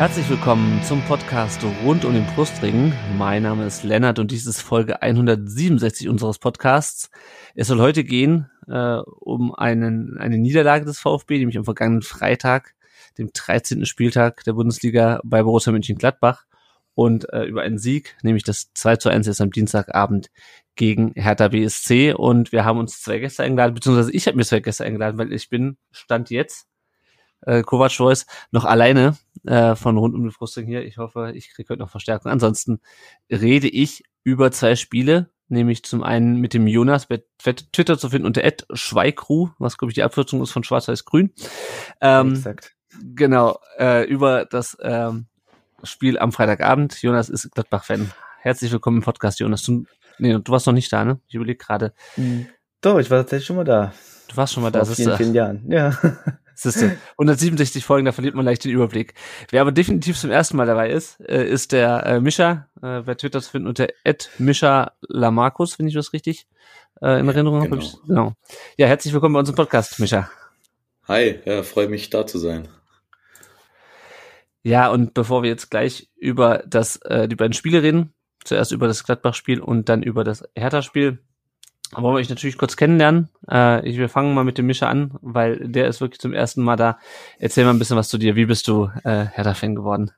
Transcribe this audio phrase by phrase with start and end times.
[0.00, 2.94] Herzlich willkommen zum Podcast rund um den Brustring.
[3.18, 7.10] Mein Name ist Lennart und dies ist Folge 167 unseres Podcasts.
[7.54, 12.74] Es soll heute gehen äh, um einen, eine Niederlage des VfB, nämlich am vergangenen Freitag,
[13.18, 13.84] dem 13.
[13.84, 16.46] Spieltag der Bundesliga bei Borussia Mönchengladbach
[16.94, 20.30] und äh, über einen Sieg, nämlich das 2 zu 1 ist am Dienstagabend
[20.76, 24.60] gegen Hertha BSC und wir haben uns zwei Gäste eingeladen, beziehungsweise ich habe mir zwei
[24.60, 26.69] Gäste eingeladen, weil ich bin, stand jetzt
[27.42, 30.84] äh, Kovac Voice noch alleine äh, von rund um den Frusting hier.
[30.84, 32.30] Ich hoffe, ich kriege heute noch Verstärkung.
[32.30, 32.80] Ansonsten
[33.30, 38.26] rede ich über zwei Spiele, nämlich zum einen mit dem Jonas bei Twitter zu finden
[38.26, 38.42] unter
[38.72, 41.32] Schweikru, was glaube ich die Abkürzung ist von Schwarz-Weiß-Grün.
[42.00, 42.74] Ähm, Exakt.
[43.14, 45.26] Genau, äh, über das ähm,
[45.82, 47.00] Spiel am Freitagabend.
[47.02, 48.10] Jonas ist Gladbach-Fan.
[48.40, 49.62] Herzlich willkommen im Podcast, Jonas.
[49.62, 49.84] Du,
[50.18, 51.20] nee, du warst noch nicht da, ne?
[51.28, 51.94] Ich überlege gerade.
[52.80, 53.92] Doch, ich war tatsächlich schon mal da.
[54.28, 54.84] Du warst schon mal da.
[54.84, 55.96] Vor vielen, vielen Jahren, ja.
[56.62, 59.14] Siehste, 167 Folgen, da verliert man leicht den Überblick.
[59.50, 63.14] Wer aber definitiv zum ersten Mal dabei ist, äh, ist der äh, Mischa, äh, bei
[63.14, 63.88] Twitter zu finden unter
[64.36, 66.46] Mischa Lamarcus, wenn ich das richtig
[67.00, 67.78] äh, in Erinnerung habe.
[67.78, 67.98] Genau.
[68.06, 68.32] genau.
[68.76, 70.30] Ja, herzlich willkommen bei unserem Podcast, Mischa.
[71.08, 72.68] Hi, ja, freue mich da zu sein.
[74.62, 78.12] Ja, und bevor wir jetzt gleich über das, äh, die beiden Spiele reden,
[78.44, 81.18] zuerst über das Gladbach-Spiel und dann über das Hertha-Spiel,
[81.92, 83.28] wollen wir euch natürlich kurz kennenlernen.
[83.50, 86.62] Äh, ich, wir fangen mal mit dem Mischa an, weil der ist wirklich zum ersten
[86.62, 86.98] Mal da.
[87.38, 88.36] Erzähl mal ein bisschen was zu dir.
[88.36, 90.12] Wie bist du äh, Hertha-Fan geworden?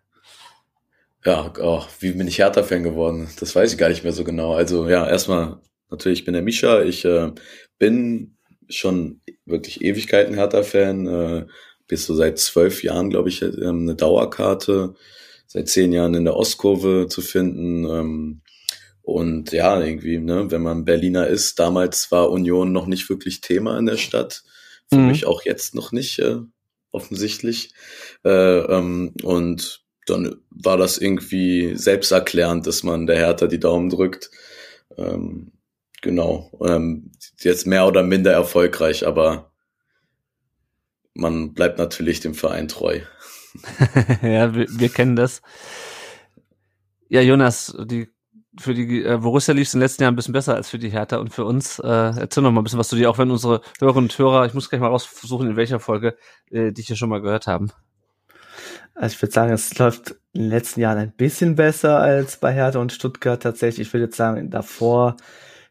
[1.25, 3.29] Ja, oh, wie bin ich Hertha-Fan geworden?
[3.39, 4.55] Das weiß ich gar nicht mehr so genau.
[4.55, 6.83] Also ja, erstmal natürlich, ich bin der Mischa.
[6.83, 7.31] Ich äh,
[7.79, 8.37] bin
[8.69, 11.07] schon wirklich Ewigkeiten Hertha-Fan.
[11.07, 11.47] Äh,
[11.87, 14.95] bis so seit zwölf Jahren, glaube ich, äh, eine Dauerkarte.
[15.47, 17.85] Seit zehn Jahren in der Ostkurve zu finden.
[17.85, 18.42] Ähm,
[19.03, 23.79] und ja, irgendwie, ne, wenn man Berliner ist, damals war Union noch nicht wirklich Thema
[23.79, 24.45] in der Stadt.
[24.89, 25.09] Für mhm.
[25.09, 26.39] mich auch jetzt noch nicht, äh,
[26.93, 27.75] offensichtlich.
[28.25, 34.31] Äh, ähm, und dann war das irgendwie selbsterklärend, dass man der Hertha die Daumen drückt.
[34.97, 35.53] Ähm,
[36.01, 36.51] genau.
[36.65, 39.53] Ähm, jetzt mehr oder minder erfolgreich, aber
[41.15, 43.01] man bleibt natürlich dem Verein treu.
[44.23, 45.43] ja, wir, wir kennen das.
[47.09, 48.09] Ja, Jonas, die
[48.59, 50.79] für die äh, Borussia lief es in den letzten Jahren ein bisschen besser als für
[50.79, 51.79] die Hertha und für uns.
[51.79, 54.47] Äh, erzähl noch mal ein bisschen was zu dir, auch wenn unsere Hörerinnen und Hörer,
[54.47, 56.17] ich muss gleich mal raussuchen, in welcher Folge,
[56.51, 57.73] äh, die hier schon mal gehört haben.
[58.95, 62.53] Also ich würde sagen, es läuft in den letzten Jahren ein bisschen besser als bei
[62.53, 63.89] Hertha und Stuttgart tatsächlich.
[63.89, 65.17] Ich würde jetzt sagen, davor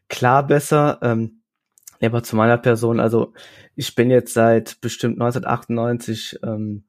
[0.08, 0.98] klar besser.
[1.02, 1.42] Ähm,
[2.02, 3.32] aber zu meiner Person, also
[3.76, 6.84] ich bin jetzt seit bestimmt 1998 ähm,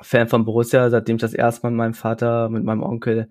[0.00, 3.28] Fan von Borussia, seitdem ich das erste Mal mit meinem Vater, mit meinem Onkel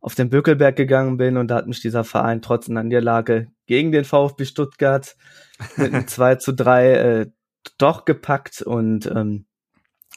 [0.00, 3.92] auf den Bökelberg gegangen bin und da hat mich dieser Verein trotz einer Niederlage gegen
[3.92, 5.16] den VfB Stuttgart
[5.76, 7.26] mit einem 2 zu 3 äh,
[7.76, 9.46] doch gepackt und ähm,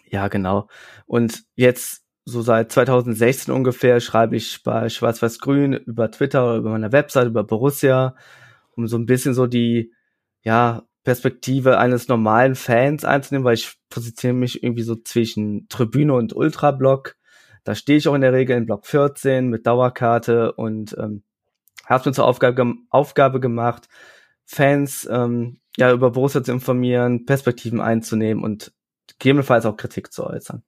[0.10, 0.70] ja, genau.
[1.06, 7.28] Und jetzt so seit 2016 ungefähr schreibe ich bei Schwarz-Weiß-Grün über Twitter, über meiner Website,
[7.28, 8.16] über Borussia,
[8.76, 9.92] um so ein bisschen so die,
[10.44, 16.34] ja, Perspektive eines normalen Fans einzunehmen, weil ich positioniere mich irgendwie so zwischen Tribüne und
[16.34, 17.16] Ultrablock
[17.64, 21.24] da stehe ich auch in der Regel in Block 14 mit Dauerkarte und ähm,
[21.86, 23.88] habe mir zur Aufgabe, Aufgabe gemacht,
[24.46, 28.74] Fans ähm, ja über Borussia zu informieren, Perspektiven einzunehmen und
[29.08, 30.64] gegebenenfalls auch Kritik zu äußern.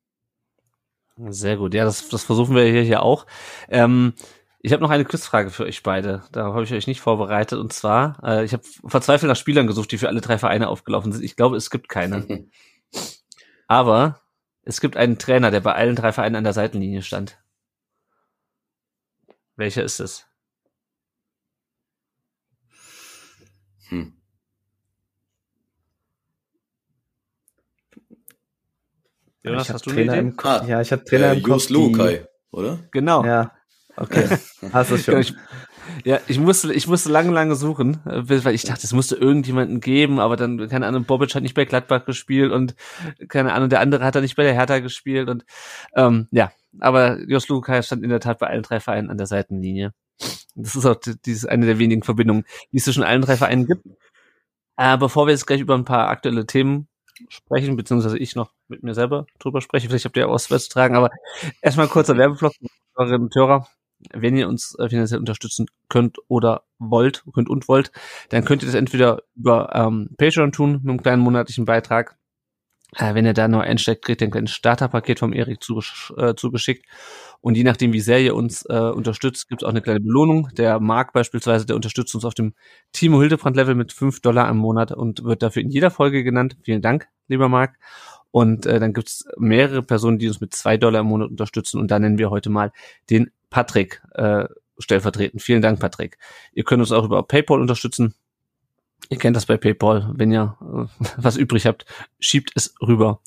[1.18, 3.26] Sehr gut, ja, das, das versuchen wir hier, hier auch.
[3.70, 4.14] Ähm,
[4.60, 6.24] ich habe noch eine Quizfrage für euch beide.
[6.32, 7.60] Da habe ich euch nicht vorbereitet.
[7.60, 11.12] Und zwar, äh, ich habe verzweifelt nach Spielern gesucht, die für alle drei Vereine aufgelaufen
[11.12, 11.24] sind.
[11.24, 12.48] Ich glaube, es gibt keine.
[13.68, 14.22] Aber
[14.66, 17.38] es gibt einen Trainer, der bei allen drei Vereinen an der Seitenlinie stand.
[19.56, 20.26] Welcher ist es?
[23.90, 24.14] Hm.
[29.44, 30.30] Jonas, hast du Trainer eine Idee?
[30.30, 31.70] Im ah, ja, ich habe Trainer äh, im Kopf.
[31.70, 32.80] Lukai, oder?
[32.92, 33.24] Genau.
[33.24, 33.52] Ja,
[33.96, 34.28] okay.
[34.74, 35.22] Hast du schon.
[35.22, 35.40] Genau,
[36.04, 39.82] ja, ich musste, ich musste lange, lange suchen, äh, weil ich dachte, es musste irgendjemanden
[39.82, 42.76] geben, aber dann, keine Ahnung, Bobic hat nicht bei Gladbach gespielt und
[43.28, 45.46] keine Ahnung, der andere hat da nicht bei der Hertha gespielt und
[45.96, 49.28] ähm, ja, aber Jos Lukai stand in der Tat bei allen drei Vereinen an der
[49.28, 49.94] Seitenlinie.
[50.56, 50.96] Das ist auch
[51.26, 53.86] dieses eine der wenigen Verbindungen, die es zwischen allen drei Vereinen gibt.
[54.78, 56.88] Äh, bevor wir jetzt gleich über ein paar aktuelle Themen
[57.30, 60.70] sprechen, beziehungsweise ich noch mit mir selber drüber spreche, vielleicht habt ihr auch was zu
[60.70, 61.10] tragen, aber
[61.62, 62.54] erstmal kurzer Werbeblock,
[62.98, 63.68] Hörerinnen und Hörer
[64.14, 67.92] wenn ihr uns äh, finanziell unterstützen könnt oder wollt, könnt und wollt,
[68.30, 72.18] dann könnt ihr das entweder über ähm, Patreon tun mit einem kleinen monatlichen Beitrag.
[72.98, 76.86] Äh, wenn ihr da neu einsteckt, kriegt ihr ein kleines Starterpaket vom Erik äh, zugeschickt.
[77.42, 80.50] Und je nachdem, wie sehr ihr uns äh, unterstützt, gibt es auch eine kleine Belohnung.
[80.58, 82.54] Der Marc beispielsweise, der unterstützt uns auf dem
[82.92, 86.58] Timo Hildebrand-Level mit fünf Dollar im Monat und wird dafür in jeder Folge genannt.
[86.64, 87.76] Vielen Dank, lieber Marc.
[88.32, 91.80] Und äh, dann gibt es mehrere Personen, die uns mit zwei Dollar im Monat unterstützen.
[91.80, 92.72] Und da nennen wir heute mal
[93.10, 94.50] den Patrick äh,
[94.80, 95.42] stellvertretend.
[95.42, 96.18] Vielen Dank, Patrick.
[96.52, 98.14] Ihr könnt uns auch über PayPal unterstützen.
[99.08, 100.12] Ihr kennt das bei PayPal.
[100.14, 101.86] Wenn ihr äh, was übrig habt,
[102.20, 103.22] schiebt es rüber.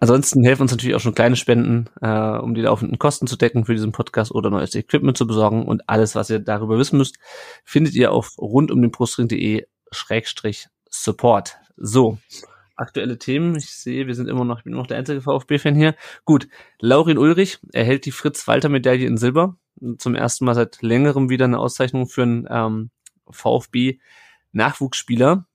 [0.00, 3.66] Ansonsten helfen uns natürlich auch schon kleine Spenden, äh, um die laufenden Kosten zu decken
[3.66, 5.64] für diesen Podcast oder neues Equipment zu besorgen.
[5.64, 7.16] Und alles, was ihr darüber wissen müsst,
[7.62, 11.56] findet ihr auf rundumdenbrustring.de Schrägstrich Support.
[11.76, 12.18] So,
[12.76, 13.56] aktuelle Themen.
[13.56, 15.96] Ich sehe, wir sind immer noch, ich bin immer noch der einzige VfB-Fan hier.
[16.24, 16.46] Gut,
[16.80, 19.56] Laurin Ulrich erhält die Fritz-Walter-Medaille in Silber.
[19.98, 22.90] Zum ersten Mal seit längerem wieder eine Auszeichnung für einen ähm,
[23.28, 25.46] VfB-Nachwuchsspieler.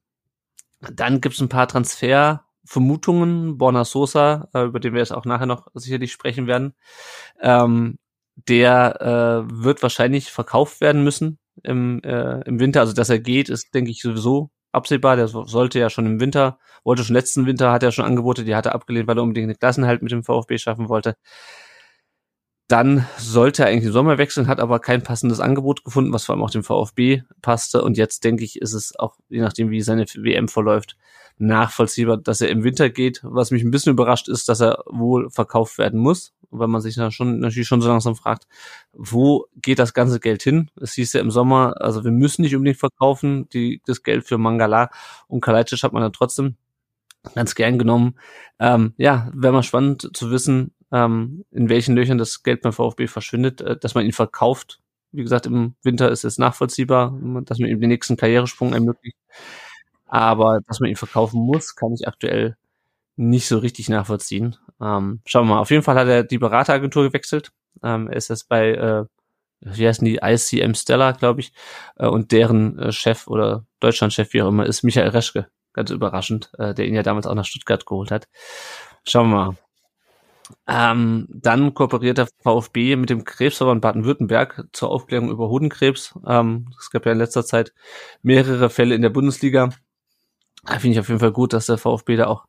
[0.94, 3.57] Dann gibt's ein paar Transfervermutungen.
[3.57, 6.74] Borna Sosa, äh, über den wir jetzt auch nachher noch sicherlich sprechen werden.
[7.39, 7.97] Ähm,
[8.35, 12.81] der äh, wird wahrscheinlich verkauft werden müssen im, äh, im Winter.
[12.81, 15.15] Also, dass er geht, ist, denke ich, sowieso absehbar.
[15.15, 18.56] Der sollte ja schon im Winter, wollte schon letzten Winter, hat er schon Angebote, die
[18.56, 21.15] hat er abgelehnt, weil er unbedingt eine Klassenhalt mit dem VfB schaffen wollte.
[22.71, 26.35] Dann sollte er eigentlich im Sommer wechseln, hat aber kein passendes Angebot gefunden, was vor
[26.35, 27.83] allem auch dem VfB passte.
[27.83, 30.95] Und jetzt denke ich, ist es auch, je nachdem, wie seine WM verläuft,
[31.38, 33.19] nachvollziehbar, dass er im Winter geht.
[33.23, 36.95] Was mich ein bisschen überrascht ist, dass er wohl verkauft werden muss, weil man sich
[36.95, 38.47] da schon natürlich schon so langsam fragt,
[38.94, 40.71] wo geht das ganze Geld hin?
[40.79, 44.38] Es hieß ja im Sommer, also wir müssen nicht unbedingt verkaufen, die, das Geld für
[44.38, 44.91] Mangala
[45.27, 46.56] und Kalajdzic hat man dann trotzdem
[47.35, 48.15] ganz gern genommen.
[48.59, 53.07] Ähm, ja, wäre mal spannend zu wissen, ähm, in welchen Löchern das Geld beim VfB
[53.07, 54.79] verschwindet, äh, dass man ihn verkauft.
[55.11, 59.17] Wie gesagt, im Winter ist es nachvollziehbar, dass man ihm den nächsten Karrieresprung ermöglicht.
[60.05, 62.55] Aber dass man ihn verkaufen muss, kann ich aktuell
[63.17, 64.57] nicht so richtig nachvollziehen.
[64.81, 65.61] Ähm, schauen wir mal.
[65.61, 67.51] Auf jeden Fall hat er die Berateragentur gewechselt.
[67.83, 69.05] Ähm, er ist jetzt bei, äh,
[69.61, 71.53] wie heißen die, ICM Stella, glaube ich.
[71.97, 75.47] Äh, und deren äh, Chef oder Deutschlandchef, wie auch immer, ist Michael Reschke.
[75.73, 78.27] Ganz überraschend, äh, der ihn ja damals auch nach Stuttgart geholt hat.
[79.05, 79.57] Schauen wir mal.
[80.68, 86.18] Ähm, dann kooperiert der VfB mit dem Krebsverband Baden-Württemberg zur Aufklärung über Hodenkrebs.
[86.27, 87.74] Ähm, es gab ja in letzter Zeit
[88.21, 89.69] mehrere Fälle in der Bundesliga.
[90.65, 92.45] Finde ich auf jeden Fall gut, dass der VfB da auch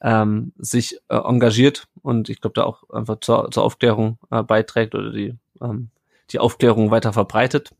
[0.00, 4.94] ähm, sich äh, engagiert und ich glaube da auch einfach zur, zur Aufklärung äh, beiträgt
[4.94, 5.90] oder die, ähm,
[6.30, 7.70] die Aufklärung weiter verbreitet.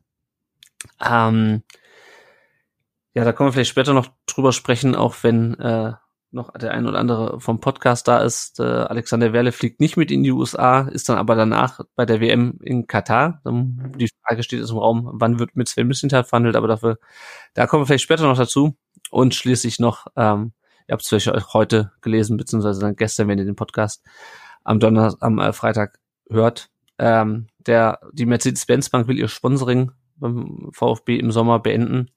[0.99, 1.63] Ähm,
[3.13, 5.93] ja, da kommen wir vielleicht später noch drüber sprechen, auch wenn äh,
[6.37, 8.61] noch der ein oder andere vom Podcast da ist.
[8.61, 12.21] Äh, Alexander Werle fliegt nicht mit in die USA, ist dann aber danach bei der
[12.21, 13.41] WM in Katar.
[13.45, 16.97] Die Frage steht jetzt im Raum, wann wird mit Sven Mislintat verhandelt, aber dafür,
[17.53, 18.77] da kommen wir vielleicht später noch dazu.
[19.11, 20.53] Und schließlich noch, ähm,
[20.87, 24.05] ihr habt es vielleicht auch heute gelesen, beziehungsweise dann gestern, wenn ihr den Podcast
[24.63, 25.99] am Donnerstag, am äh, Freitag
[26.29, 26.69] hört.
[26.99, 32.11] Ähm, der, die Mercedes-Benz Bank will ihr Sponsoring beim VfB im Sommer beenden.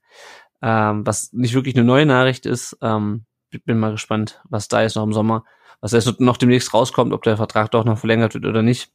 [0.62, 2.76] Ähm, was nicht wirklich eine neue Nachricht ist.
[2.82, 5.44] Ähm, bin mal gespannt, was da jetzt noch im Sommer,
[5.80, 8.90] was jetzt noch demnächst rauskommt, ob der Vertrag doch noch verlängert wird oder nicht.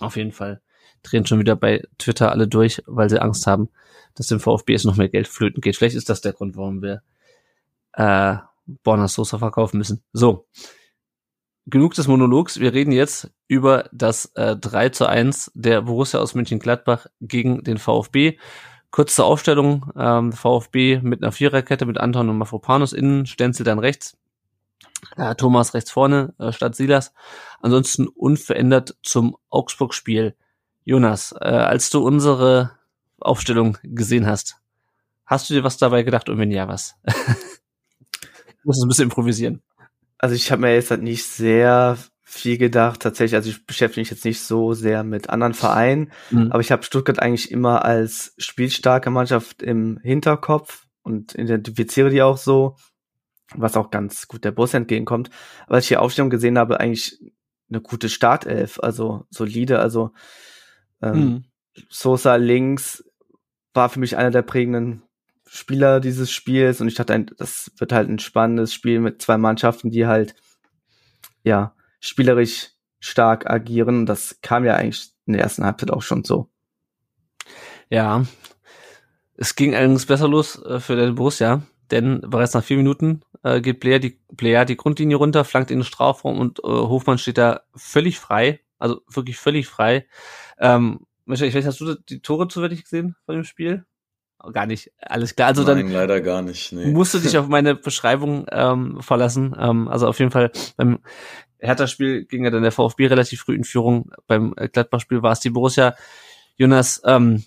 [0.00, 0.60] Auf jeden Fall
[1.02, 3.68] drehen schon wieder bei Twitter alle durch, weil sie Angst haben,
[4.14, 5.76] dass dem VfB jetzt noch mehr Geld flöten geht.
[5.76, 7.02] Vielleicht ist das der Grund, warum wir
[7.92, 8.36] äh,
[8.82, 10.02] Borna Sosa verkaufen müssen.
[10.12, 10.46] So.
[11.66, 12.60] Genug des Monologs.
[12.60, 17.78] Wir reden jetzt über das äh, 3 zu 1 der Borussia aus München-Gladbach gegen den
[17.78, 18.38] VfB.
[18.90, 23.78] Kurz zur Aufstellung, ähm, VfB mit einer Viererkette mit Anton und Mafropanus innen, Stenzel dann
[23.78, 24.16] rechts,
[25.16, 27.12] äh, Thomas rechts vorne äh, statt Silas.
[27.60, 30.34] Ansonsten unverändert zum Augsburg-Spiel.
[30.84, 32.72] Jonas, äh, als du unsere
[33.20, 34.60] Aufstellung gesehen hast,
[35.24, 36.96] hast du dir was dabei gedacht und wenn ja, was?
[37.04, 37.12] du
[38.64, 39.62] musst ein bisschen improvisieren.
[40.18, 43.00] Also ich habe mir jetzt halt nicht sehr viel gedacht.
[43.00, 46.50] Tatsächlich, also ich beschäftige mich jetzt nicht so sehr mit anderen Vereinen, mhm.
[46.50, 52.36] aber ich habe Stuttgart eigentlich immer als spielstarke Mannschaft im Hinterkopf und identifiziere die auch
[52.36, 52.76] so,
[53.54, 55.30] was auch ganz gut der Bus entgegenkommt.
[55.66, 57.20] Aber als ich die Aufstellung gesehen habe, eigentlich
[57.70, 60.10] eine gute Startelf, also solide, also
[61.00, 61.44] ähm, mhm.
[61.88, 63.04] Sosa links
[63.72, 65.02] war für mich einer der prägenden
[65.46, 69.90] Spieler dieses Spiels und ich dachte, das wird halt ein spannendes Spiel mit zwei Mannschaften,
[69.90, 70.34] die halt
[71.44, 74.06] ja spielerisch stark agieren.
[74.06, 76.48] Das kam ja eigentlich in der ersten Halbzeit auch schon so.
[77.88, 78.24] Ja,
[79.36, 83.60] es ging allerdings besser los äh, für den Borussia, denn bereits nach vier Minuten äh,
[83.60, 87.38] geht Player die, Player die Grundlinie runter, flankt in den Strafraum und äh, Hofmann steht
[87.38, 90.06] da völlig frei, also wirklich völlig frei.
[90.58, 93.84] Ähm, Michael, ich weiß, hast du die Tore zufällig gesehen von dem Spiel?
[94.42, 94.92] Oh, gar nicht.
[95.00, 95.48] Alles klar.
[95.48, 96.72] Also Nein, dann leider gar nicht.
[96.72, 96.86] Nee.
[96.86, 99.56] musst du dich auf meine Beschreibung ähm, verlassen.
[99.58, 100.98] Ähm, also auf jeden Fall beim
[101.58, 104.10] Hertha-Spiel ging ja dann der VfB relativ früh in Führung.
[104.26, 105.94] Beim äh, Gladbach-Spiel war es die Borussia.
[106.56, 107.44] Jonas, ähm,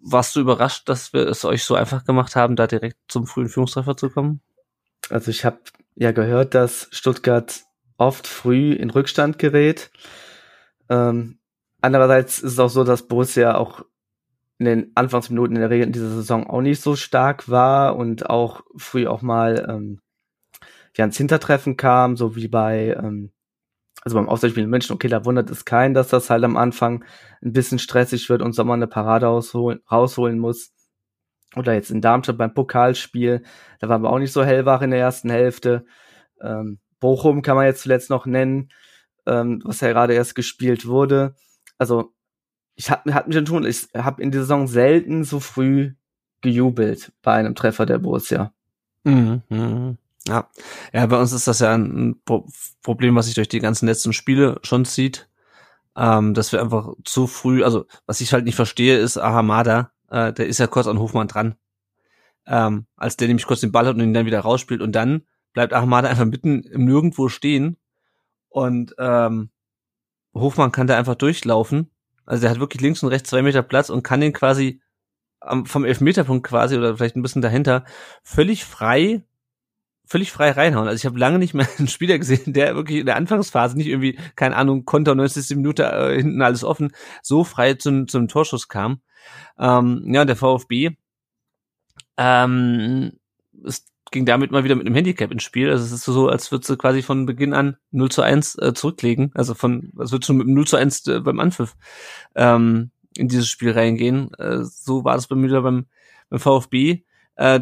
[0.00, 3.48] warst du überrascht, dass wir es euch so einfach gemacht haben, da direkt zum frühen
[3.48, 4.40] Führungstreffer zu kommen?
[5.10, 5.58] Also ich habe
[5.94, 7.62] ja gehört, dass Stuttgart
[7.96, 9.90] oft früh in Rückstand gerät.
[10.88, 11.38] Ähm,
[11.80, 13.84] andererseits ist es auch so, dass Borussia auch
[14.58, 18.28] in den Anfangsminuten in der Regel in dieser Saison auch nicht so stark war und
[18.28, 20.00] auch früh auch mal ähm,
[20.98, 23.32] ja ins Hintertreffen kam, so wie bei ähm,
[24.02, 27.04] also beim Auswärtsspiel in München, okay, da wundert es keinen, dass das halt am Anfang
[27.42, 30.72] ein bisschen stressig wird und Sommer eine Parade rausholen, rausholen muss.
[31.56, 33.42] Oder jetzt in Darmstadt beim Pokalspiel,
[33.80, 35.86] da waren wir auch nicht so hellwach in der ersten Hälfte.
[36.40, 38.68] Ähm, Bochum kann man jetzt zuletzt noch nennen,
[39.26, 41.34] ähm, was ja gerade erst gespielt wurde.
[41.78, 42.12] Also
[42.76, 45.94] ich hab, mich schon ich habe in der Saison selten so früh
[46.40, 48.52] gejubelt bei einem Treffer der Borussia.
[49.48, 49.98] Mhm.
[50.28, 50.50] Ja.
[50.92, 52.46] ja, bei uns ist das ja ein Pro
[52.82, 55.28] Problem, was sich durch die ganzen letzten Spiele schon zieht,
[55.96, 60.32] ähm, dass wir einfach zu früh, also was ich halt nicht verstehe, ist Ahamada, äh,
[60.32, 61.56] der ist ja kurz an Hofmann dran,
[62.46, 65.22] ähm, als der nämlich kurz den Ball hat und ihn dann wieder rausspielt und dann
[65.54, 67.76] bleibt Ahamada einfach mitten im Nirgendwo stehen.
[68.48, 69.50] Und ähm,
[70.34, 71.90] Hofmann kann da einfach durchlaufen,
[72.26, 74.80] also der hat wirklich links und rechts zwei Meter Platz und kann den quasi
[75.64, 77.84] vom Elfmeterpunkt quasi oder vielleicht ein bisschen dahinter
[78.22, 79.22] völlig frei
[80.08, 80.88] völlig frei reinhauen.
[80.88, 83.88] Also ich habe lange nicht mehr einen Spieler gesehen, der wirklich in der Anfangsphase nicht
[83.88, 85.56] irgendwie, keine Ahnung, Konter 90.
[85.56, 89.00] Minute äh, hinten alles offen, so frei zum, zum Torschuss kam.
[89.58, 90.96] Ähm, ja, der VfB
[92.18, 93.12] ähm,
[93.64, 95.70] es ging damit mal wieder mit einem Handicap ins Spiel.
[95.70, 98.74] Also es ist so, als würde sie quasi von Beginn an 0 zu 1 äh,
[98.74, 99.30] zurücklegen.
[99.34, 101.76] Also von, als würde schon mit 0 zu 1 äh, beim Anpfiff
[102.34, 104.32] ähm, in dieses Spiel reingehen.
[104.34, 105.86] Äh, so war das bei mir beim,
[106.28, 107.04] beim VfB.
[107.36, 107.60] Äh,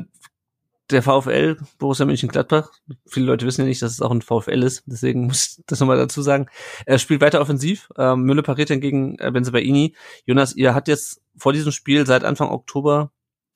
[0.90, 2.70] der VfL, Borussia Mönchengladbach,
[3.06, 5.80] viele Leute wissen ja nicht, dass es auch ein VfL ist, deswegen muss ich das
[5.80, 6.46] nochmal dazu sagen,
[6.84, 9.96] er spielt weiter offensiv, ähm, Mülle pariert dann gegen äh, Benzebaini.
[10.24, 13.10] Jonas, ihr habt jetzt vor diesem Spiel seit Anfang Oktober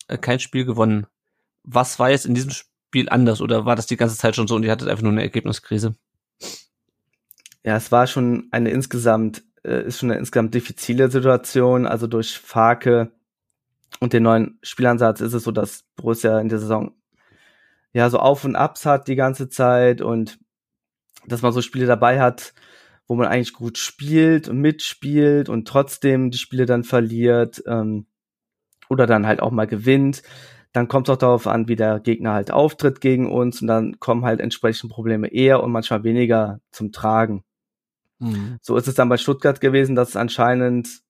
[0.08, 1.06] äh, kein Spiel gewonnen.
[1.62, 4.56] Was war jetzt in diesem Spiel anders oder war das die ganze Zeit schon so
[4.56, 5.94] und ihr hattet einfach nur eine Ergebniskrise?
[7.62, 12.38] Ja, es war schon eine insgesamt, äh, ist schon eine insgesamt diffizile Situation, also durch
[12.38, 13.12] Farke
[14.00, 16.94] und den neuen Spielansatz ist es so, dass Borussia in der Saison
[17.92, 20.38] ja so Auf und Abs hat die ganze Zeit und
[21.26, 22.54] dass man so Spiele dabei hat,
[23.06, 28.06] wo man eigentlich gut spielt und mitspielt und trotzdem die Spiele dann verliert ähm,
[28.88, 30.22] oder dann halt auch mal gewinnt.
[30.72, 33.98] Dann kommt es auch darauf an, wie der Gegner halt auftritt gegen uns und dann
[33.98, 37.42] kommen halt entsprechend Probleme eher und manchmal weniger zum Tragen.
[38.20, 38.58] Mhm.
[38.62, 41.02] So ist es dann bei Stuttgart gewesen, dass anscheinend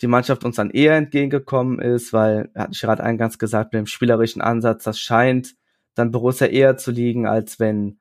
[0.00, 3.86] die Mannschaft uns dann eher entgegengekommen ist, weil, hatte ich gerade eingangs gesagt, mit dem
[3.86, 5.54] spielerischen Ansatz, das scheint
[5.98, 7.98] dann Borussia eher zu liegen, als wenn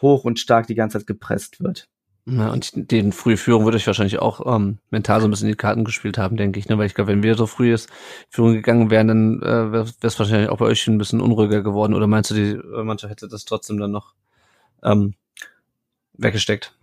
[0.00, 1.88] hoch und stark die ganze Zeit gepresst wird.
[2.28, 5.52] Ja, und den frühe Führung würde ich wahrscheinlich auch ähm, mental so ein bisschen in
[5.52, 6.76] die Karten gespielt haben, denke ich, ne?
[6.76, 7.88] Weil ich glaube, wenn wir so früh ist
[8.30, 11.94] Führung gegangen wären, dann äh, wäre es wahrscheinlich auch bei euch ein bisschen unruhiger geworden.
[11.94, 14.14] Oder meinst du, die äh, Mannschaft hätte das trotzdem dann noch
[14.82, 15.14] ähm,
[16.14, 16.74] weggesteckt?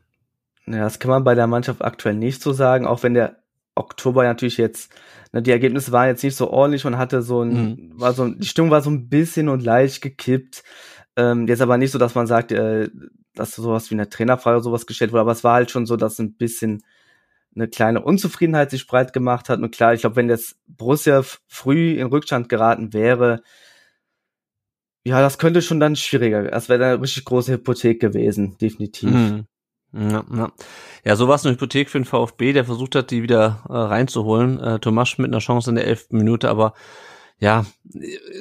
[0.65, 3.43] Ja, das kann man bei der Mannschaft aktuell nicht so sagen, auch wenn der
[3.75, 4.94] Oktober natürlich jetzt,
[5.32, 7.92] ne, die Ergebnisse waren jetzt nicht so ordentlich und hatte so ein, mhm.
[7.96, 10.63] war so, die Stimmung war so ein bisschen und leicht gekippt.
[11.15, 12.89] Ähm, jetzt aber nicht so, dass man sagt, äh,
[13.36, 15.96] dass sowas wie eine Trainerfrage oder sowas gestellt wurde, aber es war halt schon so,
[15.96, 16.84] dass ein bisschen
[17.56, 19.60] eine kleine Unzufriedenheit sich breit gemacht hat.
[19.60, 23.44] Und klar, ich glaube, wenn jetzt Borussia früh in Rückstand geraten wäre,
[25.06, 26.44] ja, das könnte schon dann schwieriger.
[26.44, 29.12] Das wäre eine richtig große Hypothek gewesen, definitiv.
[29.12, 29.46] Mhm.
[29.94, 30.52] Ja, ja.
[31.06, 33.74] ja, so war es eine Hypothek für den VfB, der versucht hat, die wieder äh,
[33.74, 34.60] reinzuholen.
[34.60, 36.74] Äh, Tomasch mit einer Chance in der elften Minute, aber
[37.38, 37.66] ja,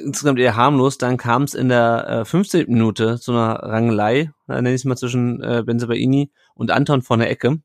[0.03, 0.97] insgesamt eher harmlos.
[0.97, 2.65] Dann kam es in der äh, 15.
[2.69, 7.19] Minute zu einer Rangelei, äh, nenne ich es mal, zwischen äh, Benzebaini und Anton von
[7.19, 7.59] der Ecke.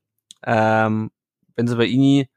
[0.45, 1.11] Ähm,
[1.55, 2.29] Benzebaini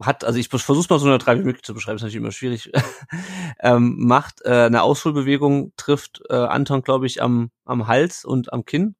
[0.00, 2.72] hat, also ich versuche mal so neutral wie möglich zu beschreiben, ist natürlich immer schwierig,
[3.60, 8.64] ähm, macht äh, eine Ausholbewegung, trifft äh, Anton, glaube ich, am, am Hals und am
[8.64, 8.94] Kinn.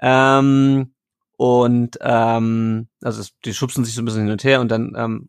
[0.00, 0.94] Ähm,
[1.42, 4.94] und ähm, also es, die schubsen sich so ein bisschen hin und her und dann,
[4.96, 5.28] ähm,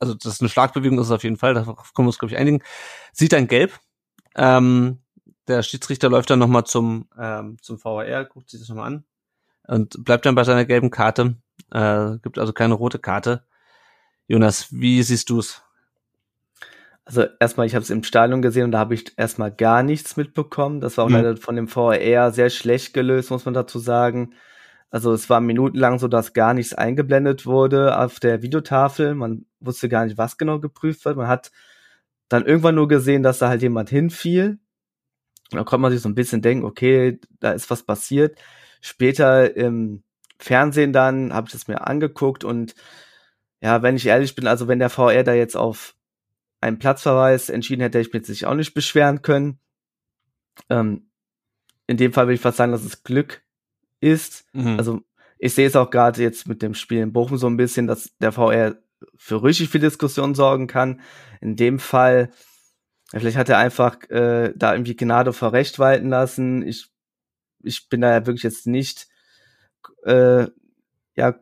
[0.00, 2.34] also das ist eine Schlagbewegung ist es auf jeden Fall, da können wir uns, glaube
[2.34, 2.64] ich, einigen.
[3.12, 3.78] Sieht dann gelb.
[4.34, 4.98] Ähm,
[5.46, 9.04] der Schiedsrichter läuft dann nochmal zum, ähm, zum VAR, guckt sich das nochmal an
[9.68, 11.36] und bleibt dann bei seiner gelben Karte.
[11.70, 13.44] Äh, gibt also keine rote Karte.
[14.26, 15.62] Jonas, wie siehst du es?
[17.04, 20.16] Also erstmal, ich habe es im Stadion gesehen und da habe ich erstmal gar nichts
[20.16, 20.80] mitbekommen.
[20.80, 21.14] Das war auch mhm.
[21.14, 24.34] leider von dem VAR sehr schlecht gelöst, muss man dazu sagen.
[24.90, 29.14] Also es war minutenlang so, dass gar nichts eingeblendet wurde auf der Videotafel.
[29.14, 31.16] Man wusste gar nicht, was genau geprüft wird.
[31.16, 31.50] Man hat
[32.28, 34.58] dann irgendwann nur gesehen, dass da halt jemand hinfiel.
[35.50, 38.38] Da konnte man sich so ein bisschen denken, okay, da ist was passiert.
[38.80, 40.02] Später im
[40.38, 42.74] Fernsehen dann habe ich das mir angeguckt und
[43.60, 45.96] ja, wenn ich ehrlich bin, also wenn der VR da jetzt auf
[46.60, 49.58] einen Platzverweis entschieden hätte, hätte ich mich sich auch nicht beschweren können.
[50.70, 51.10] Ähm,
[51.86, 53.42] in dem Fall will ich fast sagen, dass es Glück
[54.00, 54.44] ist.
[54.52, 54.76] Mhm.
[54.78, 55.00] Also
[55.38, 58.16] ich sehe es auch gerade jetzt mit dem Spiel in Bochum so ein bisschen, dass
[58.18, 58.76] der VR
[59.16, 61.00] für richtig viel Diskussion sorgen kann.
[61.40, 62.30] In dem Fall,
[63.10, 66.66] vielleicht hat er einfach äh, da irgendwie Gnade vor Recht walten lassen.
[66.66, 66.88] Ich,
[67.62, 69.08] ich bin da ja wirklich jetzt nicht
[70.04, 70.46] äh,
[71.14, 71.38] ja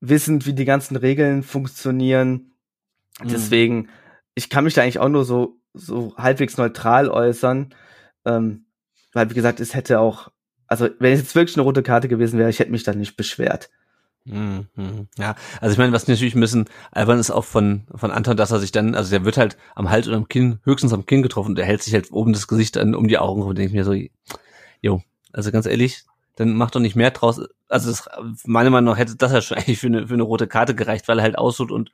[0.00, 2.52] wissend, wie die ganzen Regeln funktionieren.
[3.22, 3.28] Mhm.
[3.28, 3.88] Deswegen,
[4.34, 7.74] ich kann mich da eigentlich auch nur so, so halbwegs neutral äußern.
[8.24, 8.66] Ähm,
[9.12, 10.30] weil, wie gesagt, es hätte auch,
[10.66, 13.16] also wenn es jetzt wirklich eine rote Karte gewesen wäre, ich hätte mich da nicht
[13.16, 13.70] beschwert.
[14.26, 15.06] Mhm.
[15.18, 18.50] Ja, also ich meine, was natürlich ein bisschen albern ist auch von, von Anton, dass
[18.50, 21.22] er sich dann, also der wird halt am Hals oder am Kinn, höchstens am Kinn
[21.22, 23.68] getroffen und er hält sich halt oben das Gesicht an, um die Augen und denke
[23.68, 23.94] ich mir so,
[24.80, 26.04] jo, also ganz ehrlich,
[26.34, 27.40] dann macht doch nicht mehr draus.
[27.68, 28.08] Also das,
[28.44, 31.06] meiner Meinung nach hätte das ja schon eigentlich für eine, für eine rote Karte gereicht,
[31.06, 31.92] weil er halt ausholt und,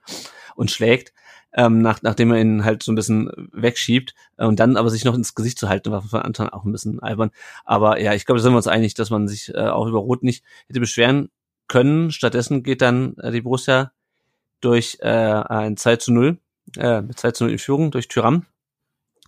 [0.57, 1.13] und schlägt,
[1.55, 5.05] ähm, nach, nachdem er ihn halt so ein bisschen wegschiebt äh, und dann aber sich
[5.05, 7.31] noch ins Gesicht zu halten, war von Anton auch ein bisschen albern.
[7.65, 9.99] Aber ja, ich glaube, da sind wir uns einig, dass man sich äh, auch über
[9.99, 11.31] Rot nicht hätte beschweren
[11.69, 12.11] können.
[12.11, 13.93] Stattdessen geht dann äh, die Borussia
[14.61, 16.39] durch äh, ein 2 zu 0,
[16.79, 18.47] äh, mit 2 zu 0 in Führung durch Tyram.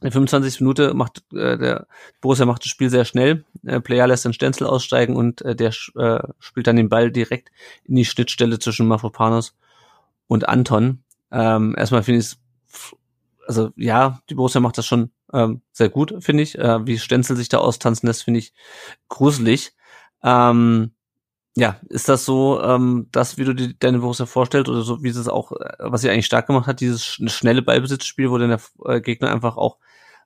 [0.01, 1.87] In 25 Minute macht äh, der
[2.21, 3.45] Borussia macht das Spiel sehr schnell.
[3.65, 7.51] Äh, Player lässt den Stenzel aussteigen und äh, der äh, spielt dann den Ball direkt
[7.85, 9.55] in die Schnittstelle zwischen Mafropanos
[10.27, 11.03] und Anton.
[11.31, 12.39] Ähm, erstmal finde ich es,
[13.47, 16.59] also ja, die Borussia macht das schon ähm, sehr gut, finde ich.
[16.59, 18.53] Äh, wie Stenzel sich da austanzen lässt, finde ich
[19.09, 19.75] gruselig.
[20.23, 20.93] Ähm,
[21.57, 25.09] ja, ist das so, ähm, das, wie du dir deine Borussia vorstellst, oder so, wie
[25.09, 28.61] es auch, äh, was sie eigentlich stark gemacht hat, dieses schnelle Ballbesitzspiel, wo dann der
[28.87, 29.79] äh, Gegner einfach auch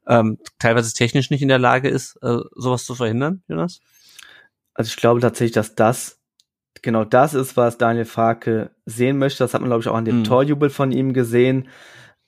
[0.07, 3.81] ähm, teilweise technisch nicht in der Lage ist, äh, sowas zu verhindern, Jonas?
[4.73, 6.18] Also ich glaube tatsächlich, dass das
[6.83, 9.45] genau das ist, was Daniel Farke sehen möchte.
[9.45, 10.25] Das hat man, glaube ich, auch an dem mhm.
[10.25, 11.69] Torjubel von ihm gesehen.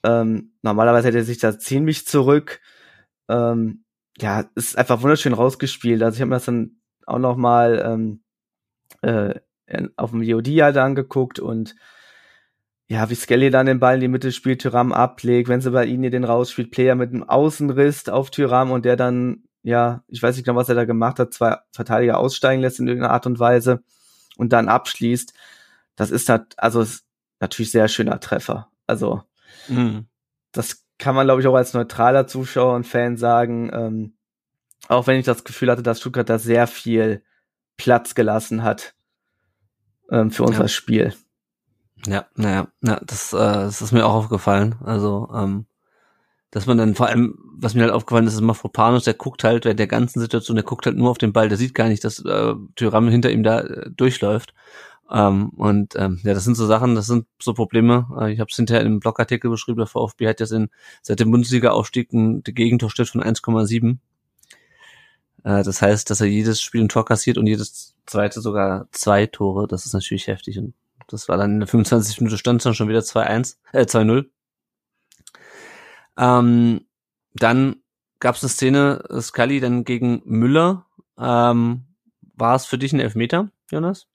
[0.03, 2.61] Ähm, normalerweise hätte er sich da ziemlich zurück.
[3.29, 3.83] Ähm,
[4.19, 6.01] ja, ist einfach wunderschön rausgespielt.
[6.03, 8.23] Also ich habe mir das dann auch noch mal ähm,
[9.01, 9.39] äh,
[9.95, 11.75] auf dem VOD halt angeguckt und
[12.87, 15.85] ja, wie Skelly dann den Ball in die Mitte spielt, Tyram ablegt, wenn sie bei
[15.85, 20.35] ihnen den rausspielt, Player mit einem Außenriss auf Tyram und der dann, ja, ich weiß
[20.35, 23.39] nicht genau, was er da gemacht hat, zwei Verteidiger aussteigen lässt in irgendeiner Art und
[23.39, 23.81] Weise
[24.41, 25.33] und dann abschließt.
[25.95, 27.05] Das ist halt, also ist
[27.39, 28.71] natürlich sehr schöner Treffer.
[28.87, 29.21] Also,
[29.67, 30.07] mhm.
[30.51, 34.13] das kann man, glaube ich, auch als neutraler Zuschauer und Fan sagen, ähm,
[34.87, 37.23] auch wenn ich das Gefühl hatte, dass Stuttgart da sehr viel
[37.77, 38.95] Platz gelassen hat
[40.09, 40.67] ähm, für unser ja.
[40.67, 41.13] Spiel.
[42.07, 44.75] Ja, naja, ja, das, äh, das ist mir auch aufgefallen.
[44.83, 45.67] Also, ähm,
[46.51, 49.65] dass man dann vor allem, was mir halt aufgefallen ist, ist Mafropanos, der guckt halt
[49.65, 52.03] während der ganzen Situation, der guckt halt nur auf den Ball, der sieht gar nicht,
[52.03, 54.53] dass äh, Tyram hinter ihm da äh, durchläuft.
[55.09, 58.07] Ähm, und ähm, ja, das sind so Sachen, das sind so Probleme.
[58.19, 60.69] Äh, ich habe es hinterher im Blogartikel beschrieben, der VfB hat jetzt in,
[61.01, 63.97] seit dem Bundesliga-Aufstieg ein Gegentorschnitt von 1,7.
[65.43, 69.25] Äh, das heißt, dass er jedes Spiel ein Tor kassiert und jedes zweite sogar zwei
[69.25, 69.67] Tore.
[69.67, 70.57] Das ist natürlich heftig.
[70.57, 70.73] Und
[71.07, 74.25] das war dann in der 25 Minute stand dann schon wieder 2-1, äh 2-0.
[76.17, 76.81] Ähm,
[77.33, 77.77] dann
[78.19, 80.85] gab es eine Szene, Scully dann gegen Müller.
[81.17, 81.85] Ähm,
[82.35, 84.07] war es für dich ein Elfmeter, Jonas?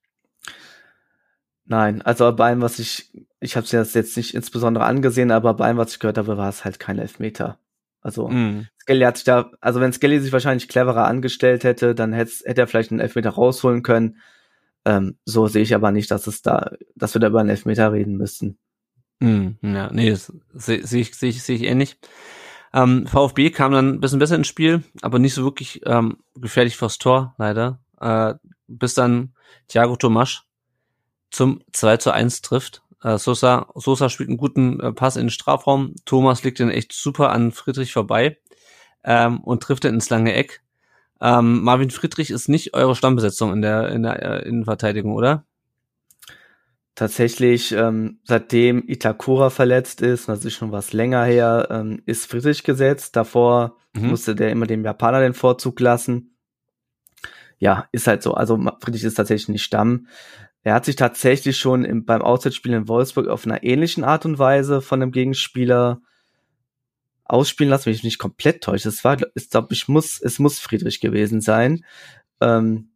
[1.64, 5.66] Nein, also bei allem, was ich, ich habe es jetzt nicht insbesondere angesehen, aber bei
[5.66, 7.59] allem, was ich gehört habe, war es halt kein Elfmeter.
[8.00, 8.68] Also mm.
[8.80, 12.61] Skelly hat sich da, also wenn Skelly sich wahrscheinlich cleverer angestellt hätte, dann hätte, hätte
[12.61, 14.18] er vielleicht einen Elfmeter rausholen können.
[14.85, 17.92] Ähm, so sehe ich aber nicht, dass es da, dass wir da über einen Elfmeter
[17.92, 18.59] reden müssten.
[19.20, 21.98] Mm, ja, nee, das sehe seh ich, sehe ich, seh ich ähnlich.
[22.74, 26.76] Ähm, VfB kam dann ein bisschen besser ins Spiel, aber nicht so wirklich ähm, gefährlich
[26.76, 27.81] fürs Tor, leider.
[28.00, 28.35] Äh,
[28.68, 29.33] bis dann
[29.68, 30.44] Thiago Tomasch
[31.31, 32.83] zum 2 zu 1 trifft.
[33.02, 35.94] Äh, Sosa, Sosa spielt einen guten äh, Pass in den Strafraum.
[36.05, 38.38] Thomas liegt den echt super an Friedrich vorbei
[39.05, 40.62] ähm, und trifft dann ins lange Eck.
[41.20, 45.44] Ähm, Marvin Friedrich ist nicht eure Stammbesetzung in der, in der äh, Innenverteidigung, oder?
[46.96, 52.64] Tatsächlich, ähm, seitdem Itakura verletzt ist, das ist schon was länger her, ähm, ist Friedrich
[52.64, 53.16] gesetzt.
[53.16, 54.09] Davor mhm.
[54.09, 56.35] musste der immer dem Japaner den Vorzug lassen.
[57.59, 58.32] Ja, ist halt so.
[58.32, 60.06] Also Friedrich ist tatsächlich nicht Stamm.
[60.62, 64.38] Er hat sich tatsächlich schon im, beim Auswärtsspiel in Wolfsburg auf einer ähnlichen Art und
[64.38, 66.00] Weise von dem Gegenspieler
[67.24, 68.88] ausspielen lassen, wenn ich mich nicht komplett täusche.
[68.88, 71.85] Es war, ich glaube, ich muss, es muss Friedrich gewesen sein.
[72.40, 72.88] Ähm,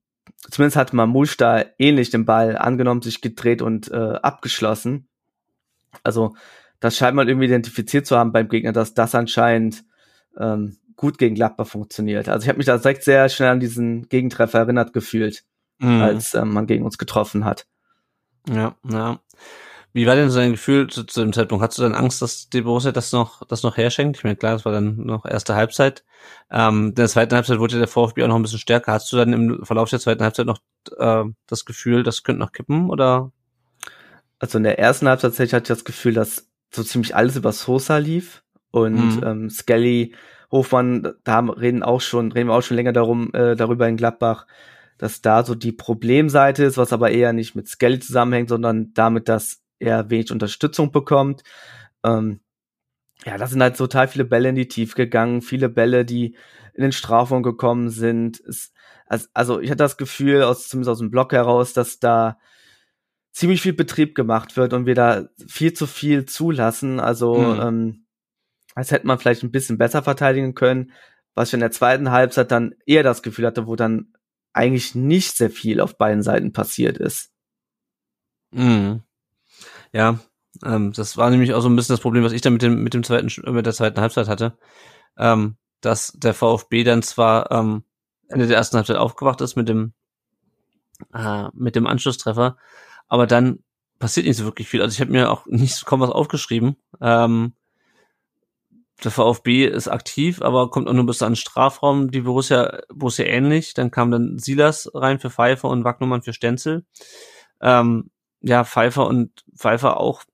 [0.49, 5.09] zumindest hat Mamouche da ähnlich den Ball angenommen, sich gedreht und äh, abgeschlossen.
[6.03, 6.35] Also
[6.81, 9.85] das scheint man irgendwie identifiziert zu haben beim Gegner, dass das anscheinend
[10.39, 12.29] ähm, gut gegen Gladbach funktioniert.
[12.29, 15.45] Also ich habe mich da direkt sehr schnell an diesen Gegentreffer erinnert gefühlt,
[15.79, 16.01] mhm.
[16.01, 17.67] als ähm, man gegen uns getroffen hat.
[18.49, 19.21] Ja, ja.
[19.93, 21.65] Wie war denn so dein Gefühl zu, zu dem Zeitpunkt?
[21.65, 24.19] Hattest du dann Angst, dass die Borussia das noch, das noch herschenkt?
[24.19, 26.05] Ich meine, klar, das war dann noch erste Halbzeit.
[26.51, 28.93] Ähm, in der zweiten Halbzeit wurde der VfB auch noch ein bisschen stärker.
[28.93, 30.59] Hast du dann im Verlauf der zweiten Halbzeit noch
[30.97, 33.33] äh, das Gefühl, das könnte noch kippen oder?
[34.39, 37.99] Also in der ersten Halbzeit hatte ich das Gefühl, dass so ziemlich alles über Sosa
[37.99, 39.23] lief und mhm.
[39.25, 40.15] ähm, Skelly,
[40.53, 43.97] Hofmann, da haben, reden auch schon, reden wir auch schon länger darum, äh, darüber in
[43.97, 44.47] Gladbach,
[44.99, 49.29] dass da so die Problemseite ist, was aber eher nicht mit Skelly zusammenhängt, sondern damit,
[49.29, 51.43] dass er wenig Unterstützung bekommt.
[52.05, 52.41] Ähm,
[53.25, 56.37] ja, da sind halt total viele Bälle in die Tief gegangen, viele Bälle, die
[56.75, 58.41] in den Strafraum gekommen sind.
[58.41, 58.73] Es,
[59.07, 62.39] also, also ich hatte das Gefühl, aus, zumindest aus dem Block heraus, dass da
[63.33, 67.01] ziemlich viel Betrieb gemacht wird und wir da viel zu viel zulassen.
[67.01, 67.61] Also mhm.
[67.61, 68.07] ähm,
[68.75, 70.93] als hätte man vielleicht ein bisschen besser verteidigen können,
[71.35, 74.13] was ich in der zweiten Halbzeit dann eher das Gefühl hatte, wo dann
[74.53, 77.31] eigentlich nicht sehr viel auf beiden Seiten passiert ist.
[78.53, 79.03] Mhm.
[79.93, 80.19] Ja,
[80.65, 82.83] ähm, das war nämlich auch so ein bisschen das Problem, was ich dann mit dem
[82.83, 84.57] mit dem zweiten mit der zweiten Halbzeit hatte,
[85.19, 87.85] ähm, dass der VfB dann zwar ähm,
[88.29, 89.95] Ende der ersten Halbzeit aufgewacht ist mit dem
[91.15, 92.57] äh, mit dem Anschlusstreffer,
[93.09, 93.61] aber dann
[93.99, 94.83] passiert nicht so wirklich viel.
[94.83, 96.77] Also ich habe mir auch nicht kaum was aufgeschrieben.
[97.01, 97.55] Ähm,
[99.05, 102.11] der VfB ist aktiv, aber kommt auch nur bis an den Strafraum.
[102.11, 103.73] Die Borussia, Borussia ähnlich.
[103.75, 106.85] Dann kam dann Silas rein für Pfeiffer und Wagnumann für Stenzel.
[107.63, 110.25] Ähm, ja, Pfeiffer und Pfeiffer auch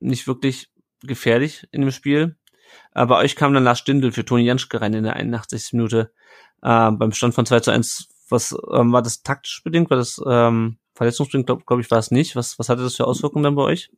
[0.00, 0.70] nicht wirklich
[1.02, 2.36] gefährlich in dem Spiel.
[2.92, 5.72] Aber euch kam dann Lars Stindl für Toni Janschke rein in der 81.
[5.72, 6.12] Minute
[6.62, 8.08] äh, beim Stand von 2 zu 1.
[8.28, 9.90] Was ähm, war das taktisch bedingt?
[9.90, 12.36] War das ähm, verletzungsbedingt, glaube glaub ich, war es nicht.
[12.36, 13.90] Was, was hatte das für Auswirkungen dann bei euch?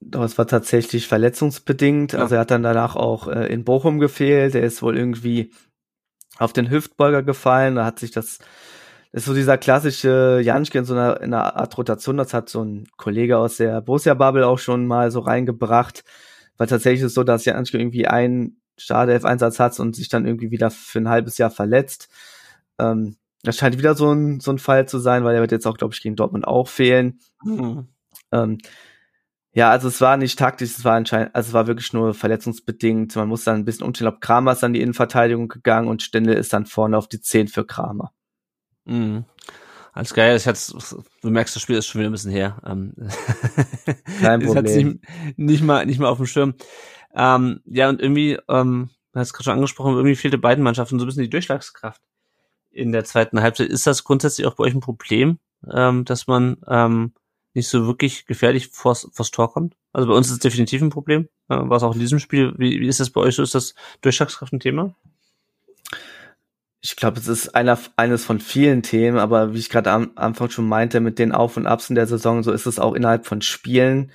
[0.00, 2.12] Doch, es war tatsächlich verletzungsbedingt.
[2.12, 2.20] Ja.
[2.20, 4.54] Also er hat dann danach auch äh, in Bochum gefehlt.
[4.54, 5.52] Er ist wohl irgendwie
[6.38, 7.74] auf den Hüftbeuger gefallen.
[7.74, 8.46] Da hat sich das das
[9.18, 12.16] ist so dieser klassische Janschke in so einer, in einer Art Rotation.
[12.16, 16.04] Das hat so ein Kollege aus der Borussia-Bubble auch schon mal so reingebracht.
[16.56, 20.50] Weil tatsächlich ist es so, dass Janschke irgendwie einen Startelf-Einsatz hat und sich dann irgendwie
[20.50, 22.08] wieder für ein halbes Jahr verletzt.
[22.78, 25.66] Ähm, das scheint wieder so ein, so ein Fall zu sein, weil er wird jetzt
[25.66, 27.20] auch, glaube ich, gegen Dortmund auch fehlen.
[27.44, 27.88] Mhm.
[28.32, 28.58] Ähm,
[29.52, 33.16] ja, also es war nicht taktisch, es war anscheinend, also es war wirklich nur verletzungsbedingt.
[33.16, 34.10] Man muss dann ein bisschen umstellen.
[34.10, 37.48] Glaube, Kramer ist dann die Innenverteidigung gegangen und Stindel ist dann vorne auf die 10
[37.48, 38.12] für Kramer.
[38.88, 39.24] Mhm.
[39.92, 40.60] Alles geil, ich hatte,
[41.22, 42.60] du merkst, das Spiel ist schon wieder ein bisschen her.
[42.64, 42.94] Ähm,
[44.20, 45.00] Kein Problem.
[45.24, 46.54] Nicht, nicht, mal, nicht mal auf dem Schirm.
[47.14, 51.04] Ähm, ja, und irgendwie, ähm, du hast gerade schon angesprochen, irgendwie fehlte beiden Mannschaften so
[51.04, 52.00] ein bisschen die Durchschlagskraft
[52.70, 53.68] in der zweiten Halbzeit.
[53.70, 55.38] Ist das grundsätzlich auch bei euch ein Problem,
[55.72, 57.12] ähm, dass man ähm,
[57.54, 59.74] nicht so wirklich gefährlich vors, vors Tor kommt?
[59.92, 61.28] Also bei uns ist es definitiv ein Problem.
[61.48, 62.54] Äh, war es auch in diesem Spiel.
[62.56, 63.42] Wie, wie ist das bei euch so?
[63.42, 64.94] Ist das Durchschlagskraft ein Thema?
[66.88, 70.48] Ich glaube, es ist einer, eines von vielen Themen, aber wie ich gerade am Anfang
[70.48, 73.26] schon meinte, mit den Auf und Abs in der Saison, so ist es auch innerhalb
[73.26, 74.10] von Spielen.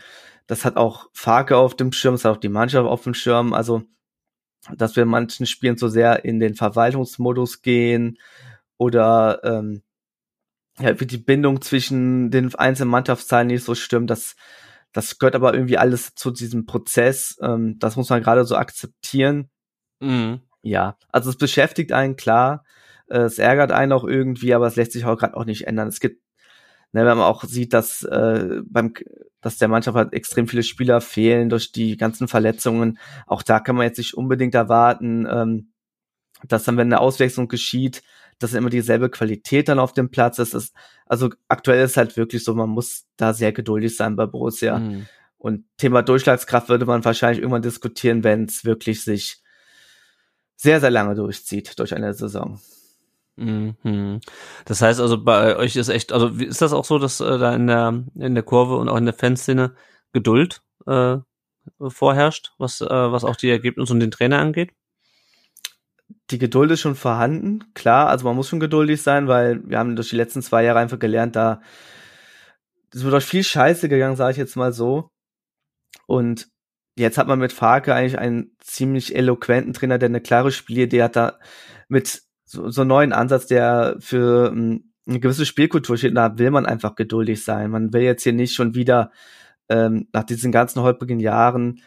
[0.47, 3.53] Das hat auch Farke auf dem Schirm, das hat auch die Mannschaft auf dem Schirm.
[3.53, 3.83] Also,
[4.75, 8.17] dass wir in manchen Spielen so sehr in den Verwaltungsmodus gehen
[8.77, 9.83] oder ähm,
[10.79, 14.09] ja, wie die Bindung zwischen den einzelnen Mannschaftsteilen nicht so stimmt.
[14.09, 14.35] Das,
[14.93, 17.37] das gehört aber irgendwie alles zu diesem Prozess.
[17.39, 19.51] Ähm, das muss man gerade so akzeptieren.
[19.99, 22.63] Mhm ja, also es beschäftigt einen klar,
[23.09, 25.89] äh, es ärgert einen auch irgendwie, aber es lässt sich auch gerade auch nicht ändern.
[25.89, 26.23] Es gibt,
[26.93, 28.93] ne, wenn man auch sieht, dass äh, beim,
[29.41, 32.97] dass der Mannschaft halt extrem viele Spieler fehlen durch die ganzen Verletzungen.
[33.27, 35.73] Auch da kann man jetzt nicht unbedingt erwarten, ähm,
[36.47, 38.01] dass dann, wenn eine Auswechslung geschieht,
[38.39, 40.53] dass immer dieselbe Qualität dann auf dem Platz ist.
[40.53, 40.73] ist.
[41.05, 44.79] Also aktuell ist halt wirklich so, man muss da sehr geduldig sein bei Borussia.
[44.79, 45.07] Mhm.
[45.37, 49.42] Und Thema Durchschlagskraft würde man wahrscheinlich irgendwann diskutieren, wenn es wirklich sich
[50.55, 52.59] sehr, sehr lange durchzieht durch eine Saison.
[53.35, 54.19] Mhm.
[54.65, 57.55] Das heißt also, bei euch ist echt, also ist das auch so, dass äh, da
[57.55, 59.75] in der, in der Kurve und auch in der Fanszene
[60.11, 61.17] Geduld äh,
[61.87, 64.71] vorherrscht, was, äh, was auch die Ergebnisse und den Trainer angeht?
[66.29, 69.95] Die Geduld ist schon vorhanden, klar, also man muss schon geduldig sein, weil wir haben
[69.95, 71.61] durch die letzten zwei Jahre einfach gelernt, da
[72.93, 75.09] es wird euch viel Scheiße gegangen, sage ich jetzt mal so.
[76.05, 76.47] Und
[76.97, 81.15] jetzt hat man mit Farke eigentlich einen ziemlich eloquenten Trainer, der eine klare Spielidee hat,
[81.15, 81.39] da
[81.87, 86.15] mit so, so einen neuen Ansatz, der für ähm, eine gewisse Spielkultur steht.
[86.15, 87.71] Da will man einfach geduldig sein.
[87.71, 89.11] Man will jetzt hier nicht schon wieder
[89.69, 91.81] ähm, nach diesen ganzen holprigen Jahren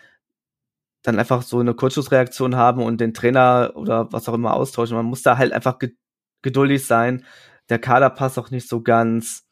[1.03, 4.97] dann einfach so eine Kurzschussreaktion haben und den Trainer oder was auch immer austauschen.
[4.97, 5.95] Man muss da halt einfach ge
[6.42, 7.25] geduldig sein.
[7.71, 9.45] Der Kader passt auch nicht so ganz.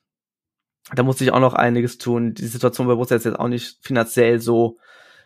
[0.95, 2.35] da muss ich auch noch einiges tun.
[2.35, 4.79] Die Situation bei Borussia ist jetzt auch nicht finanziell so,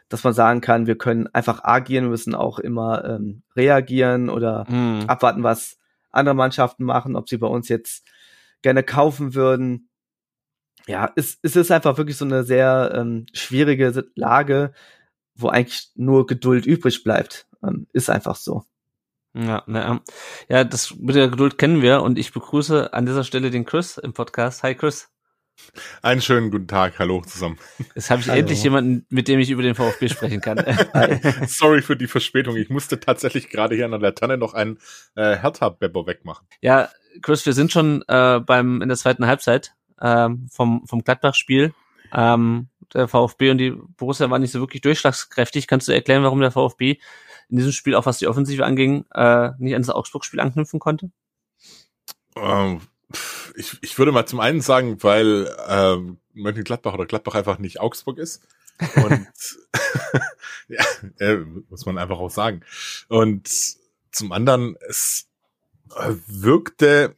[0.08, 4.64] dass man sagen kann, wir können einfach agieren, wir müssen auch immer ähm, reagieren oder
[4.68, 5.04] Mhm.
[5.06, 5.78] abwarten, was
[6.10, 8.06] andere Mannschaften machen, ob sie bei uns jetzt
[8.62, 9.88] gerne kaufen würden.
[10.86, 14.72] Ja, es, es ist einfach wirklich so eine sehr ähm, schwierige Lage,
[15.34, 17.46] wo eigentlich nur Geduld übrig bleibt.
[17.62, 18.64] Ähm, ist einfach so.
[19.34, 20.00] Ja, ja.
[20.48, 23.98] ja, das mit der Geduld kennen wir und ich begrüße an dieser Stelle den Chris
[23.98, 24.62] im Podcast.
[24.62, 25.10] Hi Chris.
[26.02, 27.58] Einen schönen guten Tag, hallo zusammen.
[27.94, 28.40] Jetzt habe ich Hallo.
[28.40, 30.58] endlich jemanden, mit dem ich über den VfB sprechen kann.
[31.46, 32.56] Sorry für die Verspätung.
[32.56, 34.78] Ich musste tatsächlich gerade hier an der Laterne noch einen
[35.14, 36.46] äh, Hertha-Beppo wegmachen.
[36.60, 36.88] ja,
[37.22, 41.74] Chris, wir sind schon äh, beim in der zweiten Halbzeit ähm, vom vom Gladbach-Spiel.
[42.12, 45.66] Ähm, der VfB und die Borussia waren nicht so wirklich durchschlagskräftig.
[45.66, 46.98] Kannst du erklären, warum der VfB
[47.48, 51.10] in diesem Spiel, auch was die Offensive anging, äh, nicht an das Augsburg-Spiel anknüpfen konnte?
[52.36, 52.80] Ähm,
[53.58, 58.18] ich, ich würde mal zum einen sagen, weil ähm, Mönchengladbach oder Gladbach einfach nicht Augsburg
[58.18, 58.42] ist.
[58.96, 59.26] Und
[60.68, 60.84] ja,
[61.18, 62.62] äh, muss man einfach auch sagen.
[63.08, 63.48] Und
[64.12, 65.28] zum anderen, es
[65.96, 67.16] äh, wirkte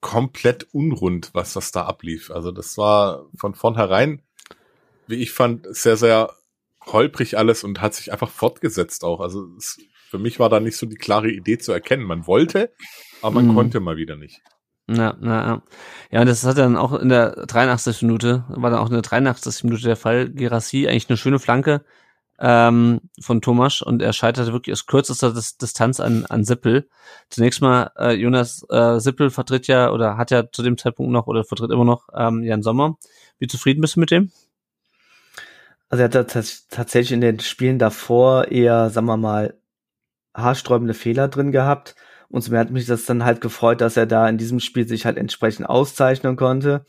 [0.00, 2.30] komplett unrund, was das da ablief.
[2.30, 4.22] Also das war von vornherein,
[5.08, 6.32] wie ich fand, sehr, sehr
[6.84, 9.20] holprig alles und hat sich einfach fortgesetzt auch.
[9.20, 12.04] Also es, für mich war da nicht so die klare Idee zu erkennen.
[12.04, 12.72] Man wollte,
[13.22, 13.54] aber man Mhm.
[13.54, 14.40] konnte mal wieder nicht.
[14.88, 15.62] Ja, na, ja.
[16.12, 18.02] Ja, und das hat dann auch in der 83.
[18.02, 19.64] Minute, war dann auch in der 83.
[19.64, 20.30] Minute der Fall.
[20.30, 21.84] Gerassi, eigentlich eine schöne Flanke
[22.38, 26.88] ähm, von Thomas und er scheiterte wirklich aus kürzester Dis Distanz an, an Sippel.
[27.30, 31.26] Zunächst mal, äh, Jonas äh, Sippel vertritt ja oder hat ja zu dem Zeitpunkt noch
[31.26, 32.96] oder vertritt immer noch ähm, Jan Sommer.
[33.38, 34.30] Wie zufrieden bist du mit dem?
[35.88, 36.30] Also er hat
[36.70, 39.54] tatsächlich in den Spielen davor eher, sagen wir mal,
[40.34, 41.94] haarsträubende Fehler drin gehabt.
[42.28, 44.86] Und so mir hat mich das dann halt gefreut, dass er da in diesem Spiel
[44.86, 46.84] sich halt entsprechend auszeichnen konnte.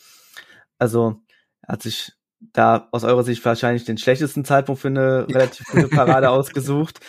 [0.78, 1.22] Also
[1.62, 2.14] er hat sich
[2.54, 7.00] da aus eurer Sicht wahrscheinlich den schlechtesten Zeitpunkt für eine relativ gute Parade ausgesucht.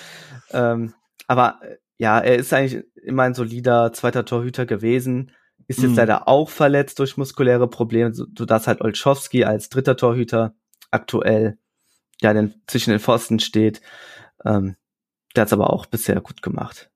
[0.51, 0.95] Ähm,
[1.27, 5.33] aber äh, ja, er ist eigentlich immer ein solider zweiter Torhüter gewesen.
[5.67, 5.97] Ist jetzt Mhm.
[5.97, 10.55] leider auch verletzt durch muskuläre Probleme, so, sodass halt Olschowski als dritter Torhüter
[10.91, 11.59] aktuell
[12.23, 13.81] ja den, zwischen den Pfosten steht.
[14.45, 14.77] Ähm,
[15.37, 16.91] der hat's aber auch bisher gut gemacht.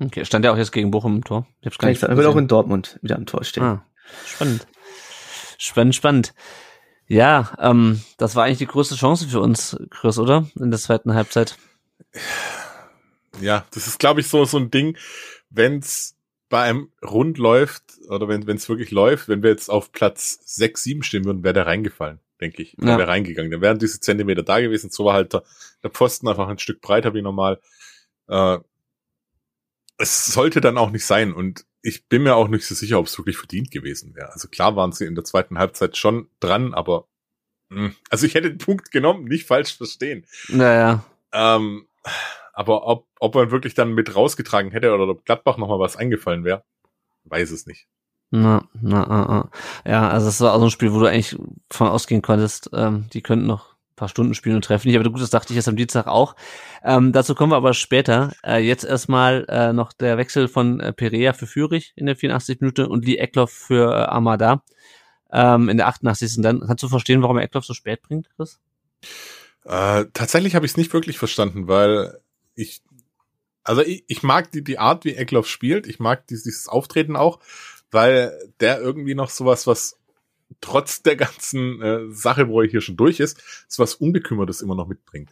[0.00, 1.46] Okay, stand ja auch jetzt gegen Bochum im Tor.
[1.60, 3.62] Ich hab's gar nicht er wird auch in Dortmund wieder am Tor stehen.
[3.62, 3.84] Ah,
[4.26, 4.66] spannend.
[5.58, 6.34] Spannend, spannend.
[7.06, 10.46] Ja, ähm, das war eigentlich die größte Chance für uns, Chris, oder?
[10.58, 11.58] In der zweiten Halbzeit.
[13.40, 14.96] Ja, das ist, glaube ich, so, so ein Ding,
[15.50, 16.16] wenn's
[16.48, 20.82] bei einem rund läuft, oder wenn es wirklich läuft, wenn wir jetzt auf Platz 6,
[20.82, 22.76] 7 stehen würden, wäre der reingefallen, denke ich.
[22.80, 22.98] Ja.
[22.98, 23.50] Wäre reingegangen.
[23.50, 24.90] Dann wären diese Zentimeter da gewesen.
[24.90, 25.44] So war halt der,
[25.82, 27.60] der Pfosten einfach ein Stück breiter wie normal.
[28.28, 28.58] Äh,
[30.00, 31.32] es sollte dann auch nicht sein.
[31.32, 34.32] Und ich bin mir auch nicht so sicher, ob es wirklich verdient gewesen wäre.
[34.32, 37.06] Also klar waren sie in der zweiten Halbzeit schon dran, aber
[37.68, 40.26] mh, also ich hätte den Punkt genommen, nicht falsch verstehen.
[40.48, 41.04] Naja.
[41.32, 41.86] Ähm,
[42.52, 46.44] aber ob, ob man wirklich dann mit rausgetragen hätte oder ob Gladbach nochmal was eingefallen
[46.44, 46.64] wäre,
[47.24, 47.86] weiß es nicht.
[48.30, 49.50] Na, na, na, na.
[49.90, 51.36] Ja, also es war auch so ein Spiel, wo du eigentlich
[51.70, 53.69] von ausgehen konntest, ähm, die könnten noch
[54.00, 56.34] paar Stunden spielen und treffen nicht, aber gut, das dachte ich jetzt am Dienstag auch.
[56.82, 58.32] Ähm, dazu kommen wir aber später.
[58.44, 62.60] Äh, jetzt erstmal äh, noch der Wechsel von äh, Perea für Fürich in der 84.
[62.60, 64.64] Minute und Lee Eckloff für äh, Armada
[65.30, 66.38] ähm, in der 88.
[66.38, 68.58] Und dann kannst du verstehen, warum er Eckloff so spät bringt, Chris?
[69.64, 72.18] Äh, tatsächlich habe ich es nicht wirklich verstanden, weil
[72.54, 72.82] ich,
[73.62, 77.38] also ich, ich mag die, die Art, wie Eckloff spielt, ich mag dieses Auftreten auch,
[77.90, 79.99] weil der irgendwie noch sowas, was
[80.60, 84.74] trotz der ganzen äh, Sache, wo er hier schon durch ist, so was Unbekümmertes immer
[84.74, 85.30] noch mitbringt.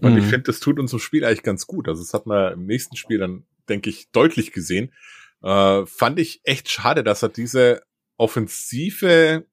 [0.00, 0.18] Und Mhm.
[0.18, 1.88] ich finde, das tut unserem Spiel eigentlich ganz gut.
[1.88, 4.92] Also das hat man im nächsten Spiel dann, denke ich, deutlich gesehen.
[5.42, 7.82] Äh, fand ich echt schade, dass er diese
[8.16, 9.44] offensive,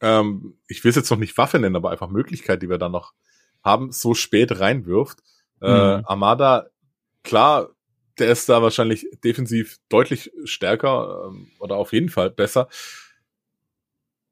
[0.00, 2.88] ähm, ich will es jetzt noch nicht Waffe nennen, aber einfach Möglichkeit, die wir da
[2.88, 3.12] noch
[3.64, 5.20] haben, so spät reinwirft.
[5.60, 6.04] Äh, Mhm.
[6.06, 6.66] Armada,
[7.24, 7.70] klar,
[8.18, 12.68] der ist da wahrscheinlich defensiv deutlich stärker ähm, oder auf jeden Fall besser.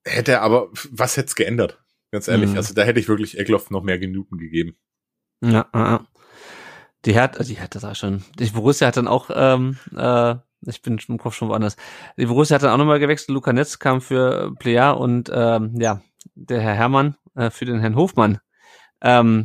[0.07, 1.83] Hätte aber, was hätte es geändert?
[2.13, 2.57] Ganz ehrlich, Mhm.
[2.57, 4.77] also da hätte ich wirklich Eckloff noch mehr Minuten gegeben.
[5.43, 6.07] Ja, ja, ja.
[7.05, 8.25] Die Hertha, die Hertha sag ich schon.
[8.39, 11.77] Die Borussia hat dann auch, ähm, äh, ich bin im Kopf schon woanders.
[12.17, 13.31] Die Borussia hat dann auch nochmal gewechselt.
[13.31, 16.01] Luca Netz kam für Plea und ähm, ja,
[16.35, 18.39] der Herr Hermann äh, für den Herrn Hofmann.
[19.03, 19.45] Ähm,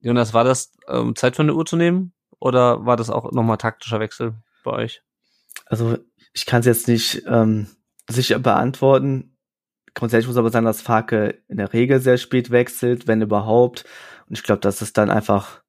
[0.00, 3.56] Jonas, war das ähm, Zeit von der Uhr zu nehmen oder war das auch nochmal
[3.58, 5.02] taktischer Wechsel bei euch?
[5.66, 5.98] Also
[6.32, 7.66] ich kann es jetzt nicht ähm,
[8.08, 9.29] sicher beantworten.
[9.94, 13.84] Grundsätzlich muss aber sagen, dass Farke in der Regel sehr spät wechselt, wenn überhaupt.
[14.28, 15.62] Und ich glaube, dass es dann einfach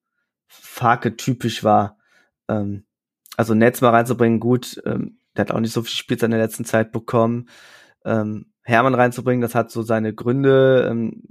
[0.47, 1.97] Farke typisch war.
[2.47, 2.85] Ähm,
[3.37, 4.81] also Netz mal reinzubringen, gut.
[4.85, 7.49] Ähm, der hat auch nicht so viel Spielzeit in der letzten Zeit bekommen.
[8.05, 10.87] Ähm, Hermann reinzubringen, das hat so seine Gründe.
[10.89, 11.23] Ähm,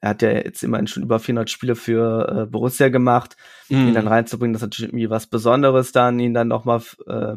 [0.00, 3.36] er hat ja jetzt immerhin schon über 400 Spiele für äh, Borussia gemacht.
[3.68, 3.88] Mhm.
[3.88, 7.36] Ihn dann reinzubringen, das ist natürlich irgendwie was Besonderes dann, ihn dann nochmal, äh,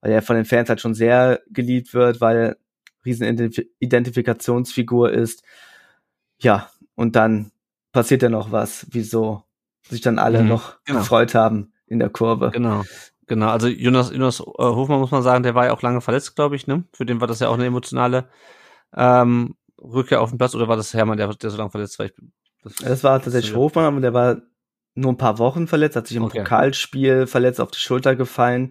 [0.00, 2.56] weil er von den Fans halt schon sehr geliebt wird, weil
[3.04, 5.42] riesen Identifikationsfigur ist.
[6.38, 7.52] Ja, und dann
[7.92, 9.44] passiert ja noch was, wieso
[9.88, 11.00] sich dann alle mhm, noch genau.
[11.00, 12.50] gefreut haben in der Kurve.
[12.50, 12.84] Genau.
[13.26, 16.36] Genau, also Jonas, Jonas äh, Hofmann muss man sagen, der war ja auch lange verletzt,
[16.36, 16.84] glaube ich, ne?
[16.92, 18.28] Für den war das ja auch eine emotionale
[18.94, 22.06] ähm, Rückkehr auf den Platz oder war das Hermann, der, der so lange verletzt war?
[22.06, 22.12] Ich,
[22.62, 24.42] das, das war tatsächlich das Hofmann, aber der war
[24.94, 26.38] nur ein paar Wochen verletzt, hat sich im okay.
[26.38, 28.70] Pokalspiel verletzt, auf die Schulter gefallen.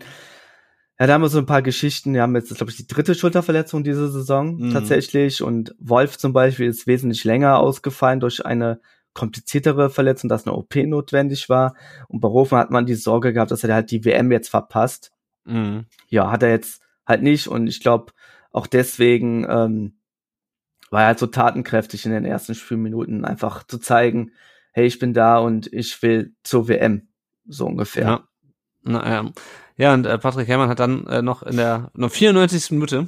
[1.03, 2.13] Ja, da haben wir so ein paar Geschichten.
[2.13, 4.71] Wir haben jetzt, glaube ich, die dritte Schulterverletzung diese Saison mhm.
[4.71, 5.43] tatsächlich.
[5.43, 8.79] Und Wolf zum Beispiel ist wesentlich länger ausgefallen durch eine
[9.13, 11.75] kompliziertere Verletzung, dass eine OP notwendig war.
[12.07, 15.11] Und bei Rofen hat man die Sorge gehabt, dass er halt die WM jetzt verpasst.
[15.43, 15.87] Mhm.
[16.07, 17.49] Ja, hat er jetzt halt nicht.
[17.49, 18.13] Und ich glaube,
[18.53, 19.97] auch deswegen ähm,
[20.89, 24.31] war er halt so tatenkräftig in den ersten Spielminuten, einfach zu zeigen,
[24.71, 27.09] hey, ich bin da und ich will zur WM.
[27.45, 28.05] So ungefähr.
[28.05, 28.27] Ja.
[28.83, 29.33] Na, ähm,
[29.77, 32.71] ja, und äh, Patrick Herrmann hat dann äh, noch in der noch 94.
[32.71, 33.07] Minute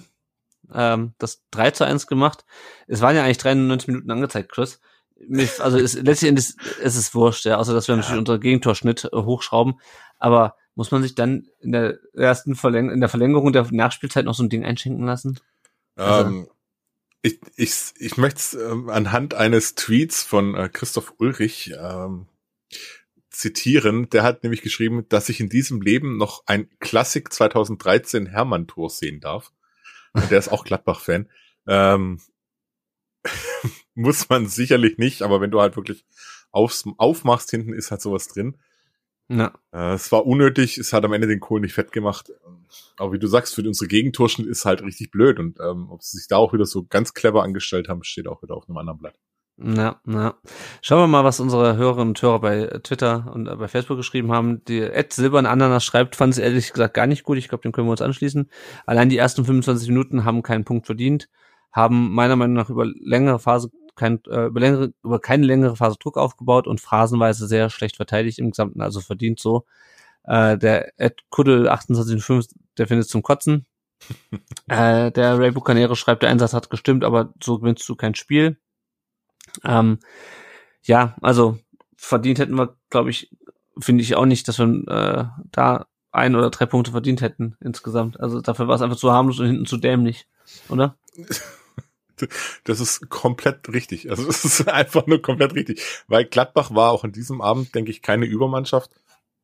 [0.74, 2.46] ähm, das 3 zu 1 gemacht.
[2.88, 4.80] Es waren ja eigentlich 93 Minuten angezeigt, Chris.
[5.28, 8.02] Mich, also es, letztlich ist, es ist wurscht, ja, außer dass wir ja.
[8.02, 9.80] natürlich unser Gegentorschnitt äh, hochschrauben.
[10.18, 14.36] Aber muss man sich dann in der ersten Verläng in der Verlängerung der Nachspielzeit noch
[14.36, 15.40] so ein Ding einschenken lassen?
[15.96, 16.48] Also, ähm,
[17.22, 22.28] ich, ich, ich möchte es ähm, anhand eines Tweets von äh, Christoph Ulrich ähm,
[23.38, 24.10] zitieren.
[24.10, 29.20] Der hat nämlich geschrieben, dass ich in diesem Leben noch ein Klassik 2013 Hermann-Tor sehen
[29.20, 29.52] darf.
[30.14, 31.30] Und der ist auch Gladbach-Fan.
[31.68, 32.20] Ähm,
[33.96, 36.06] muss man sicherlich nicht, aber wenn du halt wirklich
[36.52, 38.58] aufs, aufmachst, hinten ist halt sowas drin.
[39.28, 39.54] Ja.
[39.72, 42.32] Äh, es war unnötig, es hat am Ende den Kohl nicht fett gemacht.
[42.98, 45.40] Aber wie du sagst, für unsere Gegentorschnitt ist halt richtig blöd.
[45.40, 48.42] Und ähm, ob sie sich da auch wieder so ganz clever angestellt haben, steht auch
[48.44, 49.20] wieder auf einem anderen Blatt.
[49.58, 50.36] Ja, ja.
[50.82, 54.64] Schauen wir mal, was unsere Hörerinnen und Hörer bei Twitter und bei Facebook geschrieben haben.
[54.66, 57.38] Die Ed Silbern Ananas schreibt, fand es ehrlich gesagt gar nicht gut.
[57.38, 58.50] Ich glaube, dem können wir uns anschließen.
[58.86, 61.30] Allein die ersten 25 Minuten haben keinen Punkt verdient,
[61.72, 65.98] haben meiner Meinung nach über längere Phase kein, äh, über, längere, über keine längere Phase
[66.00, 69.66] Druck aufgebaut und phasenweise sehr schlecht verteidigt im Gesamten, also verdient so.
[70.26, 73.66] Äh, der Ed Kuddel 28.5, der findet zum Kotzen.
[74.68, 78.58] äh, der Ray Bucanero schreibt, der Einsatz hat gestimmt, aber so gewinnst du kein Spiel.
[79.64, 80.00] Ähm,
[80.84, 81.58] ja, also
[81.96, 83.32] verdient hätten wir, glaube ich,
[83.80, 88.20] finde ich auch nicht, dass wir äh, da ein oder drei Punkte verdient hätten insgesamt.
[88.20, 90.28] Also dafür war es einfach zu harmlos und hinten zu dämlich,
[90.70, 90.98] oder?
[92.64, 94.10] Das ist komplett richtig.
[94.10, 95.82] Also es ist einfach nur komplett richtig.
[96.08, 98.90] Weil Gladbach war auch an diesem Abend, denke ich, keine Übermannschaft.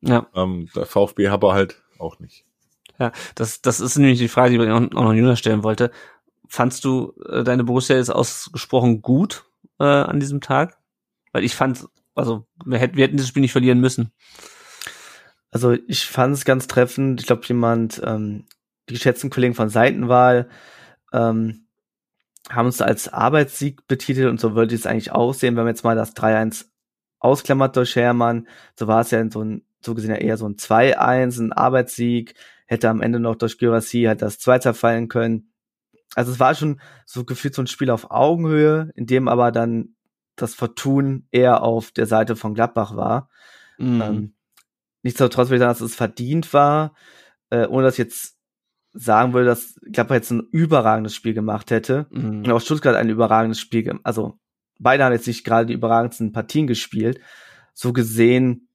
[0.00, 0.26] Ja.
[0.34, 2.46] Ähm, der VfB aber halt auch nicht.
[2.98, 5.90] Ja, das, das ist nämlich die Frage, die ich auch noch Jonas stellen wollte.
[6.48, 9.44] Fandst du äh, deine Borussia jetzt ausgesprochen gut
[9.82, 10.78] äh, an diesem Tag?
[11.32, 14.12] Weil ich fand, also wir hätten, wir hätten dieses Spiel nicht verlieren müssen.
[15.50, 17.20] Also ich fand es ganz treffend.
[17.20, 18.46] Ich glaube, jemand, ähm,
[18.88, 20.48] die geschätzten Kollegen von Seitenwahl
[21.12, 21.66] ähm,
[22.48, 25.96] haben uns als Arbeitssieg betitelt und so würde es eigentlich aussehen, wenn man jetzt mal
[25.96, 26.66] das 3-1
[27.18, 28.48] ausklammert durch Hermann.
[28.78, 31.52] So war es ja in so ein, so gesehen ja eher so ein 2-1, ein
[31.52, 32.34] Arbeitssieg.
[32.66, 35.51] Hätte am Ende noch durch Gyrassi halt das Zweiter fallen können
[36.14, 39.94] also es war schon so gefühlt so ein Spiel auf Augenhöhe, in dem aber dann
[40.36, 43.28] das Vertun eher auf der Seite von Gladbach war.
[43.78, 44.00] Mhm.
[44.00, 44.34] Ähm,
[45.02, 46.94] nichtsdestotrotz würde ich sagen, dass es verdient war,
[47.50, 48.36] äh, ohne dass ich jetzt
[48.92, 52.06] sagen würde, dass Gladbach jetzt ein überragendes Spiel gemacht hätte.
[52.10, 52.44] Mhm.
[52.44, 54.04] Und auch Stuttgart ein überragendes Spiel, gemacht.
[54.04, 54.38] also
[54.78, 57.20] beide haben jetzt nicht gerade die überragendsten Partien gespielt.
[57.74, 58.68] So gesehen,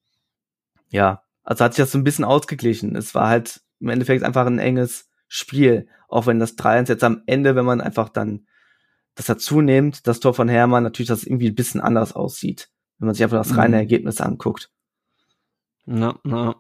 [0.89, 2.95] ja, also hat sich das so ein bisschen ausgeglichen.
[2.95, 5.87] Es war halt im Endeffekt einfach ein enges Spiel.
[6.07, 8.47] Auch wenn das 3-1 jetzt am Ende, wenn man einfach dann
[9.15, 13.07] das dazu nimmt, das Tor von Hermann, natürlich das irgendwie ein bisschen anders aussieht, wenn
[13.07, 13.81] man sich einfach das reine mhm.
[13.81, 14.69] Ergebnis anguckt.
[15.85, 16.55] Na, na.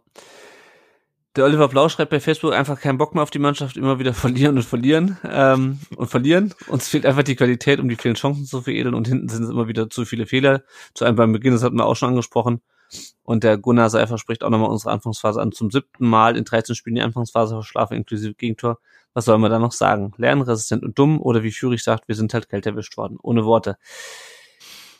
[1.35, 4.13] Der Oliver Blau schreibt bei Facebook einfach keinen Bock mehr auf die Mannschaft, immer wieder
[4.15, 6.55] verlieren und verlieren ähm, und verlieren.
[6.67, 9.49] Uns fehlt einfach die Qualität, um die vielen Chancen zu veredeln und hinten sind es
[9.51, 10.63] immer wieder zu viele Fehler.
[10.95, 12.61] Zu einem beim Beginn, das hatten wir auch schon angesprochen.
[13.21, 15.51] Und der Gunnar Seifer spricht auch nochmal unsere Anfangsphase an.
[15.51, 18.79] Zum siebten Mal in 13 Spielen die Anfangsphase verschlafen, inklusive Gegentor.
[19.17, 20.13] Was soll man da noch sagen?
[20.17, 23.17] Lernresistent und dumm oder wie Führig sagt, wir sind halt kalt erwischt worden.
[23.19, 23.79] Ohne Worte.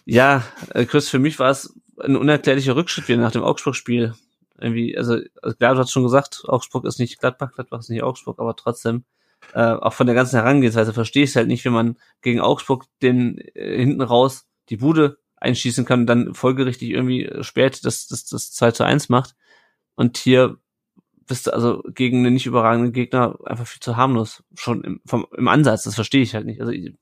[0.05, 0.43] Ja,
[0.74, 4.15] äh, Chris, für mich war es ein unerklärlicher Rückschritt wieder nach dem Augsburg-Spiel.
[4.59, 8.01] Irgendwie, also, also klar, du hast schon gesagt, Augsburg ist nicht Gladbach, Gladbach ist nicht
[8.01, 9.03] Augsburg, aber trotzdem,
[9.53, 12.86] äh, auch von der ganzen Herangehensweise verstehe ich es halt nicht, wenn man gegen Augsburg
[13.03, 18.26] den äh, hinten raus die Bude einschießen kann und dann folgerichtig irgendwie spät das, das,
[18.26, 19.36] das 2 zu 1 macht.
[19.93, 20.57] Und hier
[21.28, 24.44] bist du also gegen einen nicht überragenden Gegner einfach viel zu harmlos.
[24.56, 26.60] Schon im, vom, im Ansatz, das verstehe ich halt nicht.
[26.62, 26.94] Also ich,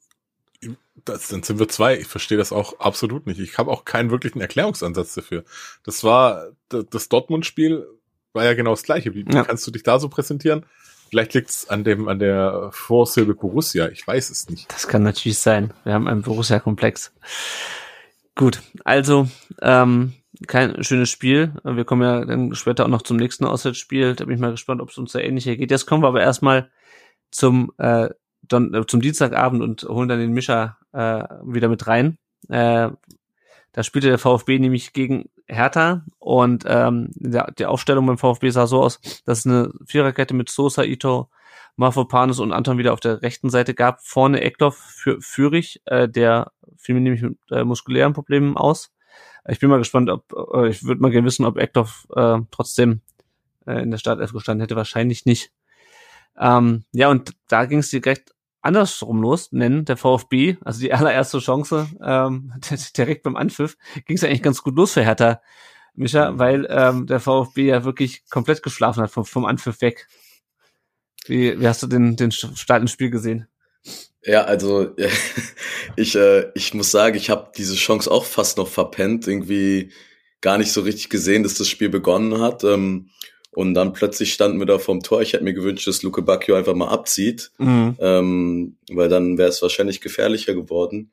[1.05, 1.97] Das, dann sind wir zwei.
[1.97, 3.39] Ich verstehe das auch absolut nicht.
[3.39, 5.43] Ich habe auch keinen wirklichen Erklärungsansatz dafür.
[5.83, 7.85] Das war das Dortmund-Spiel
[8.33, 9.13] war ja genau das gleiche.
[9.13, 9.43] Wie, wie Ja.
[9.43, 10.65] kannst du dich da so präsentieren?
[11.09, 13.87] Vielleicht liegt's an dem an der Vorsilbe Borussia.
[13.89, 14.71] Ich weiß es nicht.
[14.73, 15.71] das kann natürlich sein.
[15.83, 17.13] Wir haben einen Borussia-Komplex.
[18.35, 19.29] Gut, also
[19.61, 20.13] ähm,
[20.47, 21.53] kein schönes Spiel.
[21.63, 24.15] Wir kommen ja dann später auch noch zum nächsten Auswärtsspiel.
[24.15, 25.71] Da bin ich mal gespannt, ob es uns so ähnlich hier geht.
[25.71, 26.69] Jetzt kommen wir aber erstmal
[27.31, 28.09] zum äh,
[28.41, 32.17] Don äh, zum Dienstagabend und holen dann den Mischer äh, wieder mit rein.
[32.49, 32.89] Äh,
[33.71, 38.67] da spielte der VfB nämlich gegen Hertha und ähm, der, die Aufstellung beim VfB sah
[38.67, 41.29] so aus, dass es eine Viererkette mit Sosa, Ito,
[41.75, 44.01] Mafropanos und Anton wieder auf der rechten Seite gab.
[44.01, 48.94] Vorne Eckloff für Führig, äh, der fiel mir nämlich mit äh, muskulären Problemen aus.
[49.47, 53.01] Ich bin mal gespannt, ob äh, ich würde mal gerne wissen, ob Eckloff äh, trotzdem
[53.65, 54.75] äh, in der Startelf gestanden hätte.
[54.75, 55.51] Wahrscheinlich nicht.
[56.37, 61.39] Ähm, ja, und da ging es direkt andersrum los, nennen der VfB, also die allererste
[61.39, 62.51] Chance, ähm,
[62.97, 65.41] direkt beim Anpfiff, ging es eigentlich ganz gut los für Hertha,
[65.93, 70.07] Micha, weil ähm, der VfB ja wirklich komplett geschlafen hat vom, vom Anpfiff weg.
[71.27, 73.47] Wie, wie hast du den, den Start ins Spiel gesehen?
[74.25, 74.89] Ja, also
[75.95, 79.91] ich, äh, ich muss sagen, ich habe diese Chance auch fast noch verpennt, irgendwie
[80.41, 82.63] gar nicht so richtig gesehen, dass das Spiel begonnen hat.
[82.63, 83.09] Ähm,
[83.51, 85.21] und dann plötzlich standen wir da vorm Tor.
[85.21, 87.95] Ich hätte mir gewünscht, dass Luke Bacchio einfach mal abzieht, Mhm.
[87.99, 91.11] ähm, weil dann wäre es wahrscheinlich gefährlicher geworden.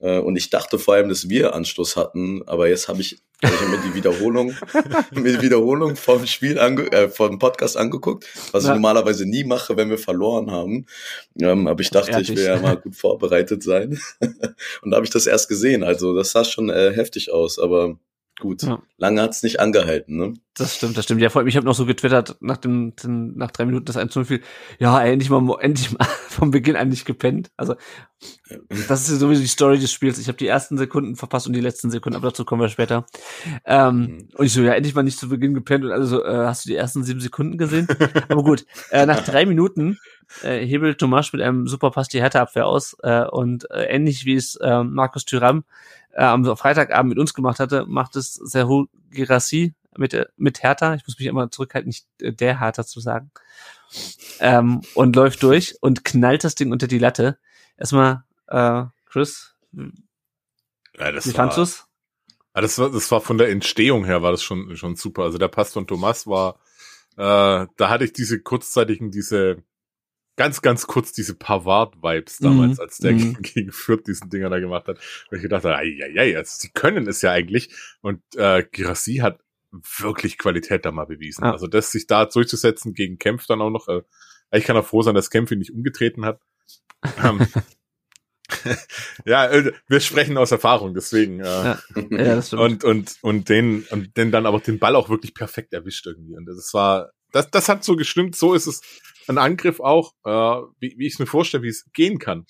[0.00, 3.52] Äh, und ich dachte vor allem, dass wir Anstoß hatten, aber jetzt habe ich, hab
[3.52, 4.54] ich mir die Wiederholung,
[5.10, 8.70] mir die Wiederholung vom Spiel ange äh, vom Podcast angeguckt, was Ja.
[8.70, 10.86] ich normalerweise nie mache, wenn wir verloren haben.
[11.40, 12.62] Ähm, aber ich dachte, ich will ja Ehrlich.
[12.62, 13.98] mal gut vorbereitet sein.
[14.82, 15.82] und da habe ich das erst gesehen.
[15.82, 17.98] Also das sah schon äh, heftig aus, aber
[18.38, 18.62] gut.
[18.62, 18.80] Ja.
[18.96, 20.34] Lange hat's nicht angehalten, ne?
[20.54, 21.20] Das stimmt, das stimmt.
[21.20, 23.96] Ja, vor allem, ich habe noch so getwittert nach dem, den, nach drei Minuten das
[23.96, 24.40] 1 zu 0 fiel.
[24.80, 27.50] Ja, ey, endlich mal, endlich mal vom Beginn an nicht gepennt.
[27.56, 27.76] Also,
[28.88, 30.18] das ist ja sowieso die Story des Spiels.
[30.18, 33.06] Ich habe die ersten Sekunden verpasst und die letzten Sekunden, aber dazu kommen wir später.
[33.64, 34.28] Ähm, Mhm.
[34.34, 36.70] und ich so, ja, endlich mal nicht zu Beginn gepennt und also, äh, hast du
[36.70, 37.86] die ersten sieben Sekunden gesehen?
[38.28, 39.98] aber gut, äh, nach drei Minuten
[40.42, 44.34] äh, hebelt Tomasch mit einem super Pass die Härteabwehr aus äh, und äh, ähnlich wie
[44.34, 45.64] es äh, Markus Thüram
[46.18, 50.94] äh, am Freitagabend mit uns gemacht hatte, macht es Serhu Girassi mit, äh, mit Hertha.
[50.94, 53.30] Ich muss mich immer zurückhalten, nicht äh, der Hertha zu sagen.
[54.40, 57.38] Ähm, und läuft durch und knallt das Ding unter die Latte.
[57.76, 61.86] Erstmal, äh, Chris, Ja, das wie war, fandst du's?
[62.52, 65.22] Ah, das war, das war von der Entstehung her war das schon, schon super.
[65.22, 66.58] Also der Pass von Thomas war,
[67.16, 69.62] äh, da hatte ich diese kurzzeitigen, diese,
[70.38, 73.36] ganz, ganz kurz diese Pavard-Vibes damals, Mhm, als der mhm.
[73.42, 74.98] gegen, Fürth diesen Dinger da gemacht hat.
[75.28, 77.70] Wo ich gedacht habe, ei, also sie können es ja eigentlich.
[78.00, 79.40] Und äh, Girassi hat
[79.98, 81.44] wirklich Qualität da mal bewiesen.
[81.44, 81.52] Ja.
[81.52, 84.02] Also das sich da durchzusetzen gegen Kempf dann auch noch, äh,
[84.52, 86.40] ich kann auch froh sein, dass Kempf ihn nicht umgetreten hat.
[87.22, 87.46] ähm,
[89.26, 91.40] ja, äh, wir sprechen aus Erfahrung, deswegen.
[91.40, 91.78] Äh, Ja.
[92.10, 92.62] Ja, das stimmt.
[92.62, 96.36] und und und den und den dann aber den Ball auch wirklich perfekt erwischt irgendwie
[96.36, 98.80] und das war das das hat so gestimmt so ist es
[99.28, 102.46] ein Angriff auch äh, wie, wie ich es mir vorstelle wie es gehen kann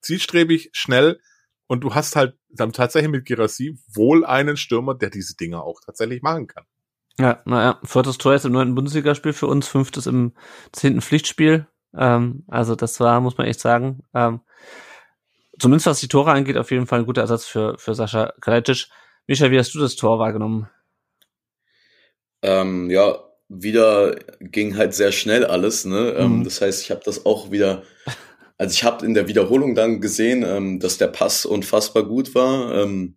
[0.00, 1.20] zielstrebig schnell
[1.66, 5.80] und du hast halt dann tatsächlich mit Girassi wohl einen Stürmer der diese Dinger auch
[5.84, 6.64] tatsächlich machen kann
[7.18, 10.32] Ja, naja, viertes Tor jetzt im neunten Bundesligaspiel für uns, fünftes im
[10.72, 11.66] zehnten Pflichtspiel.
[11.94, 14.40] Ähm, also das war, muss man echt sagen, ähm,
[15.58, 18.88] zumindest was die Tore angeht, auf jeden Fall ein guter Ersatz für, für Sascha Kalajdzic.
[19.26, 20.68] Micha, wie hast du das Tor wahrgenommen?
[22.42, 23.18] Ähm, ja,
[23.54, 25.84] wieder ging halt sehr schnell alles.
[25.84, 26.14] Ne?
[26.16, 26.44] Ähm, Mhm.
[26.44, 27.82] das heißt, ich habe das auch wieder,
[28.58, 32.74] also ich habe in der Wiederholung dann gesehen, ähm, dass der Pass unfassbar gut war.
[32.82, 33.16] Ähm,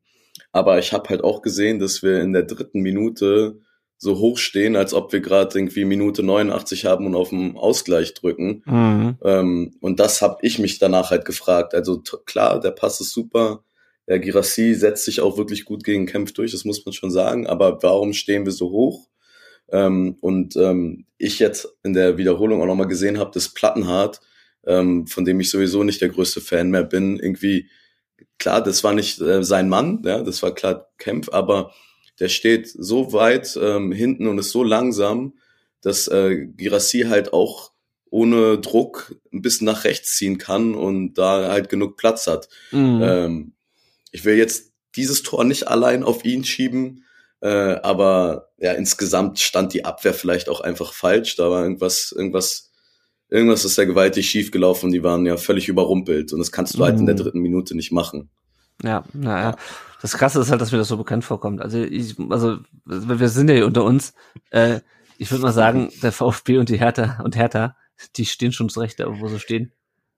[0.52, 3.60] aber ich habe halt auch gesehen, dass wir in der dritten Minute
[3.98, 8.14] so hoch stehen, als ob wir gerade irgendwie Minute 89 haben und auf den Ausgleich
[8.14, 8.62] drücken.
[8.66, 9.74] Mhm.
[9.80, 11.74] Und das habe ich mich danach halt gefragt.
[11.74, 13.64] Also klar, der Pass ist super.
[14.08, 17.48] Der Girassi setzt sich auch wirklich gut gegen Kempf durch, das muss man schon sagen.
[17.48, 19.08] Aber warum stehen wir so hoch?
[19.70, 24.22] Ähm, und ähm, ich jetzt in der Wiederholung auch nochmal gesehen habe, dass Plattenhardt,
[24.66, 27.70] ähm, von dem ich sowieso nicht der größte Fan mehr bin, irgendwie,
[28.38, 31.74] klar, das war nicht äh, sein Mann, ja, das war klar Kempf, aber
[32.20, 35.34] der steht so weit ähm, hinten und ist so langsam,
[35.82, 37.72] dass äh, Girassi halt auch
[38.10, 42.48] ohne Druck ein bisschen nach rechts ziehen kann und da halt genug Platz hat.
[42.72, 43.02] Mhm.
[43.04, 43.54] Ähm,
[44.12, 47.05] ich will jetzt dieses Tor nicht allein auf ihn schieben,
[47.46, 51.36] äh, aber ja, insgesamt stand die Abwehr vielleicht auch einfach falsch.
[51.36, 52.72] Da war irgendwas, irgendwas,
[53.30, 54.92] irgendwas ist ja gewaltig schief gelaufen.
[54.92, 57.20] Die waren ja völlig überrumpelt und das kannst du halt in der Mhm.
[57.20, 58.30] dritten Minute nicht machen.
[58.84, 59.56] Ja, naja.
[60.02, 61.62] Das Krasse ist halt, dass mir das so bekannt vorkommt.
[61.62, 64.14] Also ich, also wir sind ja hier unter uns.
[64.52, 64.80] Äh,
[65.18, 67.76] Ich würde mal sagen, der VfB und die Hertha und Hertha,
[68.18, 69.72] die stehen schon zurecht da, wo sie stehen.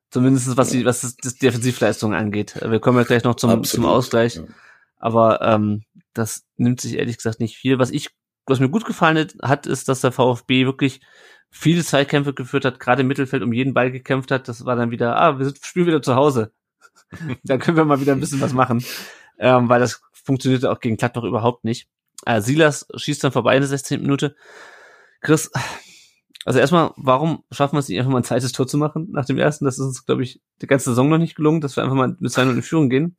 [0.09, 2.55] Zumindest was die, was das Defensivleistung angeht.
[2.65, 4.35] Wir kommen ja gleich noch zum, zum Ausgleich.
[4.37, 4.43] Ja.
[4.97, 5.83] Aber ähm,
[6.17, 7.79] das nimmt sich ehrlich gesagt nicht viel.
[7.79, 8.09] Was ich,
[8.45, 11.01] was mir gut gefallen hat, ist, dass der VfB wirklich
[11.49, 14.47] viele Zweikämpfe geführt hat, gerade im Mittelfeld um jeden Ball gekämpft hat.
[14.47, 16.51] Das war dann wieder, ah, wir sind, spielen wieder zu Hause.
[17.43, 18.83] da können wir mal wieder ein bisschen was machen.
[19.39, 21.87] Ähm, weil das funktionierte auch gegen Gladbach überhaupt nicht.
[22.25, 24.01] Äh, Silas schießt dann vorbei in der 16.
[24.01, 24.35] Minute.
[25.21, 25.51] Chris,
[26.45, 29.25] also erstmal, warum schaffen wir es nicht einfach mal ein zweites Tor zu machen nach
[29.25, 29.65] dem ersten?
[29.65, 32.15] Das ist uns, glaube ich, die ganze Saison noch nicht gelungen, dass wir einfach mal
[32.19, 33.15] mit 2-0 in Führung gehen.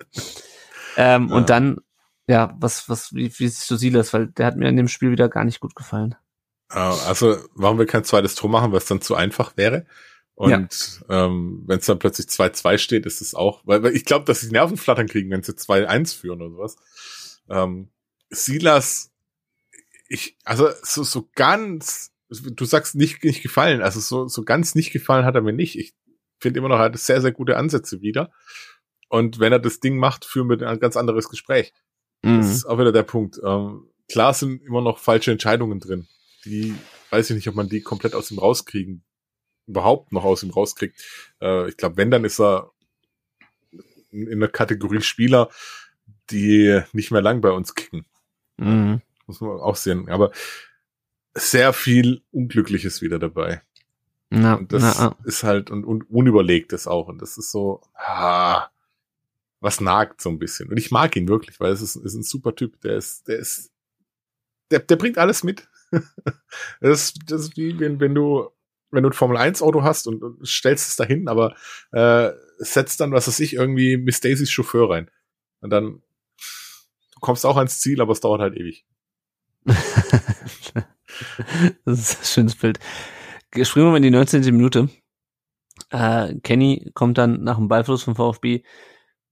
[0.97, 1.37] Ähm, ja.
[1.37, 1.79] Und dann,
[2.29, 4.13] ja, was, was, wie, wie siehst du Silas?
[4.13, 6.15] Weil der hat mir in dem Spiel wieder gar nicht gut gefallen.
[6.69, 9.87] Also, warum wir kein zweites Tor machen, weil es dann zu einfach wäre.
[10.35, 10.51] Und
[11.09, 11.25] ja.
[11.25, 14.43] ähm, wenn es dann plötzlich 2-2 steht, ist es auch, weil, weil ich glaube, dass
[14.43, 16.77] sie Nervenflattern kriegen, wenn sie 2-1 führen oder sowas.
[17.49, 17.91] Ähm,
[18.29, 19.11] Silas,
[20.09, 24.93] ich, also so, so ganz, du sagst nicht, nicht gefallen, also so, so ganz nicht
[24.93, 25.77] gefallen hat er mir nicht.
[25.77, 25.95] Ich
[26.39, 28.31] finde immer noch, er hat sehr, sehr gute Ansätze wieder.
[29.09, 31.73] Und wenn er das Ding macht, führen wir ein ganz anderes Gespräch.
[32.23, 32.39] Mhm.
[32.39, 33.41] Das ist auch wieder der Punkt.
[33.45, 36.07] Ähm, klar sind immer noch falsche Entscheidungen drin.
[36.45, 36.75] Die
[37.11, 39.03] weiß ich nicht, ob man die komplett aus ihm rauskriegen,
[39.67, 41.01] überhaupt noch aus ihm rauskriegt.
[41.41, 42.71] Äh, ich glaube, wenn, dann ist er
[44.11, 45.51] in der Kategorie Spieler,
[46.31, 48.07] die nicht mehr lang bei uns kicken.
[48.57, 49.03] Mhm.
[49.27, 50.09] Muss man auch sehen.
[50.09, 50.33] Aber
[51.35, 53.63] sehr viel Unglückliches wieder dabei.
[54.31, 55.17] Na, und das na, ah.
[55.25, 57.09] ist halt und, und unüberlegtes auch.
[57.09, 58.69] Und das ist so, ah,
[59.61, 60.69] was nagt so ein bisschen.
[60.71, 62.81] Und ich mag ihn wirklich, weil es ist, ist ein super Typ.
[62.83, 63.73] Der ist, der ist,
[64.71, 65.69] der, der bringt alles mit.
[66.81, 68.51] das, das ist wie wenn, wenn du,
[68.91, 71.57] wenn du ein Formel 1 Auto hast und, und stellst es dahin, aber
[71.93, 75.11] äh, setzt dann, was weiß ich, irgendwie Miss Daisys Chauffeur rein.
[75.61, 76.03] Und dann
[77.19, 78.87] du kommst auch ans Ziel, aber es dauert halt ewig.
[81.85, 82.79] das ist ein schönes Bild.
[83.63, 84.43] Springen wir mal in die 19.
[84.55, 84.89] Minute.
[85.91, 88.63] Äh, Kenny kommt dann nach dem Ballfluss vom VfB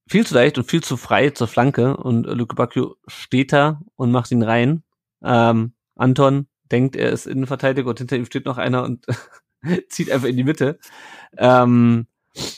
[0.09, 4.13] viel zu leicht und viel zu frei zur Flanke und Luke Bacchio steht da und
[4.13, 4.83] macht ihn rein.
[5.23, 9.07] Ähm, Anton denkt, er ist Innenverteidiger und hinter ihm steht noch einer und
[9.89, 10.79] zieht einfach in die Mitte.
[11.37, 12.07] Ähm,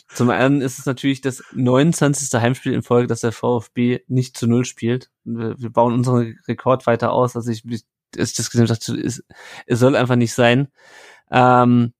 [0.08, 2.40] zum einen ist es natürlich das 29.
[2.40, 5.10] Heimspiel in Folge, dass der VfB nicht zu Null spielt.
[5.24, 7.36] Wir, bauen unseren Rekord weiter aus.
[7.36, 7.84] Also ich, ich,
[8.16, 9.24] ich das gesehen habe, es,
[9.66, 10.68] es soll einfach nicht sein.
[11.30, 11.92] Ähm,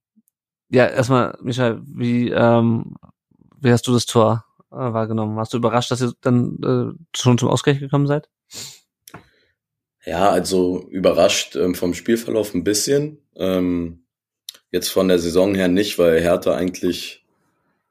[0.71, 2.97] ja, erstmal, Michael, wie, ähm,
[3.61, 5.37] wie hast du das Tor wahrgenommen?
[5.37, 8.29] Warst du überrascht, dass ihr dann äh, schon zum Ausgleich gekommen seid?
[10.05, 13.19] Ja, also überrascht ähm, vom Spielverlauf ein bisschen.
[13.37, 14.05] Ähm,
[14.71, 17.27] jetzt von der Saison her nicht, weil Hertha eigentlich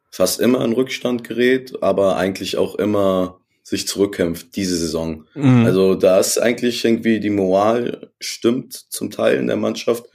[0.10, 5.26] fast immer in Rückstand gerät, aber eigentlich auch immer sich zurückkämpft diese Saison.
[5.36, 5.66] Mhm.
[5.66, 10.06] Also da ist eigentlich irgendwie die Moral stimmt zum Teil in der Mannschaft.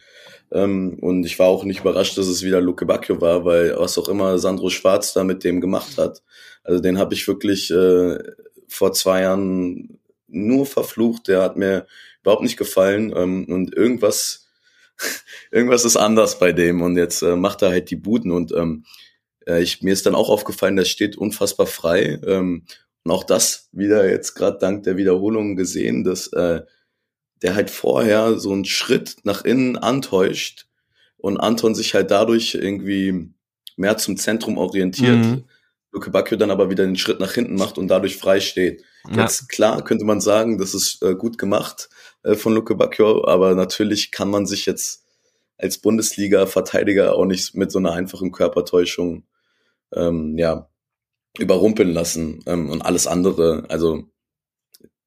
[0.53, 3.97] Ähm, und ich war auch nicht überrascht, dass es wieder Luke Bacchio war, weil was
[3.99, 6.23] auch immer Sandro Schwarz da mit dem gemacht hat.
[6.63, 8.19] Also den habe ich wirklich äh,
[8.69, 9.99] vor zwei Jahren
[10.29, 11.29] nur verflucht.
[11.29, 11.87] Der hat mir
[12.21, 13.13] überhaupt nicht gefallen.
[13.17, 14.49] Ähm, und irgendwas,
[15.51, 16.83] irgendwas ist anders bei dem.
[16.83, 18.31] Und jetzt äh, macht er halt die Buden.
[18.31, 18.85] Und ähm,
[19.47, 22.21] äh, ich, mir ist dann auch aufgefallen, das steht unfassbar frei.
[22.27, 22.65] Ähm,
[23.05, 26.63] und auch das wieder jetzt gerade dank der Wiederholung gesehen, dass äh,
[27.43, 30.67] der halt vorher so einen Schritt nach innen antäuscht
[31.19, 33.31] und Anton sich halt dadurch irgendwie
[33.77, 35.17] mehr zum Zentrum orientiert.
[35.17, 35.45] Mhm.
[35.93, 38.83] Luke Bacchio dann aber wieder den Schritt nach hinten macht und dadurch frei steht.
[39.11, 39.23] Ja.
[39.23, 41.91] Jetzt klar könnte man sagen, das ist äh, gut gemacht
[42.23, 45.05] äh, von Luke Bacchio, aber natürlich kann man sich jetzt
[45.59, 49.25] als Bundesliga-Verteidiger auch nicht mit so einer einfachen Körpertäuschung
[49.95, 50.69] ähm, ja,
[51.39, 53.65] überrumpeln lassen ähm, und alles andere.
[53.69, 54.05] Also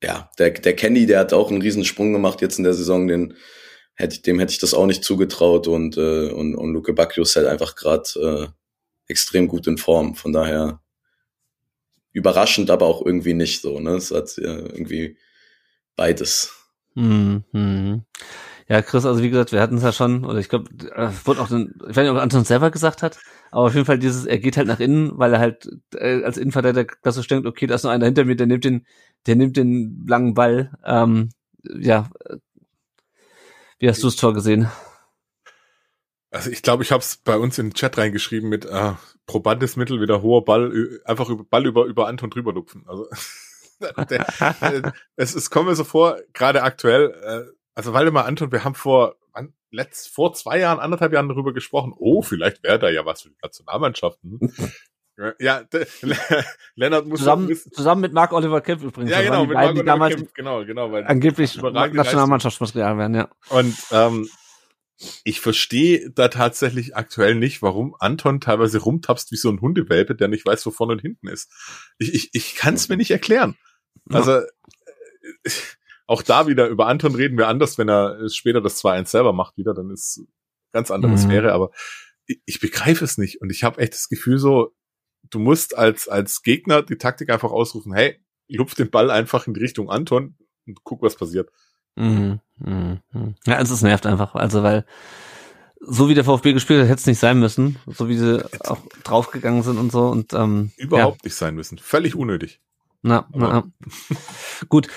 [0.04, 3.36] ja, der, der Kenny, der hat auch einen Riesensprung gemacht jetzt in der Saison, den
[3.96, 7.36] hätte, dem hätte ich das auch nicht zugetraut und, äh, und, und Luke Bacchio ist
[7.36, 8.48] halt einfach gerade äh,
[9.08, 10.16] extrem gut in Form.
[10.16, 10.82] Von daher
[12.12, 13.80] überraschend, aber auch irgendwie nicht so.
[13.80, 13.92] Ne?
[13.92, 15.18] Es hat ja irgendwie
[15.96, 16.54] beides.
[16.96, 18.06] Mhm.
[18.68, 21.42] Ja, Chris, also wie gesagt, wir hatten es ja schon, oder ich glaube, äh, wurde
[21.42, 23.20] auch, den, ich weiß nicht, ob Anton selber gesagt hat,
[23.52, 26.38] aber auf jeden Fall dieses, er geht halt nach innen, weil er halt äh, als
[26.38, 28.88] Innenverteidiger so denkt, okay, da ist noch einer hinter mir, der nimmt den,
[29.26, 30.78] der nimmt den langen Ball.
[30.84, 31.30] Ähm,
[31.64, 32.10] ja,
[33.80, 34.70] wie hast du das Tor gesehen?
[36.32, 38.94] Also ich glaube, ich habe es bei uns in den Chat reingeschrieben mit äh,
[39.26, 42.84] probantes Mittel, wieder hoher Ball, einfach über Ball über über Anton drüber lupfen.
[42.88, 43.08] Also
[44.10, 44.26] der,
[44.62, 48.76] äh, es, es kommt mir so vor, gerade aktuell, äh, also Waldemar Anton, wir haben
[48.76, 53.06] vor, wann, letzt, vor zwei Jahren, anderthalb Jahren darüber gesprochen, oh, vielleicht wäre da ja
[53.06, 54.40] was für die Nationalmannschaften.
[55.40, 55.64] Ja,
[56.76, 57.72] Lennart muss zusammen, wissen.
[57.72, 59.12] zusammen mit Mark Oliver Kempf übrigens.
[59.12, 60.92] Ja, genau, mit Mark Oliver Kempf, genau, genau.
[60.92, 63.30] Weil angeblich Nationalmannschaftsmaterial werden, ja.
[63.50, 64.30] Und ähm,
[65.24, 70.28] ich verstehe da tatsächlich aktuell nicht, warum Anton teilweise rumtapst wie so ein Hundewelpe, der
[70.28, 71.50] nicht weiß, wo vorne und hinten ist.
[71.98, 73.56] Ich, ich, ich kann es mir nicht erklären.
[74.10, 75.52] Also äh,
[76.08, 79.58] auch da wieder über Anton reden wir anders, wenn er später das 2-1 selber macht
[79.58, 80.24] wieder, dann ist
[80.72, 81.18] ganz andere Mhm.
[81.18, 81.72] Sphäre, aber
[82.26, 84.74] ich, ich begreife es nicht und ich habe echt das Gefühl so,
[85.36, 89.54] du musst als, als Gegner die Taktik einfach ausrufen, hey, lupf den Ball einfach in
[89.54, 91.50] die Richtung Anton und guck, was passiert.
[91.96, 92.40] Mhm.
[92.58, 93.00] Mhm.
[93.12, 93.36] mhm.
[93.46, 94.36] Ja, also es nervt einfach.
[94.36, 94.86] Also weil
[95.88, 97.78] so wie der VfB gespielt hat, hätte es nicht sein müssen.
[97.86, 100.08] So wie sie auch draufgegangen sind und so.
[100.08, 101.78] Und ähm, Überhaupt nicht sein müssen.
[101.78, 102.62] Völlig unnötig.
[103.02, 104.18] Na, na, Aber- na.
[104.70, 104.88] Gut.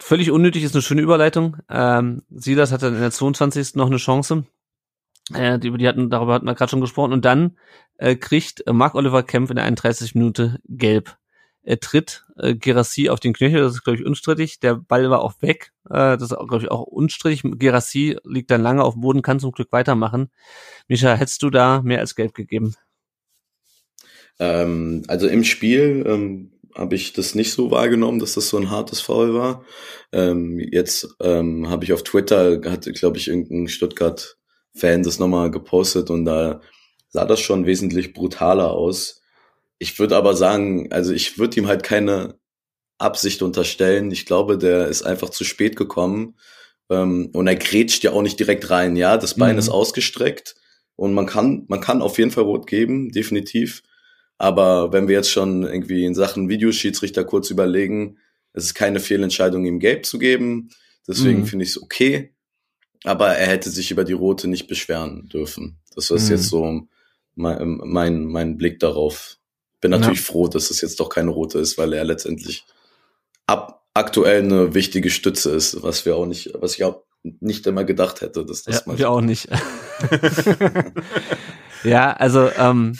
[0.00, 1.56] Völlig unnötig ist eine schöne Überleitung.
[1.68, 3.74] Ähm, Silas hatte in der 22.
[3.74, 4.44] noch eine Chance.
[5.34, 7.12] Äh, die, die hatten, darüber hatten wir gerade schon gesprochen.
[7.12, 7.56] Und dann
[7.98, 10.14] äh, kriegt äh, Mark Oliver Kempf in der 31.
[10.14, 11.16] Minute gelb.
[11.62, 14.58] Er tritt äh, Gerassi auf den Knöchel, das ist, glaube ich, unstrittig.
[14.60, 15.72] Der Ball war auch weg.
[15.90, 17.42] Äh, das ist, glaube ich, auch unstrittig.
[17.44, 20.30] Gerassi liegt dann lange auf dem Boden, kann zum Glück weitermachen.
[20.86, 22.74] Micha, hättest du da mehr als gelb gegeben?
[24.38, 28.70] Ähm, also im Spiel ähm, habe ich das nicht so wahrgenommen, dass das so ein
[28.70, 29.64] hartes Foul war.
[30.12, 33.68] Ähm, jetzt ähm, habe ich auf Twitter, hatte, glaube ich, irgendein
[34.74, 36.60] Stuttgart-Fan das nochmal gepostet und da
[37.08, 39.22] sah das schon wesentlich brutaler aus.
[39.78, 42.38] Ich würde aber sagen, also ich würde ihm halt keine
[42.98, 44.10] Absicht unterstellen.
[44.10, 46.36] Ich glaube, der ist einfach zu spät gekommen
[46.90, 48.96] ähm, und er grätscht ja auch nicht direkt rein.
[48.96, 49.58] Ja, das Bein Mhm.
[49.60, 50.56] ist ausgestreckt
[50.96, 53.82] und man kann, man kann auf jeden Fall rot geben, definitiv.
[54.36, 58.18] Aber wenn wir jetzt schon irgendwie in Sachen Videoschiedsrichter kurz überlegen,
[58.52, 60.70] es ist keine Fehlentscheidung, ihm gelb zu geben.
[61.06, 61.46] Deswegen Mhm.
[61.46, 62.34] finde ich es okay.
[63.04, 65.78] Aber er hätte sich über die rote nicht beschweren dürfen.
[65.94, 66.30] Das ist Mhm.
[66.36, 66.82] jetzt so
[67.34, 69.36] mein, mein, mein Blick darauf.
[69.80, 69.98] Bin Ja.
[69.98, 72.64] natürlich froh, dass es jetzt doch keine rote ist, weil er letztendlich
[73.46, 77.84] ab aktuell eine wichtige Stütze ist, was wir auch nicht, was ich auch nicht immer
[77.84, 79.48] gedacht hätte, dass das ja, mal wir auch nicht.
[81.84, 82.96] ja, also ähm,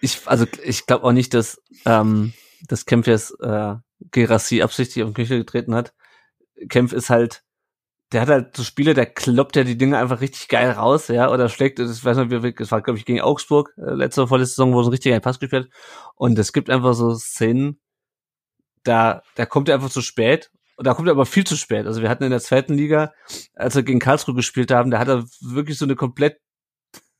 [0.00, 2.32] ich, also ich glaube auch nicht, dass ähm,
[2.66, 3.74] dass Kempf jetzt äh,
[4.10, 5.92] Gerassi absichtlich auf den Knöchel getreten hat.
[6.68, 7.42] Kempf ist halt,
[8.14, 11.30] der hat halt so Spiele, der kloppt ja die Dinge einfach richtig geil raus, ja,
[11.30, 14.54] oder schlägt, das weiß nicht, wie- das war glaube ich gegen Augsburg äh, letzte vorletzte
[14.56, 15.70] Saison, wo so ein richtig geilen Pass gespielt hat.
[16.16, 17.80] Und es gibt einfach so Szenen,
[18.84, 20.50] da, da kommt er einfach zu spät.
[20.76, 21.86] Und da kommt er aber viel zu spät.
[21.86, 23.12] Also wir hatten in der zweiten Liga,
[23.54, 26.38] als wir gegen Karlsruhe gespielt haben, da hat er wirklich so eine komplett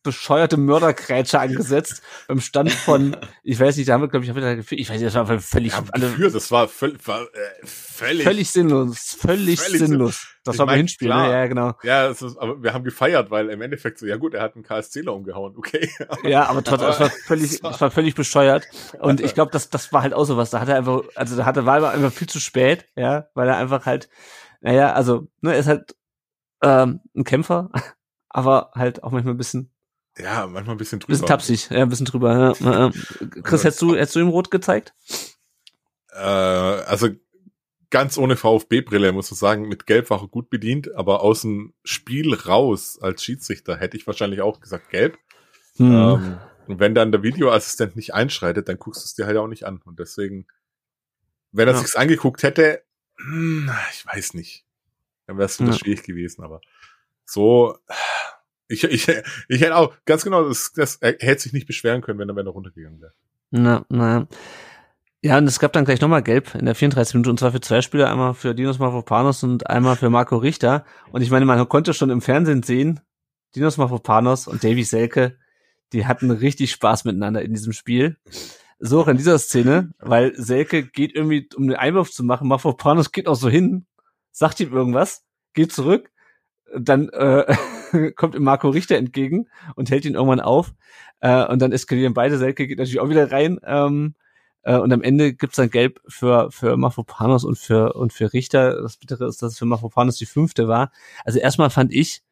[0.05, 4.89] bescheuerte Mörderkrätsche angesetzt beim Stand von, ich weiß nicht, da haben wir, glaube ich, ich
[4.89, 7.27] weiß nicht, das war völlig, Ja, alle, Gefühl, das war, völ war äh,
[7.65, 10.29] völlig, völlig sinnlos, völlig, Völlig sinnlos.
[10.45, 11.15] Das Ich war mein, Hinspiel, ne?
[11.15, 11.73] Ja, genau.
[11.83, 14.63] Ja, ist, aber wir haben gefeiert, weil im Endeffekt so, ja gut, er hat einen
[14.63, 15.89] KSCler umgehauen, okay.
[16.23, 18.69] Ja, aber trotzdem, es war völlig, es war völlig bescheuert.
[19.01, 20.51] Und ich glaube, das, das war halt auch sowas.
[20.51, 23.57] Da hat er einfach, also da hatte Wahlber einfach viel zu spät, ja, weil er
[23.57, 24.11] einfach halt,
[24.61, 25.97] naja, also, ne, er ist halt
[26.63, 27.71] ähm, ein Kämpfer,
[28.29, 29.74] aber halt auch manchmal ein bisschen,
[30.19, 31.13] Ja, manchmal ein bisschen drüber.
[31.13, 32.55] bisschen tapsig, ja, ein bisschen drüber.
[32.61, 32.93] Ja, ja.
[33.43, 34.95] Chris, hättest du, hättest du ihm rot gezeigt?
[36.13, 37.09] Äh, also
[37.91, 41.75] ganz ohne VfB-Brille, muss man sagen, mit Gelb war er gut bedient, aber aus dem
[41.85, 45.19] Spiel raus als Schiedsrichter hätte ich wahrscheinlich auch gesagt Gelb.
[45.77, 45.93] Hm.
[45.93, 49.49] Ähm, und wenn dann der Videoassistent nicht einschreitet, dann guckst du es dir halt auch
[49.49, 49.81] nicht an.
[49.85, 50.47] Und deswegen,
[51.53, 51.81] wenn er Ja.
[51.81, 52.83] sich's angeguckt hätte,
[53.17, 54.65] hm, ich weiß nicht.
[55.27, 55.79] Dann wäre es wieder Ja.
[55.79, 56.61] schwierig gewesen, aber
[57.25, 57.79] so,
[58.69, 59.09] ich, ich,
[59.49, 62.37] ich hätte auch, ganz genau, das, das, er hätte sich nicht beschweren können, wenn er,
[62.37, 63.13] wenn er runtergegangen wäre.
[63.51, 64.27] Na, na.
[65.23, 67.61] Ja, und es gab dann gleich nochmal Gelb in der 34 Minute und zwar für
[67.61, 70.85] zwei Spieler, einmal für Dinos Mavropanos und einmal für Marco Richter.
[71.13, 73.01] Und ich meine, man konnte schon im Fernsehen sehen,
[73.57, 75.39] Dinos Mavropanos und Davy Selke,
[75.95, 78.19] die hatten richtig Spaß miteinander in diesem Spiel.
[78.79, 83.13] So auch in dieser Szene, weil Selke geht irgendwie, um den Einwurf zu machen, Mavropanos
[83.13, 83.87] geht auch so hin,
[84.31, 86.11] sagt ihm irgendwas, geht zurück,
[86.77, 87.55] dann äh,
[88.17, 90.75] kommt ihm Marco Richter entgegen und hält ihn irgendwann auf.
[91.21, 92.39] Äh, und dann eskalieren beide.
[92.39, 93.59] Selke geht natürlich auch wieder rein.
[93.65, 94.15] Ähm,
[94.63, 98.83] äh, und am Ende gibt's dann Gelb für, für Mafropanos und für, und für Richter.
[98.83, 100.91] Das Bittere ist, dass es für Mafropanos die fünfte war.
[101.25, 102.23] Also erstmal fand ich,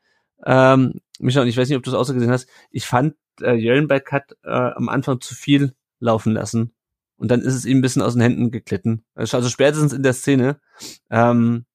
[0.44, 3.14] ähm, Micha, und ich weiß nicht, ob du es auch so gesehen hast, ich fand,
[3.40, 6.72] äh, Jöllenberg hat äh, am Anfang zu viel laufen lassen.
[7.16, 9.04] Und dann ist es ihm ein bisschen aus den Händen geglitten.
[9.14, 10.58] Also spätestens in der Szene.
[11.08, 11.66] Ähm,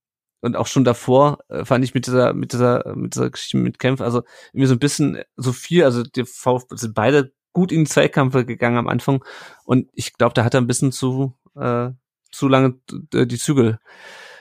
[0.42, 3.80] und auch schon davor äh, fand ich mit dieser, mit dieser, mit dieser Geschichte mit
[3.80, 4.24] Kämpfen, also
[4.54, 8.46] irgendwie so ein bisschen so viel, also die VfB sind beide gut in die Zweikampfe
[8.46, 9.24] gegangen am Anfang
[9.66, 11.90] und ich glaube, da hat er ein bisschen zu, äh,
[12.32, 12.80] zu lange
[13.14, 13.80] äh, die Zügel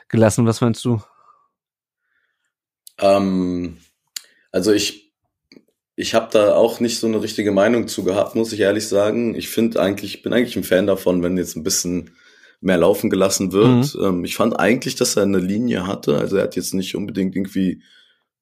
[0.09, 0.47] gelassen.
[0.47, 1.01] Was meinst du?
[2.99, 3.78] Ähm,
[4.53, 5.12] also ich,
[5.97, 9.34] ich habe da auch nicht so eine richtige Meinung zu gehabt, muss ich ehrlich sagen.
[9.34, 12.16] Ich finde eigentlich, bin eigentlich ein Fan davon, wenn jetzt ein bisschen
[12.61, 13.96] mehr laufen gelassen wird.
[14.00, 16.16] Ähm, ich fand eigentlich, dass er eine Linie hatte.
[16.16, 17.82] Also er hat jetzt nicht unbedingt irgendwie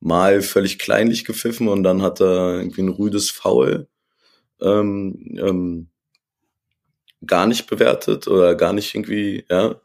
[0.00, 3.88] mal völlig kleinlich gepfiffen und dann hat er irgendwie ein rüdes Foul
[4.60, 5.88] ähm, ähm,
[7.26, 9.80] gar nicht bewertet oder gar nicht irgendwie ja,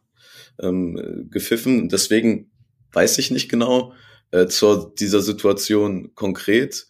[0.59, 1.89] ähm, gepfiffen.
[1.89, 2.51] Deswegen
[2.91, 3.93] weiß ich nicht genau
[4.31, 6.87] äh, zu dieser Situation konkret.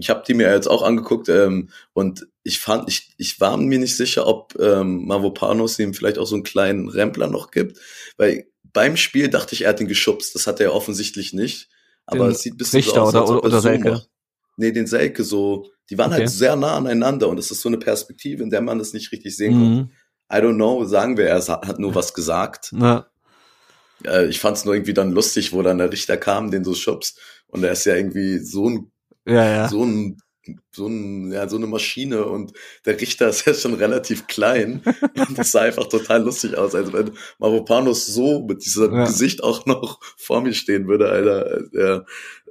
[0.00, 3.78] Ich habe die mir jetzt auch angeguckt ähm, und ich fand, ich, ich war mir
[3.78, 7.78] nicht sicher, ob ähm, Mavropanos ihm vielleicht auch so einen kleinen Rempler noch gibt,
[8.16, 10.34] weil beim Spiel dachte ich, er hat ihn geschubst.
[10.34, 11.68] Das hat er offensichtlich nicht.
[12.06, 13.60] Aber Den es sieht ein bisschen Richter so aus, oder- als ob er oder so
[13.68, 14.02] Selke?
[14.56, 15.70] Nee, den Selke so.
[15.90, 16.20] Die waren Okay.
[16.20, 19.10] halt sehr nah aneinander und das ist so eine Perspektive, in der man das nicht
[19.12, 19.58] richtig sehen.
[19.58, 19.90] Mhm.
[20.32, 22.72] I don't know, sagen wir, er hat nur was gesagt.
[22.78, 23.06] Ja.
[24.04, 26.74] Äh, ich fand es nur irgendwie dann lustig, wo dann der Richter kam, den so
[26.74, 27.18] schubst.
[27.48, 28.92] Und er ist ja irgendwie so ein,
[29.26, 29.68] Ja, ja.
[29.68, 30.18] so ein,
[30.72, 32.52] so ein, ja, so eine Maschine und
[32.86, 34.82] der Richter ist ja schon relativ klein.
[35.28, 39.04] und das sah einfach total lustig aus, als wenn Mavropanos so mit diesem Ja.
[39.04, 42.00] Gesicht auch noch vor mir stehen würde, Alter, äh,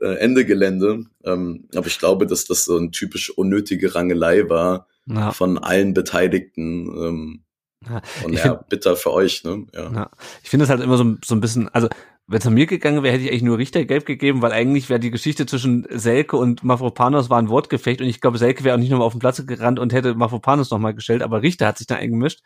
[0.06, 1.06] äh, Ende Gelände.
[1.26, 5.32] Ähm, aber ich glaube, dass das so eine typisch unnötige Rangelei war ja.
[5.32, 6.88] von allen Beteiligten.
[6.88, 7.44] Ähm,
[7.90, 9.66] Ja, und ja, find- bitter für euch, ne?
[9.74, 9.92] Ja.
[9.92, 10.12] Ja.
[10.44, 11.88] Ich finde es halt immer so, so ein bisschen, also
[12.30, 14.88] wenn es an mir gegangen wäre, hätte ich eigentlich nur Richter gelb gegeben, weil eigentlich
[14.88, 18.76] wäre die Geschichte zwischen Selke und Mavropanos war ein Wortgefecht und ich glaube, Selke wäre
[18.76, 21.80] auch nicht nochmal auf den Platz gerannt und hätte Mavropanos nochmal gestellt, aber Richter hat
[21.80, 22.42] sich da eingemischt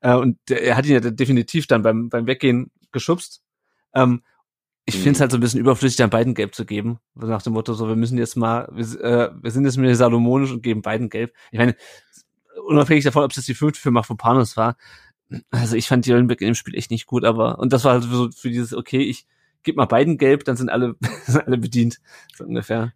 [0.00, 3.42] äh, und er hat ihn ja definitiv dann beim, beim Weggehen geschubst.
[3.94, 4.22] Ähm,
[4.86, 5.00] ich Mhm.
[5.00, 6.98] finde es halt so ein bisschen überflüssig, dann beiden gelb zu geben.
[7.14, 10.50] Nach dem Motto, so wir müssen jetzt mal, wir, äh, wir sind jetzt mir salomonisch
[10.50, 11.32] und geben beiden gelb.
[11.52, 11.76] Ich meine,
[12.66, 14.76] unabhängig davon, ob es jetzt die fünfte für Mafropanos war,
[15.50, 18.04] also ich fand Jöllenbeck in dem Spiel echt nicht gut, aber und das war halt
[18.04, 19.26] so für dieses, okay, ich
[19.62, 22.00] gebe mal beiden gelb, dann sind alle, sind alle bedient,
[22.36, 22.92] so ungefähr.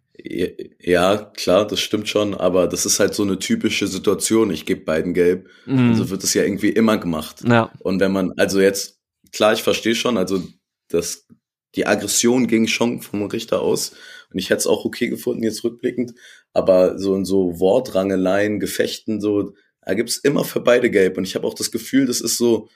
[0.79, 4.51] Ja, klar, das stimmt schon, aber das ist halt so eine typische Situation.
[4.51, 5.49] Ich gebe beiden gelb.
[5.65, 5.89] Mhm.
[5.89, 7.43] Also wird es ja irgendwie immer gemacht.
[7.47, 8.99] ja, Und wenn man, also jetzt,
[9.31, 10.43] klar, ich verstehe schon, also
[10.87, 11.27] das,
[11.75, 13.95] die Aggression ging schon vom Richter aus.
[14.31, 16.13] Und ich hätte es auch okay gefunden, jetzt rückblickend.
[16.53, 19.53] Aber so in so Wortrangeleien, Gefechten, so,
[19.85, 21.17] da gibt's immer für beide gelb.
[21.17, 22.69] Und ich habe auch das Gefühl, das ist so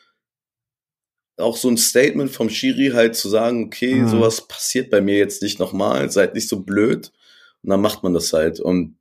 [1.39, 4.07] auch so ein Statement vom Schiri halt zu sagen, okay, Mhm.
[4.09, 7.11] sowas passiert bei mir jetzt nicht nochmal, seid nicht so blöd.
[7.61, 8.59] Und dann macht man das halt.
[8.59, 8.97] Und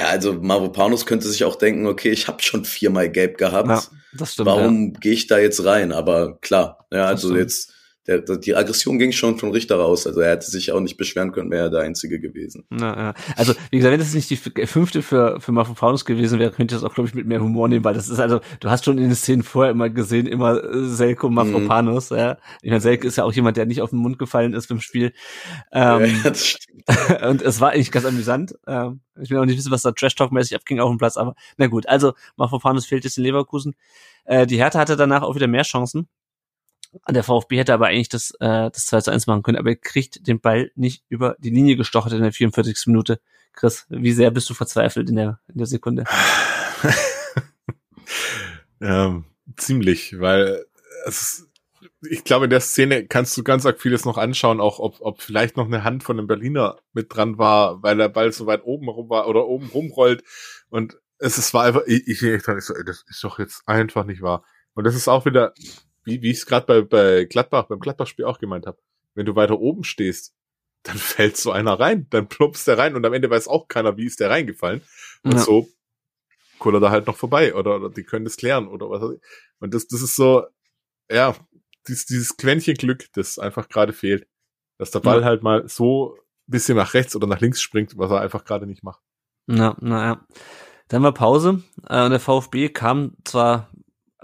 [0.00, 3.68] ja, also Mavropanos könnte sich auch denken, okay, ich habe schon viermal gelb gehabt.
[3.68, 3.82] ja,
[4.12, 4.48] das stimmt.
[4.48, 4.56] Ja.
[4.56, 5.90] Warum gehe ich da jetzt rein?
[5.92, 7.72] Aber klar, ja, also jetzt,
[8.06, 10.06] der, der, die Aggression ging schon von Richter raus.
[10.06, 12.64] Also er hätte sich auch nicht beschweren können, wäre er der Einzige gewesen.
[12.70, 13.14] Ja, ja.
[13.36, 16.80] Also, wie gesagt, wenn das nicht die fünfte für, für Mafropanos gewesen wäre, könnte ich
[16.80, 18.98] das auch, glaube ich, mit mehr Humor nehmen, weil das ist also, du hast schon
[18.98, 22.36] in den Szenen vorher immer gesehen, immer äh, Selko und Mafropanos, ja.
[22.60, 24.80] Ich meine, Selke ist ja auch jemand, der nicht auf den Mund gefallen ist beim
[24.80, 25.12] Spiel.
[25.72, 26.84] Ähm, ja, das stimmt.
[27.22, 28.54] und es war eigentlich ganz amüsant.
[28.66, 31.68] Ähm, ich will auch nicht wissen, was da Trash-Talk-mäßig abging auf dem Platz, aber na
[31.68, 31.88] gut.
[31.88, 33.74] Also, Mafropanos fehlt jetzt in Leverkusen.
[34.24, 36.08] Äh, die Hertha hatte danach auch wieder mehr Chancen.
[37.08, 39.76] Der VfB hätte aber eigentlich das, äh, das 2 zu 1 machen können, aber er
[39.76, 42.86] kriegt den Ball nicht über die Linie gestochert in der 44.
[42.86, 43.20] Minute.
[43.52, 46.04] Chris, wie sehr bist du verzweifelt in der, in der Sekunde?
[48.80, 49.24] ähm,
[49.56, 50.64] ziemlich, weil
[51.06, 51.48] es ist,
[52.08, 55.22] ich glaube, in der Szene kannst du ganz arg vieles noch anschauen, auch ob, ob
[55.22, 58.64] vielleicht noch eine Hand von einem Berliner mit dran war, weil der Ball so weit
[58.64, 60.22] oben rum war oder oben rumrollt.
[60.68, 64.22] Und es ist, war einfach, ich, ich, ich, dachte das ist doch jetzt einfach nicht
[64.22, 64.44] wahr.
[64.74, 65.54] Und das ist auch wieder,
[66.04, 68.78] wie, wie ich es gerade bei, bei Gladbach, beim Gladbach-Spiel auch gemeint habe.
[69.14, 70.34] Wenn du weiter oben stehst,
[70.82, 73.96] dann fällt so einer rein, dann plumpst der rein und am Ende weiß auch keiner,
[73.96, 74.82] wie ist der reingefallen.
[75.22, 75.38] Und Ja.
[75.38, 75.68] so
[76.58, 79.02] kullert er halt noch vorbei oder, oder die können das klären oder was.
[79.02, 79.20] weiß ich.
[79.60, 80.44] Und das, das ist so,
[81.10, 81.34] ja,
[81.88, 84.26] dieses, dieses Quäntchen Glück, das einfach gerade fehlt.
[84.78, 85.24] Dass der Ball Ja.
[85.26, 88.66] halt mal so ein bisschen nach rechts oder nach links springt, was er einfach gerade
[88.66, 89.00] nicht macht.
[89.46, 90.26] Na, naja.
[90.88, 93.70] Dann war Pause äh, und der VfB kam zwar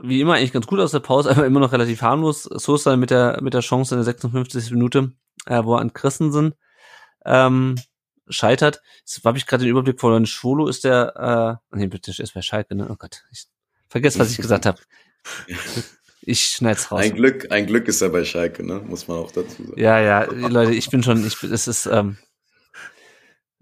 [0.02, 2.44] wie immer eigentlich ganz gut aus der Pause, aber immer noch relativ harmlos.
[2.44, 4.70] Sosa mit der mit der Chance in der 56.
[4.72, 5.12] Minute,
[5.46, 6.54] äh, wo er an Christensen
[7.24, 7.76] ähm,
[8.28, 8.80] scheitert.
[9.00, 10.26] Jetzt habe ich gerade den Überblick verloren.
[10.26, 12.88] Schwolo ist der, äh, nee, bitte ist bei Schalke, ne?
[12.90, 13.46] Oh Gott, ich
[13.88, 14.78] vergesse, was ich gesagt habe.
[16.22, 17.00] Ich schneid's raus.
[17.00, 18.80] Ein Glück, ein Glück ist er bei Schalke, ne?
[18.86, 19.80] Muss man auch dazu sagen.
[19.80, 22.18] Ja, ja, Leute, ich bin schon, ich bin, es ist, ähm,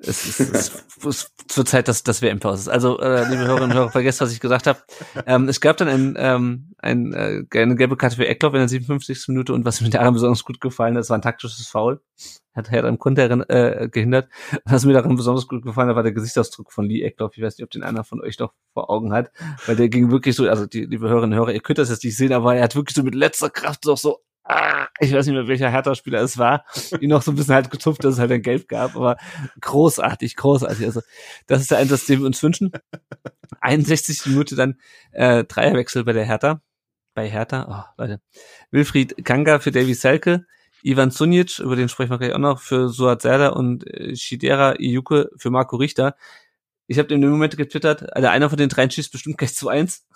[0.00, 2.68] es ist, es ist zur Zeit, dass, dass WM-Pause ist.
[2.68, 4.78] Also, äh, liebe Hörerinnen und Hörer, vergesst, was ich gesagt habe.
[5.26, 8.68] Ähm, es gab dann ein, ähm, ein, äh, eine gelbe Karte für Eckloff in der
[8.68, 9.28] 57.
[9.28, 12.00] Minute und was mir daran besonders gut gefallen hat, das war ein taktisches Foul.
[12.54, 14.28] Hat Herr im Konter äh, gehindert.
[14.64, 17.36] Was mir daran besonders gut gefallen hat, war der Gesichtsausdruck von Lee Eckloff.
[17.36, 19.32] Ich weiß nicht, ob den einer von euch noch vor Augen hat,
[19.66, 22.04] weil der ging wirklich so, also die liebe Hörerinnen und Hörer, ihr könnt das jetzt
[22.04, 24.20] nicht sehen, aber er hat wirklich so mit letzter Kraft noch so
[25.00, 26.64] ich weiß nicht mehr, welcher Hertha-Spieler es war,
[27.00, 29.16] ihn noch so ein bisschen halt gezupft, dass es halt ein Gelb gab, aber
[29.60, 30.86] großartig, großartig.
[30.86, 31.02] Also
[31.46, 32.72] das ist der Einsatz, den wir uns wünschen.
[33.60, 34.78] 61 Minute dann
[35.12, 36.62] äh, Dreierwechsel bei der Hertha.
[37.14, 38.20] Bei Hertha, oh, Leute.
[38.70, 40.46] Wilfried Kanga für Davy Selke.
[40.82, 44.78] Ivan Sunic, über den sprechen wir gleich auch noch, für Suat Serdar und äh, Shidera
[44.78, 46.16] Iyuke für Marco Richter.
[46.86, 49.68] Ich habe in dem Moment getwittert, also einer von den dreien schießt bestimmt gleich zu
[49.68, 50.06] eins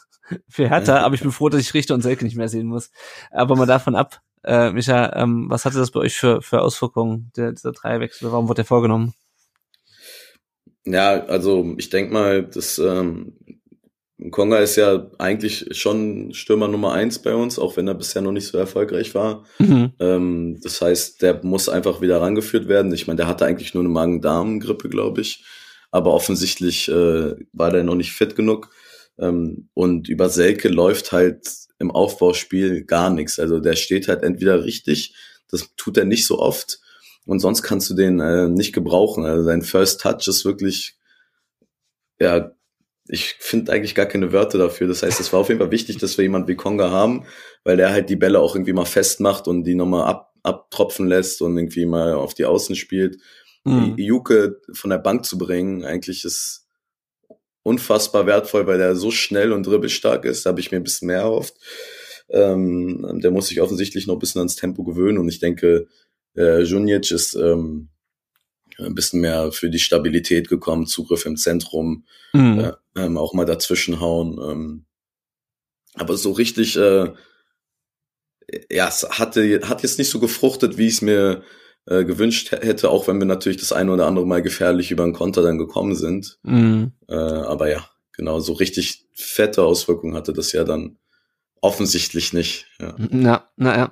[0.48, 2.90] für Hertha, aber ich bin froh, dass ich Richter und Selke nicht mehr sehen muss.
[3.30, 7.30] Aber mal davon ab, äh, Micha, ähm, was hatte das bei euch für, für Auswirkungen,
[7.36, 8.30] der, dieser Dreierwechsel?
[8.32, 9.14] Warum wurde der vorgenommen?
[10.84, 13.34] Ja, also ich denk mal, das ähm,
[14.30, 18.32] Konga ist ja eigentlich schon Stürmer Nummer eins bei uns, auch wenn er bisher noch
[18.32, 19.44] nicht so erfolgreich war.
[19.58, 19.92] Mhm.
[19.98, 22.92] Ähm, das heißt, der muss einfach wieder rangeführt werden.
[22.92, 25.44] Ich meine, der hatte eigentlich nur eine Magen-Darm-Grippe, glaube ich.
[25.90, 28.70] Aber offensichtlich äh, war der noch nicht fit genug.
[29.18, 31.46] Ähm, und über Selke läuft halt
[31.78, 33.38] im Aufbauspiel gar nichts.
[33.38, 35.14] Also der steht halt entweder richtig,
[35.50, 36.82] das tut er nicht so oft,
[37.24, 39.24] und sonst kannst du den äh, nicht gebrauchen.
[39.24, 40.96] Also sein First Touch ist wirklich,
[42.20, 42.52] ja,
[43.08, 44.88] ich finde eigentlich gar keine Wörter dafür.
[44.88, 47.24] Das heißt, es war auf jeden Fall wichtig, dass wir jemanden wie Konga haben,
[47.64, 51.42] weil der halt die Bälle auch irgendwie mal festmacht und die nochmal ab, abtropfen lässt
[51.42, 53.18] und irgendwie mal auf die Außen spielt.
[53.64, 53.96] Mhm.
[53.96, 56.61] Die Juke von der Bank zu bringen, eigentlich ist
[57.62, 60.44] unfassbar wertvoll, weil der so schnell und dribbelstark ist.
[60.44, 61.54] Da habe ich mir ein bisschen mehr erhofft.
[62.28, 65.86] Ähm, der muss sich offensichtlich noch ein bisschen ans Tempo gewöhnen und ich denke,
[66.36, 67.88] äh, Junic ist ähm,
[68.78, 72.60] ein bisschen mehr für die Stabilität gekommen, Zugriff im Zentrum, mhm.
[72.60, 74.38] äh, ähm, auch mal dazwischenhauen.
[74.38, 74.84] Ähm,
[75.94, 77.12] aber so richtig, äh,
[78.70, 81.42] ja, es hatte, hat jetzt nicht so gefruchtet, wie ich es mir
[81.86, 85.12] äh, gewünscht hätte, auch wenn wir natürlich das eine oder andere Mal gefährlich über den
[85.12, 86.38] Konter dann gekommen sind.
[86.42, 86.92] Mhm.
[87.08, 90.96] Äh, aber ja, genau, so richtig fette Auswirkungen hatte das ja dann
[91.60, 92.66] offensichtlich nicht.
[92.80, 93.90] Ja, ja.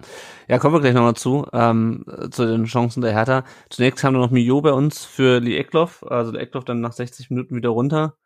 [0.49, 3.45] Ja, kommen wir gleich nochmal zu, ähm, zu den Chancen der Hertha.
[3.71, 6.93] Zunächst haben wir noch Mio bei uns für Lee Eckloff, also der Eckloff dann nach
[6.93, 8.17] 60 Minuten wieder runter.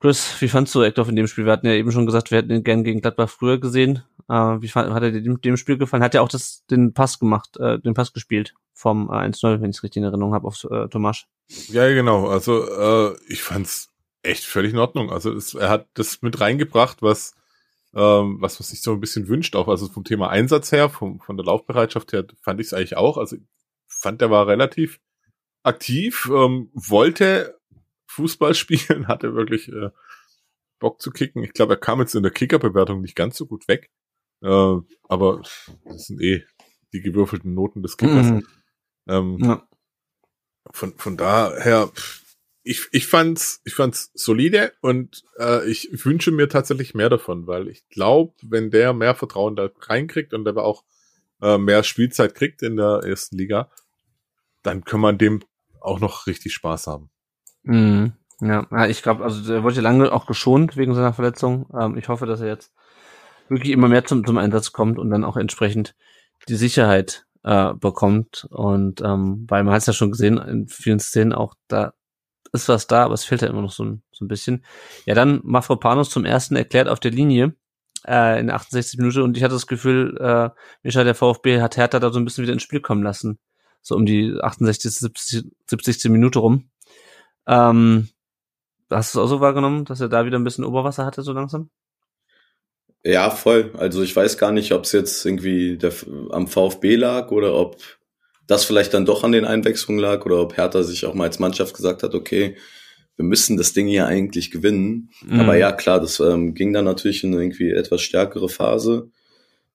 [0.00, 1.44] Chris, wie fandst du Eckloff in dem Spiel?
[1.44, 4.04] Wir hatten ja eben schon gesagt, wir hätten ihn gern gegen Gladbach früher gesehen.
[4.28, 6.02] Äh, wie fand, hat er dem, dem Spiel gefallen?
[6.02, 9.70] Hat er auch das, den Pass gemacht, äh, den Pass gespielt vom äh, 1-0, wenn
[9.70, 11.26] ich es richtig in Erinnerung habe, auf äh, Tomasch?
[11.68, 12.28] Ja, genau.
[12.28, 13.90] Also äh, ich fand's
[14.22, 15.10] echt völlig in Ordnung.
[15.10, 17.34] Also es, er hat das mit reingebracht, was
[17.94, 21.20] ähm, was man sich so ein bisschen wünscht, auch also vom Thema Einsatz her, vom,
[21.20, 23.16] von der Laufbereitschaft her, fand ich es eigentlich auch.
[23.16, 23.36] Also
[23.86, 25.00] fand der war relativ
[25.62, 27.58] aktiv, ähm, wollte
[28.06, 29.90] Fußball spielen, hatte wirklich äh,
[30.78, 31.42] Bock zu kicken.
[31.42, 33.90] Ich glaube, er kam jetzt in der Kickerbewertung nicht ganz so gut weg.
[34.42, 34.76] Äh,
[35.08, 35.42] aber
[35.84, 36.44] das sind eh
[36.92, 38.26] die gewürfelten Noten des Kickers.
[38.26, 38.46] Mhm.
[39.08, 39.68] Ähm, ja.
[40.70, 41.90] von, von daher,
[42.62, 47.68] ich, ich fand's, ich fand's solide und äh, ich wünsche mir tatsächlich mehr davon, weil
[47.68, 50.84] ich glaube, wenn der mehr Vertrauen da reinkriegt und aber auch
[51.40, 53.70] äh, mehr Spielzeit kriegt in der ersten Liga,
[54.62, 55.42] dann kann man dem
[55.80, 57.10] auch noch richtig Spaß haben.
[57.62, 58.12] Mhm.
[58.40, 61.66] Ja, ich glaube, also der wurde lange auch geschont wegen seiner Verletzung.
[61.74, 62.72] Ähm, ich hoffe, dass er jetzt
[63.50, 65.94] wirklich immer mehr zum, zum Einsatz kommt und dann auch entsprechend
[66.48, 68.46] die Sicherheit äh, bekommt.
[68.50, 71.94] Und ähm, weil man hat es ja schon gesehen in vielen Szenen auch, da
[72.52, 74.64] ist was da, aber es fehlt ja immer noch so ein, so ein bisschen.
[75.06, 77.54] Ja, dann Mafropanos zum ersten erklärt auf der Linie
[78.06, 80.50] äh, in 68 Minuten und ich hatte das Gefühl, äh,
[80.82, 83.38] Micha, der VfB hat Hertha da so ein bisschen wieder ins Spiel kommen lassen.
[83.82, 86.10] So um die 68, 70, 70.
[86.10, 86.70] Minute rum.
[87.46, 88.08] Ähm,
[88.90, 91.32] hast du es auch so wahrgenommen, dass er da wieder ein bisschen Oberwasser hatte, so
[91.32, 91.70] langsam?
[93.04, 93.70] Ja, voll.
[93.76, 95.92] Also ich weiß gar nicht, ob es jetzt irgendwie der,
[96.30, 97.76] am VfB lag oder ob
[98.46, 101.38] das vielleicht dann doch an den Einwechslungen lag oder ob Hertha sich auch mal als
[101.38, 102.56] Mannschaft gesagt hat, okay,
[103.16, 105.10] wir müssen das Ding hier eigentlich gewinnen.
[105.24, 105.40] Mhm.
[105.40, 109.10] Aber ja, klar, das ähm, ging dann natürlich in eine irgendwie etwas stärkere Phase.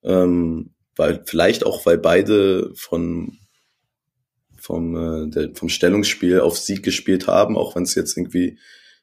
[0.02, 3.38] Ähm, weil vielleicht auch, weil beide von
[4.56, 8.58] vom, äh, der, vom Stellungsspiel auf Sieg gespielt haben, auch wenn es jetzt irgendwie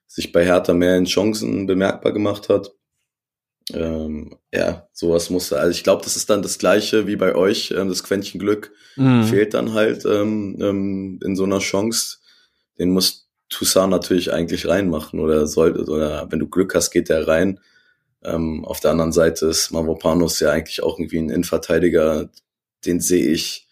[0.08, 2.72] sich bei Hertha mehr in Chancen bemerkbar gemacht hat
[3.74, 5.60] ähm, ja, sowas musste.
[5.60, 7.72] Also ich glaube, das ist dann das Gleiche wie bei euch.
[7.72, 9.24] Ähm, das Quäntchen Glück mhm.
[9.24, 12.18] fehlt dann halt ähm, ähm, in so einer Chance.
[12.78, 17.28] Den muss Toussaint natürlich eigentlich reinmachen oder sollte, oder wenn du Glück hast, geht der
[17.28, 17.60] rein.
[18.24, 22.30] Ähm, auf der anderen Seite ist Mavropanos ja eigentlich auch irgendwie ein Innenverteidiger,
[22.86, 23.68] den sehe ich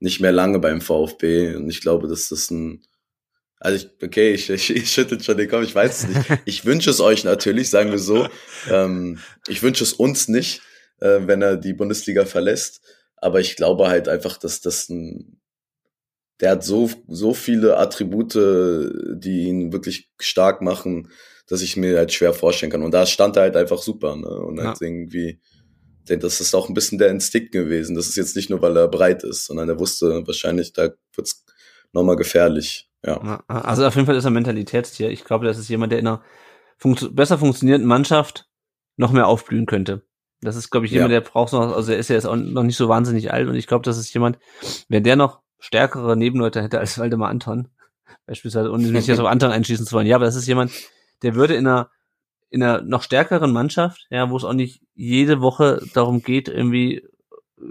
[0.00, 1.54] nicht mehr lange beim VfB.
[1.54, 2.82] Und ich glaube, dass das ein
[3.60, 6.40] also ich, okay, ich, ich, ich schüttel schon den Kopf, ich weiß es nicht.
[6.46, 8.26] Ich wünsche es euch natürlich, sagen wir so.
[8.70, 10.62] Ähm, ich wünsche es uns nicht,
[11.00, 12.80] äh, wenn er die Bundesliga verlässt.
[13.16, 15.40] Aber ich glaube halt einfach, dass das ein,
[16.40, 21.10] der hat so, so viele Attribute, die ihn wirklich stark machen,
[21.46, 22.82] dass ich mir halt schwer vorstellen kann.
[22.82, 24.28] Und da stand er halt einfach super, ne?
[24.28, 24.68] Und ja.
[24.68, 25.38] halt irgendwie,
[26.08, 27.94] denn das ist auch ein bisschen der Instinkt gewesen.
[27.94, 31.44] Das ist jetzt nicht nur, weil er breit ist, sondern er wusste wahrscheinlich, da wird's
[31.92, 32.89] nochmal gefährlich.
[33.04, 33.42] Ja.
[33.48, 35.10] Also auf jeden Fall ist er Mentalitätstier.
[35.10, 36.22] Ich glaube, das ist jemand, der in einer
[36.76, 38.48] funktio besser funktionierenden Mannschaft
[38.96, 40.02] noch mehr aufblühen könnte.
[40.42, 41.20] Das ist, glaube ich, jemand, Ja.
[41.20, 43.54] der braucht noch, also er ist ja jetzt auch noch nicht so wahnsinnig alt und
[43.56, 44.38] ich glaube, das ist jemand,
[44.88, 47.68] wenn der noch stärkere Nebenleute hätte als Waldemar Anton,
[48.26, 50.06] beispielsweise, und nicht jetzt auf Anton einschießen zu wollen.
[50.06, 50.72] Ja, aber das ist jemand,
[51.22, 51.90] der würde in einer,
[52.48, 57.06] in einer noch stärkeren Mannschaft, ja, wo es auch nicht jede Woche darum geht, irgendwie,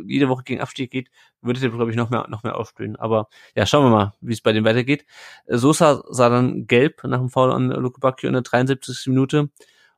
[0.05, 1.09] jede Woche gegen Abstieg geht,
[1.41, 2.95] würde der, glaube ich, noch mehr, noch mehr aufspielen.
[2.95, 5.05] Aber ja, schauen wir mal, wie es bei dem weitergeht.
[5.47, 9.07] Sosa sah dann gelb nach dem Foul an Luke Bacchio in der 73.
[9.07, 9.49] Minute.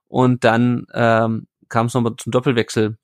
[0.08, 2.98] Und dann ähm, kam es nochmal zum Doppelwechsel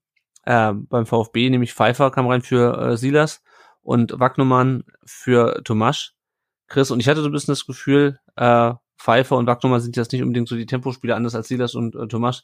[0.43, 3.41] äh, beim VfB, nämlich Pfeiffer kam rein für äh, Silas
[3.81, 6.13] und Wagnumann für Tomasch.
[6.67, 10.11] Chris, und ich hatte so ein bisschen das Gefühl, äh, Pfeiffer und Wagnumann sind jetzt
[10.11, 12.43] nicht unbedingt so die Tempospieler, anders als Silas und äh, Tomasch.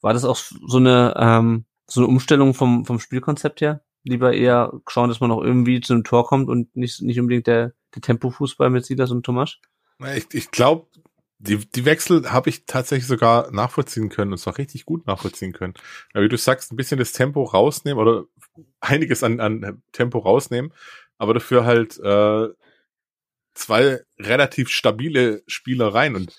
[0.00, 3.84] War das auch so eine, ähm, so eine Umstellung vom, vom Spielkonzept her?
[4.02, 7.46] Lieber eher schauen, dass man noch irgendwie zu einem Tor kommt und nicht, nicht unbedingt
[7.46, 9.26] der, der Tempofußball mit Silas und?
[9.98, 10.86] Na, Ich, ich glaube,
[11.38, 15.74] die, die Wechsel habe ich tatsächlich sogar nachvollziehen können und zwar richtig gut nachvollziehen können.
[16.14, 18.24] Ja, wie du sagst, ein bisschen das Tempo rausnehmen oder
[18.80, 20.72] einiges an, an Tempo rausnehmen,
[21.18, 22.48] aber dafür halt äh,
[23.54, 26.14] zwei relativ stabile Spielereien.
[26.14, 26.36] Und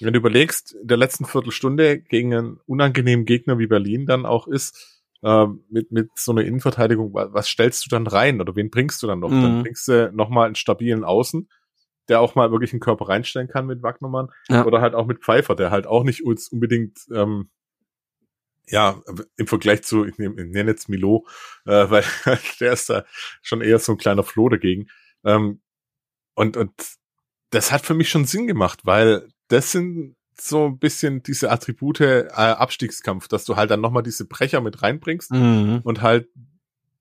[0.00, 4.46] wenn du überlegst, in der letzten Viertelstunde gegen einen unangenehmen Gegner wie Berlin dann auch
[4.46, 8.70] ist, äh, mit, mit so einer Innenverteidigung, wa- was stellst du dann rein oder wen
[8.70, 9.30] bringst du dann noch?
[9.30, 9.62] Dann Mhm.
[9.62, 11.48] bringst du nochmal einen stabilen Außen,
[12.08, 14.64] der auch mal wirklich einen Körper reinstellen kann mit Wagnermann Ja.
[14.66, 17.48] oder halt auch mit Pfeiffer, der halt auch nicht unbedingt ähm,
[18.68, 19.00] ja,
[19.36, 21.26] im Vergleich zu, ich nehme nenne jetzt Milo,
[21.66, 22.04] äh, weil
[22.60, 23.04] der ist da
[23.42, 24.88] schon eher so ein kleiner Floh dagegen.
[25.24, 25.60] Ähm,
[26.34, 26.72] und, und
[27.50, 32.00] das hat für mich schon Sinn gemacht, weil das sind so ein bisschen diese Attribute
[32.00, 35.80] äh, Abstiegskampf, dass du halt dann nochmal diese Brecher mit reinbringst Mhm.
[35.82, 36.28] und halt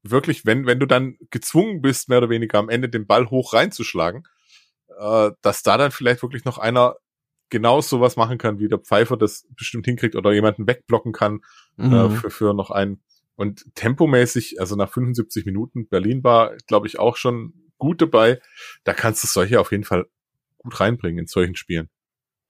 [0.03, 3.53] wirklich, wenn, wenn du dann gezwungen bist, mehr oder weniger am Ende den Ball hoch
[3.53, 4.23] reinzuschlagen,
[4.99, 6.95] äh, dass da dann vielleicht wirklich noch einer
[7.49, 11.41] genau sowas machen kann, wie der Pfeifer das bestimmt hinkriegt oder jemanden wegblocken kann
[11.77, 12.11] äh, Mhm.
[12.11, 13.01] für, für noch einen.
[13.35, 18.39] Und tempomäßig, also nach 75 Minuten, Berlin war, glaube ich, auch schon gut dabei.
[18.85, 20.05] Da kannst du solche auf jeden Fall
[20.57, 21.89] gut reinbringen in solchen Spielen.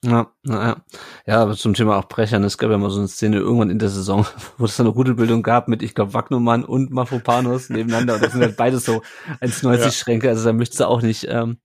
[0.06, 0.84] Ja, na
[1.26, 1.42] ja.
[1.42, 3.90] Aber zum Thema auch Brechern, es gab ja mal so eine Szene irgendwann in der
[3.90, 4.26] Saison,
[4.58, 8.16] wo es dann eine Rudelbildung gab mit, ich glaube, Wagnumann und Mafropanos nebeneinander.
[8.16, 9.02] Und das sind halt beides so
[9.42, 9.92] 1,90 Ja.
[9.92, 11.58] Schränke, also da möchtest du auch nicht, ähm,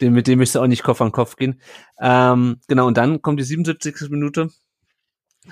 [0.00, 1.60] den, mit dem möchtest du auch nicht Kopf an Kopf gehen.
[2.00, 4.10] Ähm, genau, und dann kommt die 77.
[4.10, 4.50] Minute.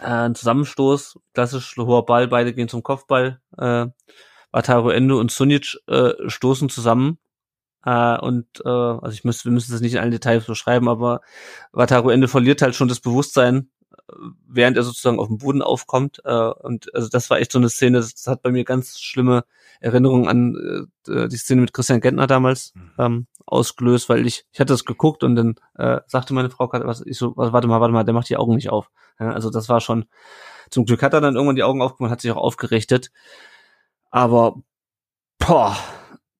[0.01, 3.41] Äh, ein Zusammenstoß, klassisch hoher Ball, beide gehen zum Kopfball.
[3.59, 3.87] Äh,
[4.53, 7.19] Wataru Endo und Sunic äh, stoßen zusammen.
[7.85, 11.21] Äh, und äh, also ich müsste, wir müssen das nicht in allen Details beschreiben, aber
[11.73, 14.13] Wataru Ende verliert halt schon das Bewusstsein, äh,
[14.49, 16.21] während er sozusagen auf dem Boden aufkommt.
[16.25, 19.45] Äh, und also das war echt so eine Szene, das, hat bei mir ganz schlimme
[19.81, 24.73] Erinnerungen an äh, die Szene mit Christian Gentner damals ähm, ausgelöst, weil ich, ich hatte
[24.73, 27.93] das geguckt und dann äh, sagte meine Frau gerade, was ich so, warte mal, warte
[27.93, 28.91] mal, der macht die Augen nicht auf.
[29.21, 30.07] Ja, also das war schon,
[30.71, 33.11] zum Glück hat er dann irgendwann die Augen aufgemacht, hat sich auch aufgerichtet.
[34.11, 34.63] Aber
[35.39, 35.77] boah,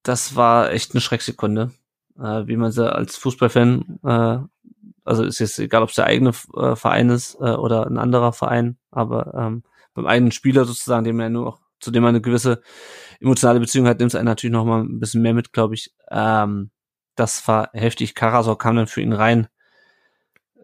[0.05, 1.73] das war echt eine Schrecksekunde,
[2.19, 4.39] äh, wie man sie als Fußballfan, äh,
[5.05, 8.33] also ist jetzt egal, ob es der eigene äh, Verein ist äh, oder ein anderer
[8.33, 12.21] Verein, aber ähm, beim eigenen Spieler sozusagen, dem man nur noch, zu dem man eine
[12.21, 12.63] gewisse
[13.21, 15.93] emotionale Beziehung hat, nimmt es einen natürlich noch mal ein bisschen mehr mit, glaube ich.
[16.11, 16.71] Ähm,
[17.17, 18.15] das war heftig.
[18.15, 19.49] Karasor kam dann für ihn rein.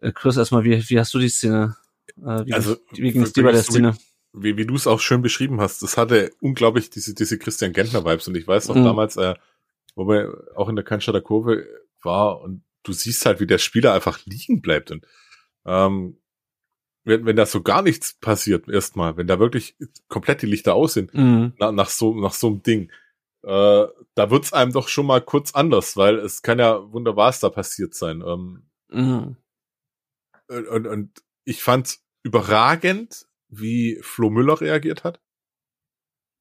[0.01, 1.77] Äh, Chris, erstmal, wie, wie hast du die Szene?
[2.19, 3.97] Äh, wie Also, wie ging es dir bei der Szene?
[4.33, 8.29] Wie, wie du es auch schön beschrieben hast, das hatte unglaublich diese, diese Christian Gentner-Vibes.
[8.29, 8.85] Und ich weiß noch Mhm.
[8.85, 9.35] damals, äh,
[9.97, 11.67] wo wir auch in der Cannstatter Kurve
[12.03, 14.91] war und du siehst halt, wie der Spieler einfach liegen bleibt.
[14.93, 15.05] Und
[15.67, 16.17] ähm,
[17.05, 19.77] wenn, wenn da so gar nichts passiert, erstmal, wenn da wirklich
[20.09, 21.55] komplett die Lichter aus sind, Mhm.
[21.59, 22.91] nach, nach so nach so einem Ding,
[23.43, 27.49] äh, da wird's einem doch schon mal kurz anders, weil es kann ja wunderbar da
[27.51, 28.23] passiert sein.
[28.25, 29.37] Ähm, Mhm.
[30.49, 35.21] und, und, und ich fand überragend, wie Flo Müller reagiert hat.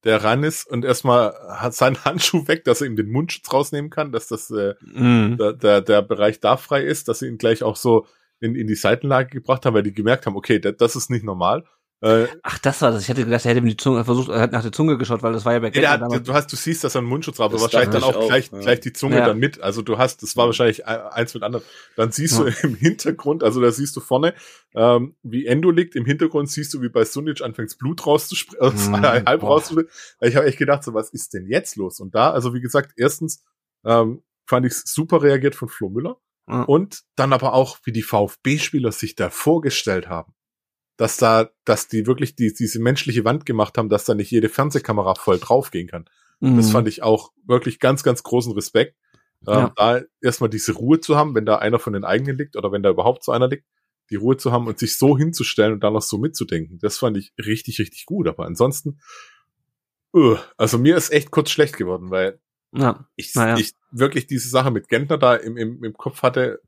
[0.06, 3.90] Der ran ist und erstmal hat seinen Handschuh weg, dass er ihm den Mundschutz rausnehmen
[3.90, 5.38] kann, dass das äh, Mhm.
[5.38, 8.06] der, der, der Bereich da frei ist, dass sie ihn gleich auch so
[8.40, 11.26] in, in die Seitenlage gebracht haben, weil die gemerkt haben, okay, das, das ist nicht
[11.26, 11.66] normal.
[12.02, 13.02] Äh, Ach, das war das.
[13.04, 15.22] Ich hätte gedacht, er hätte ihm die Zunge versucht, er hat nach der Zunge geschaut,
[15.22, 16.14] weil das war ja bei damals.
[16.14, 18.16] hat, du hast, du siehst, dass er einen Mundschutz hat, aber Das wahrscheinlich dann auch,
[18.16, 18.60] auch, gleich, ja.
[18.60, 19.26] gleich die Zunge Ja.
[19.26, 19.60] dann mit.
[19.60, 21.66] Also du hast, das war wahrscheinlich e- eins mit anderen.
[21.98, 22.46] Dann siehst Ja.
[22.46, 24.34] du im Hintergrund, also da siehst du vorne,
[24.76, 25.96] ähm, wie Endo liegt.
[25.98, 29.92] Im Hintergrund siehst du, wie bei Sunic anfängt Blut rauszuspringen, Mhm, halb rauszuspringen.
[30.22, 32.00] Ich habe echt gedacht, so was ist denn jetzt los?
[32.00, 33.44] Und da, also wie gesagt, erstens
[33.86, 36.18] ähm, fand ich super reagiert von Flo Müller.
[36.66, 40.34] Und dann aber auch, wie die VfB-Spieler sich da vorgestellt haben.
[41.00, 44.50] Dass da, dass die wirklich die, diese menschliche Wand gemacht haben, dass da nicht jede
[44.50, 46.10] Fernsehkamera voll draufgehen kann.
[46.42, 46.72] Das Mhm.
[46.72, 48.98] fand ich auch wirklich ganz, ganz großen Respekt.
[49.48, 49.74] Ähm, Ja.
[49.78, 52.84] Da erstmal diese Ruhe zu haben, wenn da einer von den eigenen liegt oder wenn
[52.84, 53.64] da überhaupt so einer liegt,
[54.10, 56.80] die Ruhe zu haben und sich so hinzustellen und dann noch so mitzudenken.
[56.80, 58.28] Das fand ich richtig, richtig gut.
[58.28, 59.00] Aber ansonsten,
[60.14, 62.40] uh, also mir ist echt kurz schlecht geworden, weil
[62.74, 63.08] Ja.
[63.16, 63.58] ich, Naja.
[63.58, 66.62] ich wirklich diese Sache mit Gentner da im, im, im Kopf hatte.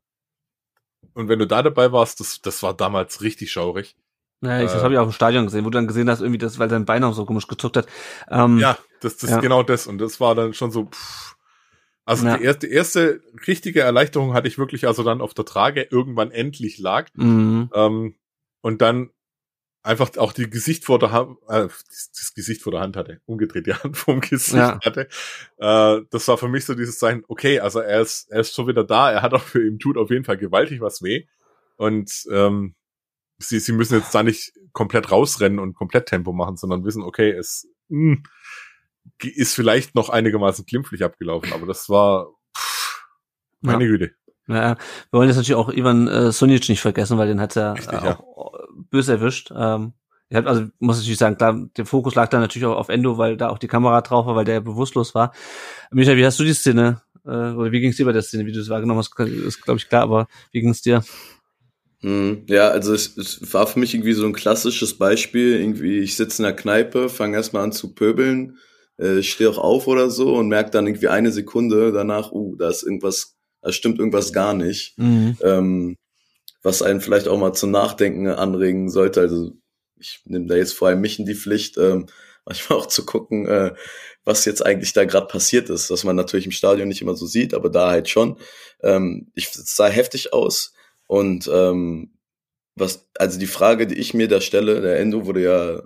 [1.14, 3.94] Und wenn du da dabei warst, das, das war damals richtig schaurig.
[4.42, 4.84] Ja, ich, das Äh.
[4.84, 6.84] habe ich auch im Stadion gesehen, wo du dann gesehen hast, irgendwie das, weil dein
[6.84, 7.86] Bein auch so komisch gezuckt hat.
[8.30, 9.36] Ähm, Ja, das, das Ja.
[9.36, 9.86] ist genau das.
[9.86, 11.36] Und das war dann schon so, pff.
[12.04, 12.36] Also Ja.
[12.36, 16.78] die erste, erste richtige Erleichterung hatte ich wirklich, also dann auf der Trage irgendwann endlich
[16.78, 17.08] lag.
[17.14, 17.70] Mhm.
[17.72, 18.16] Ähm,
[18.60, 19.10] und dann
[19.84, 23.66] einfach auch die Gesicht vor der Hand, äh, das, Gesicht vor der Hand hatte, umgedreht
[23.66, 24.80] die Hand vom Gesicht Ja.
[24.84, 25.08] hatte.
[25.58, 28.66] Äh, das war für mich so dieses Zeichen, okay, also er ist, er ist schon
[28.66, 31.26] wieder da, er hat auch für ihm tut auf jeden Fall gewaltig was weh.
[31.76, 32.74] Und ähm,
[33.42, 37.30] sie, sie müssen jetzt da nicht komplett rausrennen und komplett Tempo machen, sondern wissen, okay,
[37.30, 38.18] es mh,
[39.22, 43.04] ist vielleicht noch einigermaßen glimpflich abgelaufen, aber das war pff,
[43.60, 44.12] meine Güte.
[44.48, 47.74] Ja, wir wollen jetzt natürlich auch Ivan äh, Sonic nicht vergessen, weil den hat er
[47.74, 48.18] Richtig, äh, ja.
[48.18, 48.58] auch äh,
[48.90, 49.52] böse erwischt.
[49.56, 49.92] Ähm,
[50.28, 53.18] ich hab, also muss natürlich sagen, klar, der Fokus lag da natürlich auch auf Endo,
[53.18, 55.32] weil da auch die Kamera drauf war, weil der bewusstlos war.
[55.90, 58.46] Michael, wie hast du die Szene, äh, oder wie ging es dir bei der Szene,
[58.46, 61.04] wie du es wahrgenommen hast, ist glaube ich klar, aber wie ging es dir?
[62.02, 65.60] Hm, Ja, also es, es war für mich irgendwie so ein klassisches Beispiel.
[65.60, 68.58] Irgendwie, ich sitze in der Kneipe, fange erstmal an zu pöbeln,
[68.98, 72.68] äh, stehe auch auf oder so und merke dann irgendwie eine Sekunde danach, uh, da
[72.68, 74.98] ist irgendwas, da stimmt irgendwas gar nicht.
[74.98, 75.36] Mhm.
[75.42, 75.96] Ähm,
[76.62, 79.20] was einen vielleicht auch mal zum Nachdenken anregen sollte.
[79.20, 79.52] Also
[79.98, 82.06] ich nehme da jetzt vor allem mich in die Pflicht, ähm,
[82.44, 83.74] manchmal auch zu gucken, äh,
[84.24, 87.26] was jetzt eigentlich da gerade passiert ist, was man natürlich im Stadion nicht immer so
[87.26, 88.38] sieht, aber da halt schon.
[88.82, 90.72] Ähm, ich sah heftig aus
[91.18, 92.10] und ähm,
[92.74, 95.82] was, also die Frage, die ich mir da stelle, der Endo wurde ja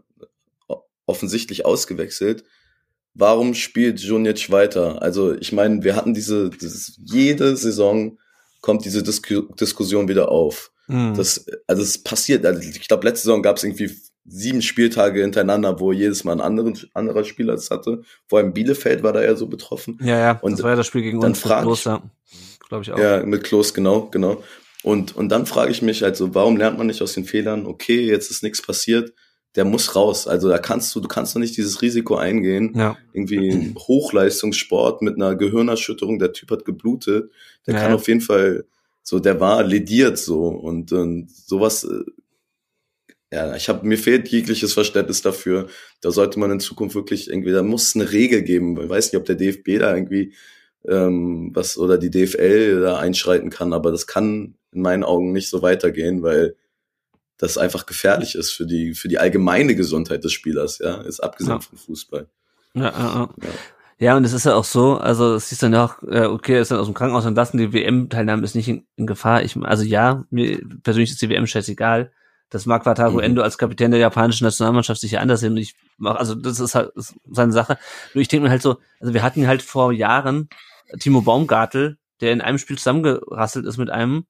[1.06, 2.44] offensichtlich ausgewechselt.
[3.14, 5.02] Warum spielt Junic weiter?
[5.02, 8.18] Also ich meine, wir hatten diese, dieses, jede Saison
[8.60, 10.70] kommt diese Disku Diskussion wieder auf.
[10.88, 11.14] Mhm.
[11.16, 13.90] Das, also es passiert, also ich glaube, letzte Saison gab es irgendwie
[14.28, 18.02] sieben Spieltage hintereinander, wo jedes Mal ein anderen, anderer Spieler es hatte.
[18.28, 19.98] Vor allem Bielefeld war da ja so betroffen.
[20.02, 21.40] ja, ja, und das war ja das Spiel gegen dann uns.
[21.40, 22.02] frag los, ich- ja.
[22.68, 22.98] Glaube ich auch.
[22.98, 24.42] Ja, mit Klos, genau, genau.
[24.86, 27.66] Und, und dann frage ich mich halt so, warum lernt man nicht aus den Fehlern?
[27.66, 29.12] Okay, jetzt ist nichts passiert.
[29.56, 30.28] Der muss raus.
[30.28, 32.72] Also da kannst du, du kannst doch nicht dieses Risiko eingehen.
[32.76, 37.32] Ja, Irgendwie ein Hochleistungssport mit einer Gehirnerschütterung, der Typ hat geblutet.
[37.66, 38.64] Der Ja, kann auf jeden Fall,
[39.02, 40.46] so, der war lediert so.
[40.46, 42.04] Und, und sowas, äh,
[43.32, 45.66] ja, ich habe mir fehlt jegliches Verständnis dafür.
[46.00, 48.80] Da sollte man in Zukunft wirklich irgendwie, da muss es eine Regel geben.
[48.80, 50.32] Ich weiß nicht, ob der DFB da irgendwie
[50.86, 55.48] ähm, was oder die DFL da einschreiten kann, aber das kann in meinen Augen nicht
[55.48, 56.56] so weitergehen, weil
[57.38, 61.54] das einfach gefährlich ist für die für die allgemeine Gesundheit des Spielers, ja, ist abgesehen
[61.54, 61.60] Ja.
[61.60, 62.26] vom Fußball.
[62.74, 63.28] ja, ja, ja.
[63.98, 64.16] Ja.
[64.16, 66.60] Und es ist ja auch so, also es ist dann ja auch, äh, okay, er
[66.60, 69.42] ist dann aus dem Krankenhaus entlassen, die WM-Teilnahme ist nicht in, in Gefahr.
[69.42, 72.12] Ich, also ja, mir persönlich ist die WM scheißegal.
[72.50, 73.20] Das mag Wataru Mhm.
[73.20, 75.52] Endo als Kapitän der japanischen Nationalmannschaft sicher anders sehen.
[75.52, 77.78] Und ich mach, also das ist halt ist seine Sache.
[78.14, 80.48] Nur ich denke mir halt so, also wir hatten halt vor Jahren
[81.00, 84.26] Timo Baumgartel, der in einem Spiel zusammengerasselt ist mit einem,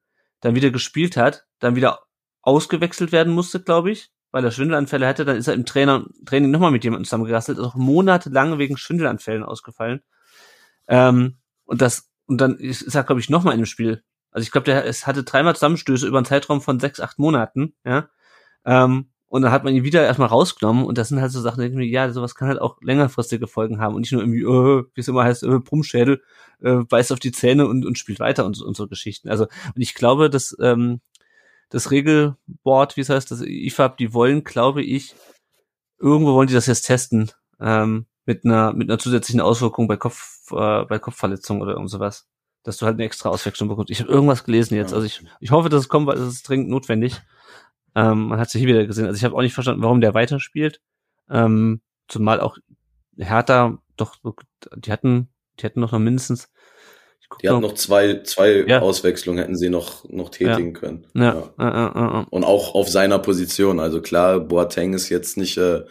[0.46, 2.00] dann wieder gespielt hat, dann wieder
[2.40, 6.50] ausgewechselt werden musste, glaube ich, weil er Schwindelanfälle hatte, dann ist er im Trainer, Training
[6.50, 10.02] nochmal mit jemandem zusammengerasselt, ist auch monatelang wegen Schwindelanfällen ausgefallen.
[10.86, 14.04] Ähm, und das, und dann ist ist er, glaube ich, nochmal in dem Spiel.
[14.30, 17.74] Also ich glaube, der es hatte dreimal Zusammenstöße über einen Zeitraum von sechs, acht Monaten,
[17.84, 18.08] ja.
[18.64, 21.60] Ähm, und dann hat man ihn wieder erstmal rausgenommen und das sind halt so Sachen,
[21.60, 24.42] denke ich mir, ja, sowas kann halt auch längerfristige Folgen haben und nicht nur irgendwie,
[24.42, 26.22] äh, wie es immer heißt, äh, Brummschädel,
[26.62, 29.28] äh, beißt auf die Zähne und, und spielt weiter und, so- und so Geschichten.
[29.28, 31.00] Also, und ich glaube, dass ähm,
[31.70, 35.14] das Regelboard, wie es heißt, das IFAB, die wollen, glaube ich,
[35.98, 40.50] irgendwo wollen die das jetzt testen, ähm, mit einer, mit einer zusätzlichen Auswirkung bei Kopf,
[40.52, 42.28] äh, bei Kopfverletzung oder irgend sowas.
[42.62, 43.90] Dass du halt eine extra Auswechslung bekommst.
[43.90, 44.92] Ich habe irgendwas gelesen jetzt.
[44.92, 47.20] Also ich, ich hoffe, dass es kommt, weil es ist dringend notwendig.
[47.96, 49.06] Ähm, man hat sich hier wieder gesehen.
[49.06, 50.80] Also ich habe auch nicht verstanden, warum der weiterspielt.
[51.30, 52.58] Ähm, zumal auch
[53.18, 54.16] Hertha doch,
[54.76, 55.28] die hatten,
[55.58, 56.48] die hatten noch, noch mindestens.
[57.20, 58.80] Ich guck Die hatten mal- noch zwei, zwei Ja.
[58.80, 61.06] Auswechslungen, hätten sie noch, noch tätigen können.
[61.14, 61.52] Ja, ja.
[61.58, 62.26] Ja, ja.
[62.30, 63.80] Und auch auf seiner Position.
[63.80, 65.82] Also klar, Boateng ist jetzt nicht äh,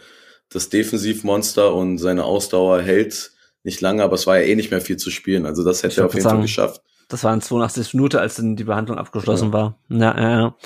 [0.48, 3.32] das Defensivmonster und seine Ausdauer hält
[3.64, 5.44] nicht lange, aber es war ja eh nicht mehr viel zu spielen.
[5.44, 6.82] Also das Ich hätte er wollte auf jeden sagen, Fall geschafft.
[7.08, 9.78] Das waren 82 Minuten, als dann die Behandlung abgeschlossen war.
[9.88, 10.56] Ja, ja, ja.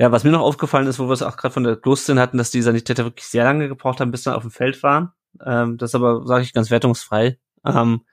[0.00, 2.38] Ja, was mir noch aufgefallen ist, wo wir es auch gerade von der Kloszene hatten,
[2.38, 5.12] dass die Sanitäter wirklich sehr lange gebraucht haben, bis dann auf dem Feld waren.
[5.44, 7.38] Ähm, das aber, sage ich, ganz wertungsfrei.
[7.66, 8.06] Ähm,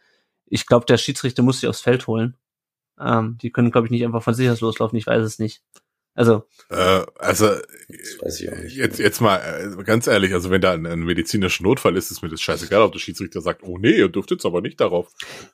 [0.47, 2.35] ich glaube, der Schiedsrichter muss sich aufs Feld holen.
[2.99, 4.97] Ähm, die können, glaube ich, nicht einfach von sich aus loslaufen.
[4.97, 5.63] Ich weiß es nicht.
[6.17, 7.61] Also, Äh, also Das
[8.21, 8.75] weiß ich auch nicht.
[8.75, 12.21] jetzt, jetzt mal äh, ganz ehrlich, also wenn da ein, ein medizinischer Notfall ist, ist
[12.23, 15.07] mir das scheißegal, ob der Schiedsrichter sagt, oh nee, ihr dürft jetzt aber nicht darauf.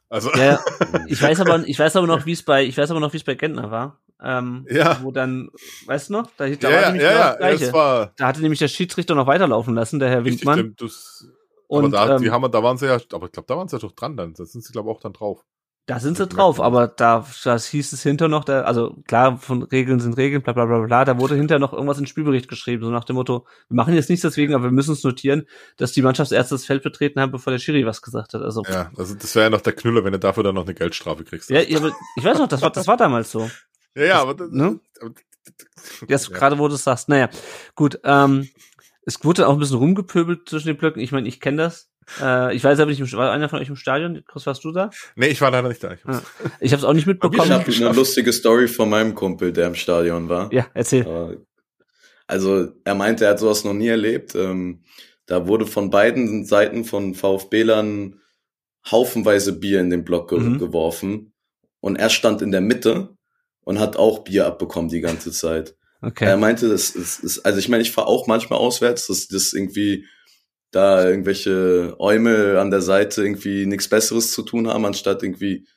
[0.10, 0.60] Also ja,
[1.08, 3.18] ich weiß aber, ich weiß aber noch, wie es bei, ich weiß aber noch, wie
[3.18, 4.00] es bei Gentner war.
[4.24, 5.00] ähm, Ja.
[5.04, 5.50] wo dann,
[5.86, 7.66] weißt du noch, da, da ja, war nämlich ja, genau ja, das Gleiche.
[7.66, 10.76] das war Da hatte nämlich der Schiedsrichter noch weiterlaufen lassen, der Herr richtig, Winkmann.
[10.80, 11.28] das,
[11.68, 13.68] Und aber da, ähm, die haben, da waren sie ja, aber ich glaube, da waren
[13.68, 14.34] sie ja doch dran dann.
[14.34, 15.44] Da sind sie, glaube ich, auch dann drauf.
[15.86, 19.64] Da sind sie drauf, aber da das hieß es hinter noch, da, also klar, von
[19.64, 22.48] Regeln sind Regeln, bla bla bla bla, da wurde hinter noch irgendwas in den Spielbericht
[22.48, 25.46] geschrieben, so nach dem Motto, wir machen jetzt nichts deswegen, aber wir müssen uns notieren,
[25.76, 28.42] dass die Mannschaftsärzte das Feld betreten haben, bevor der Schiri was gesagt hat.
[28.42, 30.64] Also ja, Ja, also das wäre ja noch der Knüller, wenn du dafür dann noch
[30.64, 31.50] eine Geldstrafe kriegst.
[31.50, 33.50] ja, aber ich weiß noch, das war, das war damals so.
[33.96, 34.80] ja, ja aber, das, ne?
[35.02, 35.12] aber
[36.08, 36.38] Jetzt ja.
[36.38, 37.10] gerade, wo du es sagst.
[37.10, 37.30] Naja,
[37.76, 38.00] gut.
[38.04, 38.50] Ähm,
[39.06, 41.02] es wurde auch ein bisschen rumgepöbelt zwischen den Blöcken.
[41.02, 41.90] Ich meine, ich kenne das.
[42.22, 44.24] Äh, ich weiß aber nicht, war einer von euch im Stadion?
[44.28, 44.90] Chris, warst du da?
[45.16, 45.94] Nee, ich war leider nicht da.
[45.94, 46.22] Ich Ah.
[46.60, 47.50] Ich habe es auch nicht Ich mitbekommen.
[47.52, 50.52] habe eine lustige Story von meinem Kumpel, der im Stadion war.
[50.54, 51.06] Ja, erzähl.
[51.06, 51.38] Äh,
[52.28, 54.34] Also er meinte, er hat sowas noch nie erlebt.
[54.36, 54.84] Ähm,
[55.26, 58.20] da wurde von beiden Seiten von VfB-Lern
[58.90, 60.58] haufenweise Bier in den Block ge Mhm.
[60.60, 61.34] geworfen.
[61.80, 63.16] Und er stand in der Mitte
[63.62, 65.76] und hat auch Bier abbekommen die ganze Zeit.
[66.02, 66.38] Er Okay.
[66.38, 70.06] meinte, das ist, ist also ich meine, ich fahre auch manchmal auswärts, dass das irgendwie
[70.74, 75.68] da irgendwelche Eumel an der Seite irgendwie nichts Besseres zu tun haben, anstatt irgendwie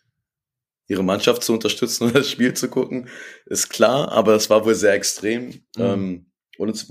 [0.88, 3.08] ihre Mannschaft zu unterstützen oder das Spiel zu gucken,
[3.44, 5.46] ist klar, aber es war wohl sehr extrem.
[5.46, 5.62] Mhm.
[5.78, 6.26] Ähm,
[6.58, 6.86] und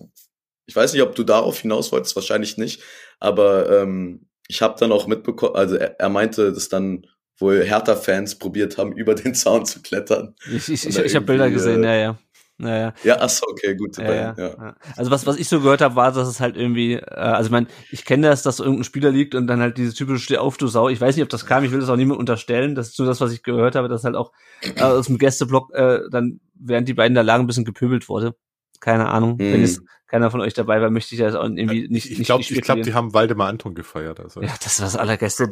[0.68, 2.82] ich weiß nicht, ob du darauf hinaus wolltest, wahrscheinlich nicht,
[3.20, 7.08] aber ähm, ich habe dann auch mitbekommen, also er, er meinte, dass dann
[7.40, 10.36] wohl Hertha-Fans probiert haben, über den Zaun zu klettern.
[10.46, 12.20] Ich, ich, ich, ich habe Bilder gesehen, äh, ja, ja.
[12.58, 12.94] Ja, ja.
[13.04, 13.98] Ja, ach so, okay, gut.
[13.98, 14.76] Ja, ja, ja.
[14.96, 17.52] Also was, was ich so gehört habe, war, dass es halt irgendwie, äh, also ich
[17.52, 20.58] meine, ich kenne das, dass irgendein Spieler liegt und dann halt diese typische Steh auf,
[20.58, 20.88] du Sau.
[20.88, 22.74] Ich weiß nicht, ob das kam, ich will das auch niemand unterstellen.
[22.76, 25.74] Das ist nur das, was ich gehört habe, dass halt auch äh, aus dem Gästeblock
[25.74, 28.36] äh, dann, während die beiden da lagen, ein bisschen gepöbelt wurde.
[28.80, 29.38] Keine Ahnung.
[29.38, 29.62] Wenn Hm.
[29.62, 32.10] jetzt keiner von euch dabei war, möchte ich das auch irgendwie nicht.
[32.10, 34.20] ich nicht, glaube, nicht ich glaub, die haben Waldemar Anton gefeiert.
[34.20, 34.42] Also.
[34.42, 35.50] Ja, das war das Allergeilste.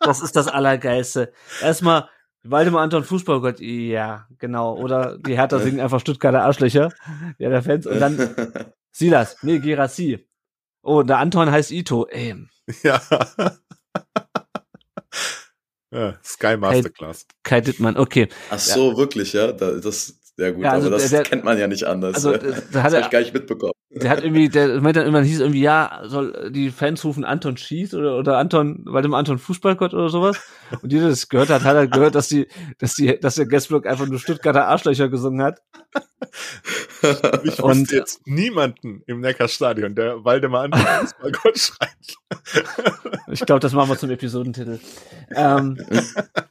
[0.00, 1.32] Das ist das Allergeilste.
[1.62, 2.08] Erstmal,
[2.50, 4.76] Waldemar Anton Fußballgott, ja, genau.
[4.76, 6.90] Oder die Hertha singen einfach Stuttgarter Arschlöcher.
[7.38, 7.86] Ja, der Fans.
[7.86, 8.16] Und dann
[8.92, 10.26] Silas, nee, Gerassi.
[10.82, 12.06] Oh, der Anton heißt Ito.
[12.06, 12.34] Ey,
[12.82, 13.00] Ja.
[15.92, 17.26] ja Sky Masterclass.
[17.42, 18.28] Kai Dittmann, okay.
[18.50, 19.52] Ach so, wirklich, ja?
[19.52, 22.14] Da, das, ja gut, Ja, also aber das der- der- kennt man ja nicht anders.
[22.16, 22.38] Also, ja.
[22.38, 23.72] äh, da das hat habe ich gar nicht mitbekommen.
[24.02, 27.56] Der hat irgendwie, der meint dann irgendwann hieß irgendwie, ja, soll die Fans rufen Anton
[27.56, 30.40] schießt oder, oder Anton, Waldemar Anton Fußballgott oder sowas.
[30.82, 32.46] Und jeder, der das gehört hat, hat er gehört, dass die,
[32.78, 35.60] dass die, dass der Guestblock einfach nur Stuttgarter Arschlöcher gesungen hat.
[37.44, 41.90] Ich Und- jetzt niemanden im Neckarstadion, der Waldemar Anton Fußballgott schreit.
[43.28, 44.78] Ich glaube, das machen wir zum Episodentitel.
[45.34, 45.78] ähm,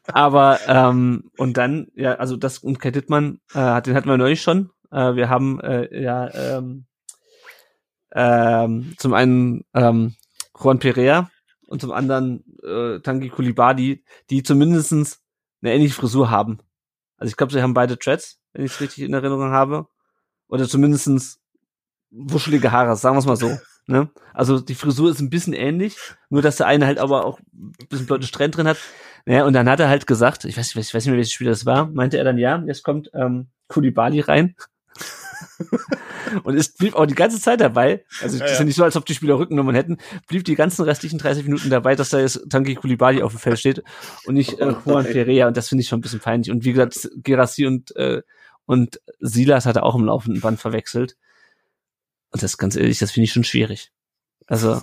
[0.07, 4.41] aber ähm, und dann, ja, also das und Kai Dittmann, äh, den hatten wir neulich
[4.41, 4.71] schon.
[4.91, 6.85] Äh, wir haben äh, ja ähm,
[8.15, 10.15] ähm, zum einen ähm,
[10.59, 11.29] Juan Perea
[11.67, 15.21] und zum anderen äh, Tangi Kulibadi, die zumindestens
[15.61, 16.59] eine ähnliche Frisur haben.
[17.17, 19.87] Also ich glaube, sie haben beide Dreads, wenn ich es richtig in Erinnerung habe.
[20.47, 21.39] Oder zumindestens
[22.11, 23.57] wuschelige Haare, sagen wir es mal so.
[23.87, 24.09] Ne?
[24.33, 25.97] Also die Frisur ist ein bisschen ähnlich,
[26.29, 28.77] nur dass der eine halt aber auch ein bisschen blotte Strähnen drin hat.
[29.25, 31.17] Naja, und dann hat er halt gesagt, ich weiß, ich weiß, ich weiß nicht mehr,
[31.17, 34.55] welches Spiel das war, meinte er dann, ja, jetzt kommt ähm, Kulibali rein.
[36.43, 38.05] und es blieb auch die ganze Zeit dabei.
[38.21, 39.97] Also es Ja, ist ja nicht so, als ob die Spieler Rückennummern hätten.
[40.27, 43.59] Blieb die ganzen restlichen 30 Minuten dabei, dass da jetzt Tanki Kulibali auf dem Feld
[43.59, 43.83] steht
[44.25, 45.05] und nicht äh, Oh Juan.
[45.05, 45.47] Perea.
[45.47, 46.51] Und das finde ich schon ein bisschen peinlich.
[46.51, 48.21] Und wie gesagt, Gerassi und, äh,
[48.65, 51.15] und Silas hat er auch im laufenden Band verwechselt.
[52.31, 53.91] Und das ganz ehrlich, das finde ich schon schwierig.
[54.47, 54.81] Also,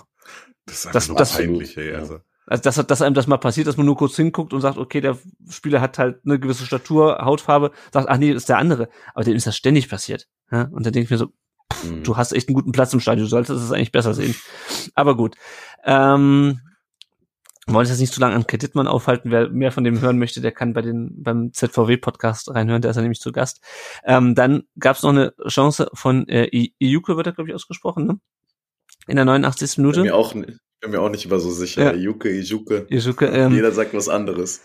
[0.65, 1.93] Das ist einfach Das- nur das- peinlich, ey.
[1.95, 2.19] Also.
[2.45, 5.01] Also dass, dass einem das mal passiert, dass man nur kurz hinguckt und sagt, okay,
[5.01, 5.17] der
[5.49, 8.89] Spieler hat halt eine gewisse Statur, Hautfarbe, sagt, ach nee, ist der andere.
[9.13, 10.27] Aber dem ist das ständig passiert.
[10.51, 10.63] Ja?
[10.71, 11.27] Und dann denke ich mir so,
[11.83, 12.03] Mhm.
[12.03, 14.35] du hast echt einen guten Platz im Stadion, du solltest es eigentlich besser sehen.
[14.95, 15.35] Aber gut.
[15.83, 16.59] Ähm,
[17.65, 19.31] wollen uns jetzt nicht zu lange an Kreditmann aufhalten.
[19.31, 22.97] Wer mehr von dem hören möchte, der kann bei den beim ZVW-Podcast reinhören, der ist
[22.97, 23.61] ja nämlich zu Gast.
[24.03, 26.49] Ähm, dann gab es noch eine Chance von äh,
[26.79, 28.19] Iuke, wird er, glaube ich, ausgesprochen, ne?
[29.07, 29.75] In der 89.
[29.77, 30.01] bin, Minute.
[30.01, 30.35] mir auch,
[30.83, 31.81] bin mir auch nicht immer so sicher.
[31.81, 31.93] Ja.
[31.93, 32.85] Juke, Ijuke.
[32.89, 34.61] Iuke, ähm, Jeder sagt was anderes.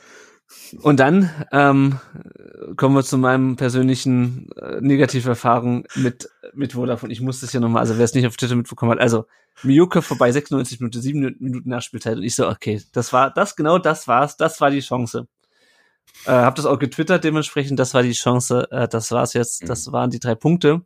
[0.82, 2.00] Und dann ähm,
[2.76, 7.12] kommen wir zu meinem persönlichen äh, Negativerfahrung mit mit Vodafone.
[7.12, 9.26] Ich muss das ja nochmal, also wer es nicht auf Twitter mitbekommen hat, also
[9.62, 13.78] Miyuka vorbei 96 Minuten, 7 Minuten Nachspielzeit und ich so, okay, das war das genau
[13.78, 15.28] das war's, das war die Chance.
[16.24, 19.92] Äh, hab das auch getwittert dementsprechend, das war die Chance, äh, das war's jetzt, das
[19.92, 20.82] waren die drei Punkte.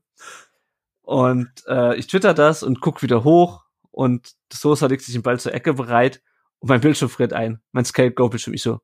[1.02, 3.62] Und äh, ich twitter das und guck wieder hoch
[3.92, 6.20] und Sosa legt sich den Ball zur Ecke bereit
[6.58, 7.62] und mein Bildschirm friert ein.
[7.70, 8.54] Mein Scale Go Bildschirm.
[8.54, 8.80] Ich so,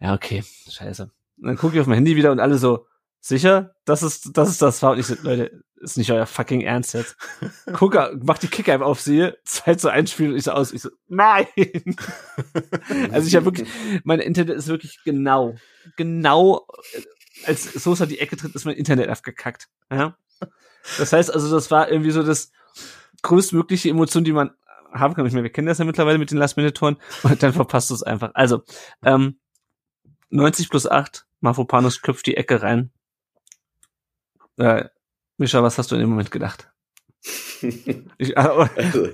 [0.00, 1.10] ja, okay, scheiße.
[1.38, 2.86] Und dann gucke ich auf mein Handy wieder und alle so,
[3.20, 4.92] sicher, das ist, das ist das war.
[4.92, 7.16] Und ich so, Leute, ist nicht euer fucking Ernst jetzt.
[7.72, 10.72] Gucke, mach die Kick-App auf, sehe, 2 zu 1 Spiel und ich so aus.
[10.72, 11.46] Ich so, nein!
[13.12, 13.68] also ich habe wirklich,
[14.04, 15.54] mein Internet ist wirklich genau,
[15.96, 16.66] genau,
[17.46, 19.68] als Sosa die Ecke tritt, ist mein Internet abgekackt.
[19.90, 20.16] Ja?
[20.98, 22.52] Das heißt also, das war irgendwie so das
[23.22, 24.50] größtmögliche Emotion, die man
[24.92, 25.26] haben kann.
[25.26, 28.02] Ich meine, wir kennen das ja mittlerweile mit den Last-Minute-Toren und dann verpasst du es
[28.02, 28.30] einfach.
[28.34, 28.62] Also,
[29.04, 29.38] ähm,
[30.30, 32.90] 90 plus 8, Mafropanos köpft die Ecke rein.
[34.58, 34.84] Äh,
[35.38, 36.70] Mischa, was hast du in dem Moment gedacht?
[38.18, 39.08] ich, also,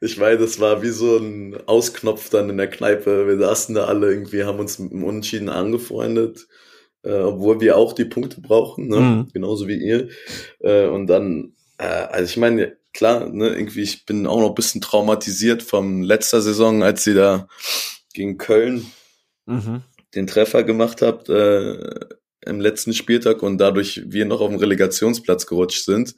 [0.00, 3.26] ich meine, das war wie so ein Ausknopf dann in der Kneipe.
[3.26, 6.46] Wir saßen da alle irgendwie, haben uns mit dem Unentschieden angefreundet,
[7.02, 9.00] äh, obwohl wir auch die Punkte brauchen, ne?
[9.00, 9.28] Mhm.
[9.32, 10.08] genauso wie ihr.
[10.60, 14.54] Äh, und dann, äh, also ich meine, klar, ne, irgendwie, ich bin auch noch ein
[14.56, 17.46] bisschen traumatisiert vom letzter Saison, als sie da
[18.12, 18.90] gegen Köln
[19.46, 19.84] mhm.
[20.16, 21.78] den Treffer gemacht habt äh,
[22.40, 26.16] im letzten Spieltag und dadurch wir noch auf dem Relegationsplatz gerutscht sind.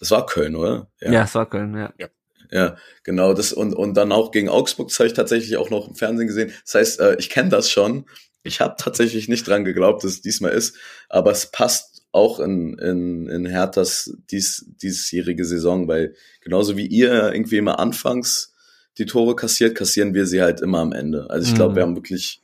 [0.00, 0.92] Es war Köln, oder?
[1.00, 1.92] Ja, ja es war Köln, ja.
[1.98, 2.06] ja.
[2.52, 3.34] Ja, genau.
[3.34, 6.28] Das und, und dann auch gegen Augsburg, das habe ich tatsächlich auch noch im Fernsehen
[6.28, 6.52] gesehen.
[6.64, 8.06] Das heißt, äh, ich kenne das schon.
[8.44, 10.76] Ich habe tatsächlich nicht dran geglaubt, dass es diesmal ist,
[11.08, 17.32] aber es passt auch in, in, in Herthas dies, diesjährige Saison, weil genauso wie ihr
[17.32, 18.52] irgendwie immer anfangs
[18.98, 21.30] die Tore kassiert, kassieren wir sie halt immer am Ende.
[21.30, 21.76] Also ich glaube, mhm.
[21.76, 22.42] wir haben wirklich,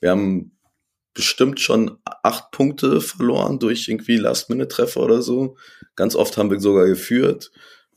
[0.00, 0.52] wir haben
[1.14, 5.56] bestimmt schon acht Punkte verloren durch irgendwie Last-Minute-Treffer oder so.
[5.96, 7.50] Ganz oft haben wir sogar geführt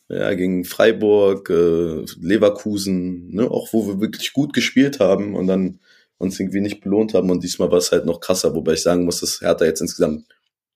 [0.10, 5.80] ja, gegen Freiburg, äh, Leverkusen, ne, auch wo wir wirklich gut gespielt haben und dann
[6.18, 9.06] uns irgendwie nicht belohnt haben und diesmal war es halt noch krasser, wobei ich sagen
[9.06, 10.26] muss, dass Hertha jetzt insgesamt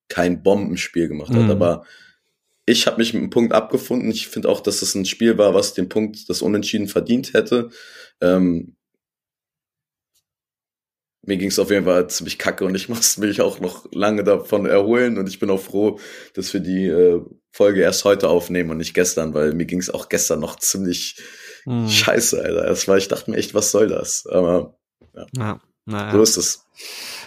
[0.09, 1.51] kein Bombenspiel gemacht hat, mhm.
[1.51, 1.85] aber
[2.65, 4.09] ich habe mich mit dem Punkt abgefunden.
[4.09, 7.69] Ich finde auch, dass es ein Spiel war, was den Punkt, das Unentschieden verdient hätte.
[8.21, 8.75] Ähm,
[11.27, 14.23] mir ging es auf jeden Fall ziemlich kacke und ich musste mich auch noch lange
[14.23, 15.99] davon erholen und ich bin auch froh,
[16.33, 17.21] dass wir die äh,
[17.51, 21.21] Folge erst heute aufnehmen und nicht gestern, weil mir ging es auch gestern noch ziemlich
[21.63, 21.87] hm.
[21.87, 22.65] scheiße, Alter.
[22.65, 24.25] Das war, ich dachte mir echt, was soll das?
[24.27, 24.77] Aber
[25.13, 26.11] ja, ja naja.
[26.11, 26.65] so ist es.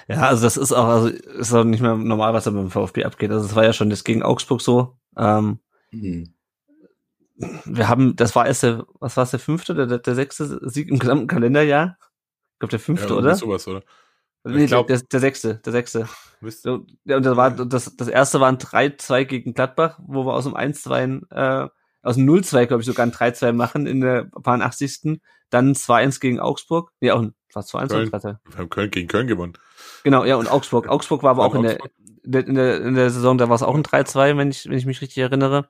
[0.09, 3.05] Ja, also das ist auch, also ist auch nicht mehr normal, was da beim VfB
[3.05, 3.31] abgeht.
[3.31, 4.97] Also es war ja schon das gegen Augsburg so.
[5.17, 5.61] Ähm,
[5.91, 6.33] mhm.
[7.67, 10.61] Wir haben, das war erst der, was war es, der fünfte oder der, der sechste
[10.69, 11.99] Sieg im gesamten Kalenderjahr?
[12.55, 13.35] Ich glaube, der fünfte, ja, oder?
[13.37, 13.83] Sowas, oder?
[14.45, 16.09] Nee, glaub, der, der sechste, der sechste.
[16.41, 20.45] So, ja, und das, war, das, das erste waren 3-2 gegen Gladbach, wo wir aus
[20.45, 21.69] dem 1-2, äh,
[22.03, 25.21] aus dem 0-2, glaube ich, sogar ein 3-2 machen in der paar 80.
[25.51, 26.93] Dann 2-1 gegen Augsburg.
[27.01, 29.55] Ja, auch war 2-1 Köln, oder 3 Wir haben Köln gegen Köln gewonnen.
[30.05, 30.89] Genau, ja, und Augsburg.
[30.89, 31.79] Augsburg war aber auch in der,
[32.25, 34.87] in der, in der Saison, da war es auch ein 3-2, wenn ich, wenn ich
[34.87, 35.69] mich richtig erinnere.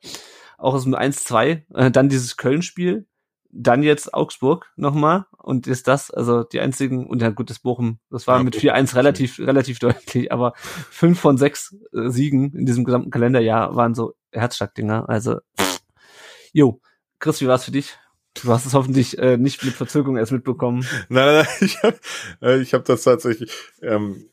[0.57, 1.63] Auch aus dem 1-2.
[1.75, 3.07] Äh, dann dieses Köln-Spiel
[3.51, 7.99] dann jetzt Augsburg nochmal und ist das, also die einzigen, und ja gut, das Bochum,
[8.11, 12.67] das war ja, mit 4-1 relativ, relativ deutlich, aber fünf von sechs äh, Siegen in
[12.67, 15.39] diesem gesamten Kalenderjahr waren so Herzschlagdinger, also
[16.53, 16.81] jo,
[17.19, 17.99] Chris, wie war's für dich?
[18.43, 20.87] Du hast es hoffentlich äh, nicht mit Verzögerung erst mitbekommen.
[21.09, 21.99] Nein, nein, nein ich habe
[22.43, 23.53] äh, ich hab das tatsächlich,
[23.83, 24.31] ähm,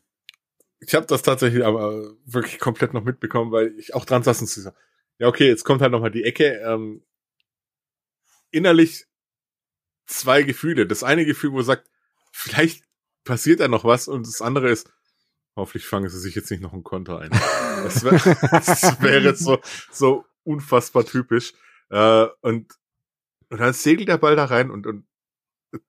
[0.80, 4.48] ich habe das tatsächlich aber wirklich komplett noch mitbekommen, weil ich auch dran saß und
[4.48, 4.70] so,
[5.18, 7.02] ja okay, jetzt kommt halt nochmal die Ecke, ähm,
[8.50, 9.06] innerlich
[10.06, 10.86] zwei Gefühle.
[10.86, 11.88] Das eine Gefühl, wo sagt,
[12.32, 12.84] vielleicht
[13.24, 14.90] passiert da noch was und das andere ist,
[15.56, 17.30] hoffentlich fangen sie sich jetzt nicht noch ein Konter ein.
[17.30, 18.12] Das, wär,
[18.50, 19.58] das wäre so,
[19.90, 21.52] so unfassbar typisch.
[21.90, 22.72] Äh, und,
[23.50, 25.06] und dann segelt der Ball da rein und, und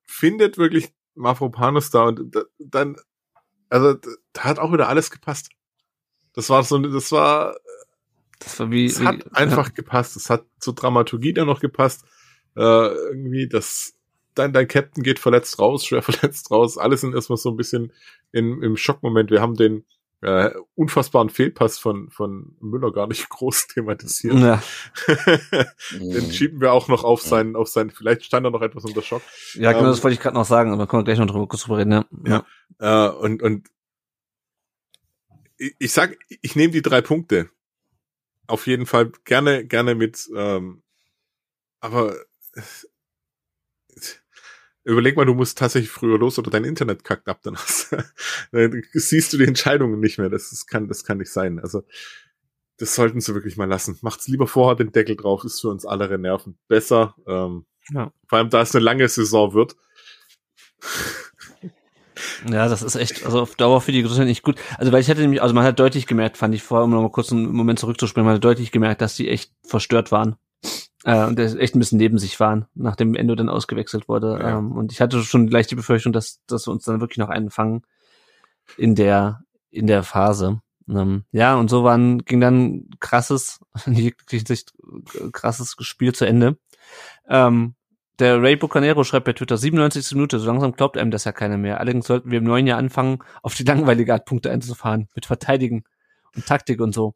[0.05, 2.97] findet wirklich Mafropanus da und dann,
[3.69, 3.95] also
[4.33, 5.49] da hat auch wieder alles gepasst.
[6.33, 7.57] Das war so, das war,
[8.39, 9.73] das war wie, es hat wie, einfach ja.
[9.73, 10.15] gepasst.
[10.15, 12.05] Es hat zur Dramaturgie dann noch gepasst
[12.57, 13.93] äh, irgendwie das
[14.33, 16.77] dein, dein Captain geht verletzt raus, schwer verletzt raus.
[16.77, 17.93] Alles sind erstmal so ein bisschen
[18.31, 19.31] in, im Schockmoment.
[19.31, 19.85] Wir haben den
[20.21, 24.35] äh, unfassbaren Fehlpass von, von Müller gar nicht groß thematisiert.
[24.35, 24.63] Ja.
[25.91, 29.01] den schieben wir auch noch auf seinen, auf seinen, vielleicht stand er noch etwas unter
[29.01, 29.21] Schock.
[29.53, 31.47] Ja, genau, ähm, das wollte ich gerade noch sagen, aber können wir gleich noch drüber,
[31.47, 32.05] kurz drüber reden, ja.
[32.25, 32.45] ja.
[32.79, 33.07] ja.
[33.07, 33.67] Äh, und, und
[35.57, 37.49] ich, ich sag, ich nehme die drei Punkte.
[38.47, 40.81] Auf jeden Fall gerne, gerne mit, ähm,
[41.79, 42.15] aber
[44.87, 47.95] überleg mal, du musst tatsächlich früher los oder dein Internet kackt ab, dann, hast,
[48.51, 50.29] dann siehst du die Entscheidungen nicht mehr.
[50.29, 51.59] Das, das, kann, das kann nicht sein.
[51.59, 51.83] Also,
[52.77, 53.97] das sollten sie wirklich mal lassen.
[54.01, 57.15] Macht's lieber vorher den Deckel drauf, ist für uns alle Nerven besser.
[57.27, 58.11] Ähm, ja.
[58.27, 59.75] Vor allem, da es eine lange Saison wird.
[62.49, 64.57] Ja, das ist echt, also auf Dauer für die Gesundheit nicht gut.
[64.77, 67.01] Also, weil ich hätte nämlich, also man hat deutlich gemerkt, fand ich vorher, um noch
[67.01, 70.35] mal kurz einen Moment zurückzuspringen, man hat deutlich gemerkt, dass die echt verstört waren
[71.03, 74.39] äh, und echt ein bisschen neben sich waren, nachdem Endo dann ausgewechselt wurde.
[74.39, 74.57] Ja.
[74.57, 77.29] Ähm, und ich hatte schon gleich die Befürchtung, dass, dass wir uns dann wirklich noch
[77.29, 77.83] einen fangen
[78.77, 80.61] in der, in der Phase.
[80.89, 84.13] Ähm, ja, und so waren, ging dann krasses, in
[84.47, 84.73] Sicht
[85.31, 86.57] krasses Spiel zu Ende.
[87.27, 87.75] Ähm,
[88.19, 90.13] der Ray Bucanero schreibt bei Twitter 97.
[90.13, 91.79] Minute, so langsam glaubt einem das ja keiner mehr.
[91.79, 95.83] Allerdings sollten wir im neuen Jahr anfangen, auf die langweilige Art Punkte einzufahren, mit Verteidigen
[96.35, 97.13] und Taktik und so.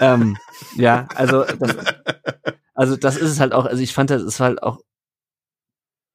[0.00, 0.36] ähm,
[0.76, 1.76] ja, also das,
[2.74, 4.82] also das ist es halt auch, also ich fand das ist halt auch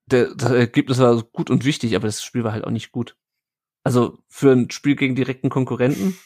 [0.06, 3.16] der, das Ergebnis war gut und wichtig, aber das Spiel war halt auch nicht gut.
[3.84, 6.18] Also für ein Spiel gegen direkten Konkurrenten.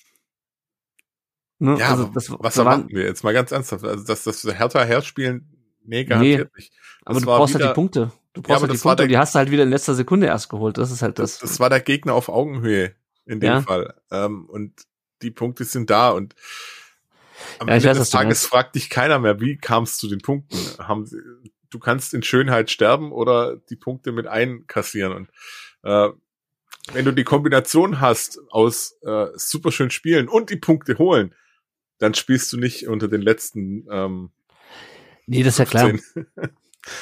[1.59, 1.77] Ne?
[1.79, 3.83] Ja, also das, was das erwarten wir jetzt mal ganz ernsthaft?
[3.85, 6.73] Also dass das Hertha herspielen, nee, garantiert nee, nicht.
[7.05, 8.11] aber du brauchst wieder, halt die Punkte.
[8.33, 9.93] Du brauchst ja, halt die Punkte der, und die hast du halt wieder in letzter
[9.93, 10.77] Sekunde erst geholt.
[10.77, 11.39] Das ist halt das.
[11.39, 12.95] Das, das war der Gegner auf Augenhöhe
[13.25, 13.61] in dem ja.
[13.61, 13.93] Fall.
[14.11, 14.73] Ähm, und
[15.21, 16.35] die Punkte sind da und
[17.59, 20.21] am ja, Ende weiß, des Tages fragt dich keiner mehr, wie kamst du zu den
[20.21, 20.57] Punkten?
[20.79, 21.09] Haben,
[21.69, 25.29] du kannst in Schönheit sterben oder die Punkte mit einkassieren und
[25.83, 26.09] äh,
[26.91, 31.33] wenn du die Kombination hast aus äh, super schön spielen und die Punkte holen,
[31.97, 33.87] dann spielst du nicht unter den letzten.
[33.89, 34.31] Ähm,
[35.25, 35.93] nee, das ist ja klar.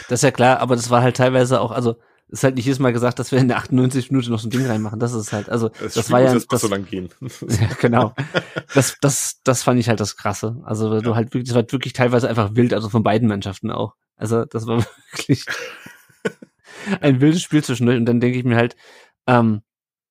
[0.07, 1.99] das ist ja klar, aber das war halt teilweise auch, also
[2.31, 4.51] ist halt nicht jedes Mal gesagt, dass wir in der 98 Minute noch so ein
[4.51, 4.99] Ding reinmachen.
[4.99, 7.09] Das ist halt, also das, das war ja das, das so lang gehen.
[7.21, 8.15] ja, genau.
[8.73, 10.61] Das, das, das fand ich halt das Krasse.
[10.63, 11.01] Also ja.
[11.01, 13.95] du halt wirklich, das war wirklich teilweise einfach wild, also von beiden Mannschaften auch.
[14.15, 14.77] Also das war
[15.11, 15.45] wirklich
[17.01, 17.97] ein wildes Spiel zwischendurch.
[17.97, 18.77] Und dann denke ich mir halt,
[19.27, 19.61] ähm,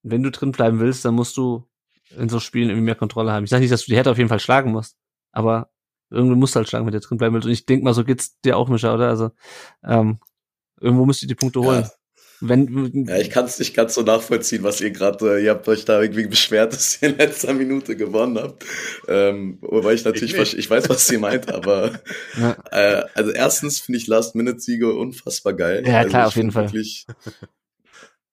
[0.02, 1.66] wenn du drin bleiben willst, dann musst du
[2.18, 3.44] in so Spielen irgendwie mehr Kontrolle haben.
[3.44, 4.96] Ich sage nicht, dass du die Härte auf jeden Fall schlagen musst,
[5.32, 5.70] aber
[6.10, 7.46] irgendwie musst du halt schlagen, wenn du drin bleiben willst.
[7.46, 9.08] Und ich denke mal, so geht's dir auch, Mischa, oder?
[9.08, 9.30] Also
[9.84, 10.18] ähm,
[10.80, 11.82] irgendwo musst du die Punkte holen.
[11.82, 11.90] Ja.
[12.42, 15.68] Wenn, ja, ich kann es nicht ganz so nachvollziehen, was ihr gerade, äh, ihr habt
[15.68, 18.64] euch da irgendwie beschwert, dass ihr in letzter Minute gewonnen habt.
[19.08, 22.00] Ähm, wobei ich natürlich, ich, ich weiß, was ihr meint, aber
[22.38, 22.56] ja.
[22.70, 25.84] äh, also erstens finde ich Last-Minute-Siege unfassbar geil.
[25.86, 26.72] Ja, also klar, auf jeden Fall.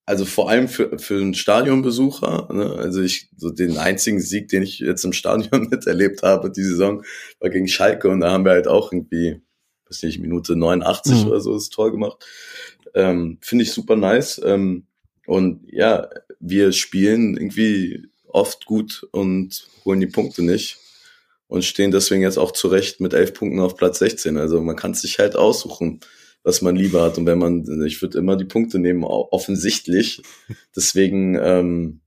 [0.06, 2.76] also vor allem für, für einen Stadionbesucher, ne?
[2.78, 7.04] also ich, so den einzigen Sieg, den ich jetzt im Stadion miterlebt habe, die Saison,
[7.42, 9.42] war gegen Schalke und da haben wir halt auch irgendwie,
[9.90, 11.28] weiß nicht, Minute 89 mhm.
[11.28, 12.26] oder so das Tor gemacht.
[12.98, 14.42] Ähm, Finde ich super nice.
[14.44, 14.88] Ähm,
[15.28, 16.10] und ja,
[16.40, 20.80] wir spielen irgendwie oft gut und holen die Punkte nicht
[21.48, 24.38] und stehen deswegen jetzt auch zurecht mit elf Punkten auf Platz 16.
[24.38, 26.00] Also man kann sich halt aussuchen,
[26.44, 27.20] was man lieber hat.
[27.20, 30.24] Und wenn man, ich würde immer die Punkte nehmen, offensichtlich.
[30.76, 32.02] Deswegen, ähm,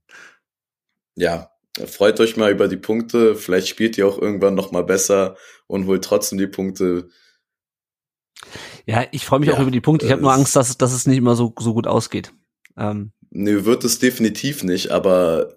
[1.15, 1.51] ja,
[1.85, 3.35] freut euch mal über die Punkte.
[3.35, 5.37] Vielleicht spielt ihr auch irgendwann noch mal besser
[5.67, 7.07] und holt trotzdem die Punkte.
[8.85, 10.05] Ja, ich freue mich ja, auch über die Punkte.
[10.05, 12.33] Ich habe nur Angst, dass, dass es nicht immer so, so gut ausgeht.
[12.77, 13.11] Ähm.
[13.29, 15.55] Nee, wird es definitiv nicht, aber,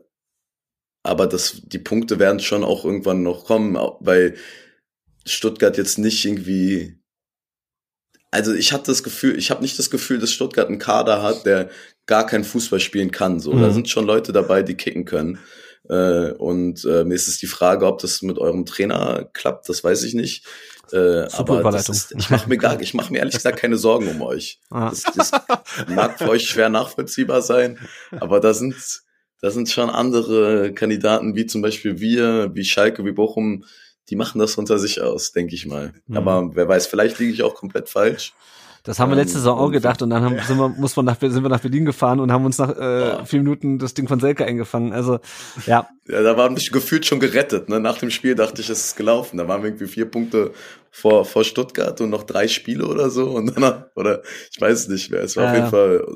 [1.02, 4.36] aber das, die Punkte werden schon auch irgendwann noch kommen, weil
[5.26, 6.98] Stuttgart jetzt nicht irgendwie.
[8.30, 11.46] Also ich hatte das Gefühl, ich habe nicht das Gefühl, dass Stuttgart einen Kader hat,
[11.46, 11.70] der
[12.06, 13.40] gar kein Fußball spielen kann.
[13.40, 13.60] So, mhm.
[13.62, 15.38] da sind schon Leute dabei, die kicken können.
[15.88, 19.84] Äh, und äh, mir ist es die Frage, ob das mit eurem Trainer klappt, das
[19.84, 20.46] weiß ich nicht.
[20.94, 24.06] Äh, aber das ist, ich mache mir gar, ich mache mir ehrlich gesagt keine Sorgen
[24.06, 24.60] um euch.
[24.70, 24.90] Ah.
[24.90, 25.32] Das, das
[25.88, 27.78] mag für euch schwer nachvollziehbar sein,
[28.12, 28.76] aber da sind,
[29.40, 33.64] da sind schon andere Kandidaten, wie zum Beispiel wir, wie Schalke, wie Bochum,
[34.08, 35.94] die machen das unter sich aus, denke ich mal.
[36.06, 36.16] Mhm.
[36.16, 38.32] Aber wer weiß, vielleicht liege ich auch komplett falsch.
[38.84, 41.18] Das haben wir letzte Saison auch gedacht und dann haben, sind, wir, muss man nach,
[41.18, 44.20] sind wir nach Berlin gefahren und haben uns nach äh, vier Minuten das Ding von
[44.20, 44.92] Selke eingefangen.
[44.92, 45.20] Also
[45.64, 45.88] ja.
[46.06, 47.70] Ja, da waren wir gefühlt schon gerettet.
[47.70, 47.80] Ne?
[47.80, 49.38] Nach dem Spiel dachte ich, es ist gelaufen.
[49.38, 50.52] Da waren wir irgendwie vier Punkte
[50.90, 53.30] vor, vor Stuttgart und noch drei Spiele oder so.
[53.30, 54.20] Und dann, oder
[54.52, 55.22] ich weiß es nicht mehr.
[55.22, 56.06] Es war ja, auf jeden Fall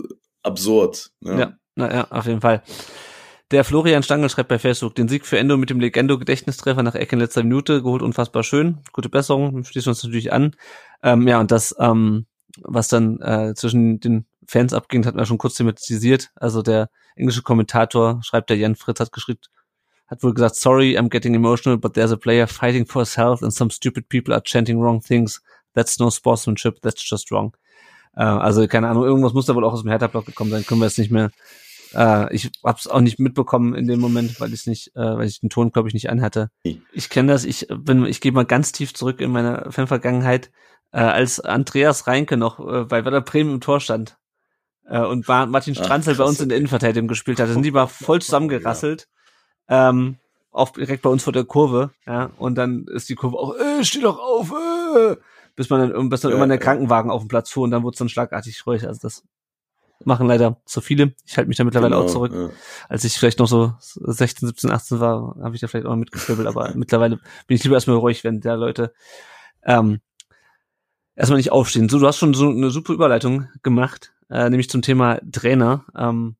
[0.43, 1.11] absurd.
[1.21, 1.41] Ne?
[1.41, 2.63] Ja, na, ja, auf jeden Fall.
[3.51, 7.17] Der Florian Stangl schreibt bei Facebook, den Sieg für Endo mit dem Legendo-Gedächtnistreffer nach Ecke
[7.17, 8.81] in letzter Minute geholt, unfassbar schön.
[8.93, 10.55] Gute Besserung, schließen uns natürlich an.
[11.03, 12.27] Ähm, ja, und das ähm,
[12.65, 16.31] was dann äh, zwischen den Fans abging, hat man schon kurz thematisiert.
[16.37, 19.41] Also der englische Kommentator schreibt, der Jan Fritz hat geschrieben,
[20.07, 23.43] hat wohl gesagt, sorry, I'm getting emotional, but there's a player fighting for his health
[23.43, 25.43] and some stupid people are chanting wrong things.
[25.75, 27.55] That's no sportsmanship, that's just wrong.
[28.17, 30.81] Äh, also keine Ahnung, irgendwas muss da wohl auch aus dem Hertha-Block gekommen sein, können
[30.81, 31.31] wir jetzt nicht mehr.
[31.95, 35.41] Äh, ich hab's auch nicht mitbekommen in dem Moment, weil ich nicht, äh, weil ich
[35.41, 36.51] den Ton, glaube ich, nicht anhatte.
[36.63, 40.51] Ich kenne das, ich bin, ich gehe mal ganz tief zurück in meine Fanvergangenheit
[40.93, 44.19] äh, als Andreas Reinke noch äh, bei Werder Bremen im Tor stand
[44.89, 47.87] äh, und Martin Stranzel Ach, bei uns in der Innenverteidigung gespielt hat, sind die mal
[47.87, 49.09] voll zusammengerasselt.
[49.69, 49.91] Ja.
[49.91, 50.17] Ähm,
[50.51, 53.85] auf, direkt bei uns vor der Kurve, ja, und dann ist die Kurve auch, äh,
[53.85, 55.17] steh doch auf, äh,
[55.55, 57.83] bis man dann, bis dann ja, irgendwann der Krankenwagen auf dem Platz fuhr und dann
[57.83, 58.87] wurde es dann schlagartig ruhig.
[58.87, 59.25] Also das
[60.05, 61.15] machen leider so viele.
[61.27, 62.33] Ich halte mich da mittlerweile genau, auch zurück.
[62.33, 62.51] Ja.
[62.89, 65.97] Als ich vielleicht noch so 16, 17, 18 war, habe ich da vielleicht auch noch
[65.97, 67.17] mitgeschwibbelt, aber mittlerweile
[67.47, 68.93] bin ich lieber erstmal ruhig, wenn da Leute
[69.65, 70.01] ähm,
[71.19, 71.89] erstmal nicht aufstehen.
[71.89, 75.85] So, du hast schon so eine super Überleitung gemacht, äh, nämlich zum Thema Trainer.
[75.97, 76.37] Ähm,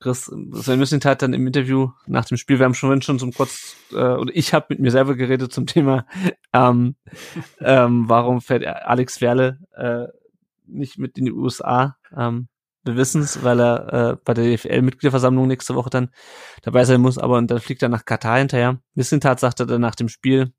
[0.00, 3.30] Chris, Sven Müsling hat dann im Interview nach dem Spiel, wir haben schon schon so
[3.30, 6.06] kurz, äh, oder ich habe mit mir selber geredet zum Thema,
[6.52, 6.96] ähm,
[7.60, 10.06] ähm, warum fährt Alex Werle äh,
[10.66, 11.96] nicht mit in die USA.
[12.16, 12.48] Ähm,
[12.84, 16.10] wir wissen es, weil er äh, bei der DFL-Mitgliederversammlung nächste Woche dann
[16.62, 18.80] dabei sein muss, aber und dann fliegt er nach Katar hinterher.
[18.94, 20.52] Missentat sagte dann nach dem Spiel,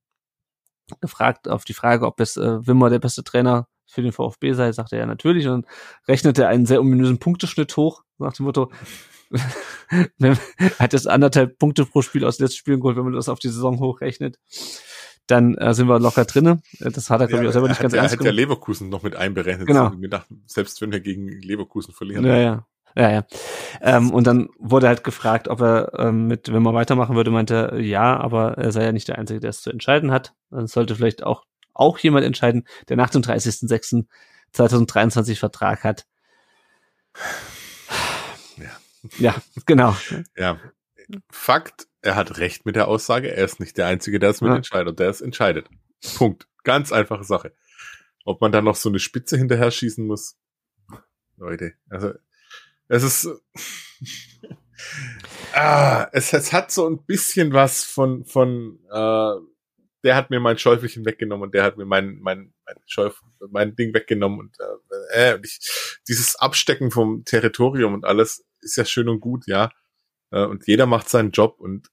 [1.02, 4.72] gefragt auf die Frage, ob es äh, Wimmer der beste Trainer für den VfB sei,
[4.72, 5.66] sagte er ja natürlich und
[6.08, 8.72] rechnete einen sehr ominösen Punkteschnitt hoch, nach dem Motto,
[10.80, 13.40] hat jetzt anderthalb Punkte pro Spiel aus den letzten Spielen geholt, wenn man das auf
[13.40, 14.40] die Saison hochrechnet
[15.28, 16.62] dann äh, sind wir locker drinne.
[16.80, 19.04] Das hat er, glaube ich, auch selber nicht ganz er ernst hat ja Leverkusen noch
[19.04, 19.68] mit einberechnet.
[19.68, 19.90] Genau.
[19.92, 22.26] Gedacht, selbst wenn wir gegen Leverkusen verlieren.
[22.26, 22.68] Ja, ja.
[22.96, 23.26] Ja, ja.
[23.82, 27.56] Ähm, und dann wurde halt gefragt, ob er ähm, mit, wenn man weitermachen würde, meinte
[27.74, 30.34] er, ja, aber er sei ja nicht der Einzige, der es zu entscheiden hat.
[30.52, 36.06] Dann sollte vielleicht auch, auch jemand entscheiden, der nach dem 30.06.2023 Vertrag hat.
[38.58, 38.70] Ja.
[39.18, 39.96] Ja, genau.
[40.38, 40.60] Ja.
[41.30, 43.36] Fakt, er hat recht mit der Aussage.
[43.36, 44.56] Er ist nicht der Einzige, der es mit Ja.
[44.58, 45.00] entscheidet.
[45.00, 45.68] Der es entscheidet.
[46.16, 46.48] Punkt.
[46.64, 47.54] Ganz einfache Sache.
[48.26, 50.38] Ob man dann noch so eine Spitze hinterher schießen muss.
[51.38, 52.14] Leute, also
[52.94, 53.28] es ist
[55.54, 59.34] ah, es, es hat so ein bisschen was von von äh,
[60.04, 63.76] der hat mir mein Schäufelchen weggenommen und der hat mir mein mein mein Schäuf, mein
[63.76, 65.60] Ding weggenommen und äh, äh, und ich,
[66.08, 69.72] dieses Abstecken vom Territorium und alles ist ja schön und gut, ja.
[70.32, 71.90] Äh, und jeder macht seinen Job und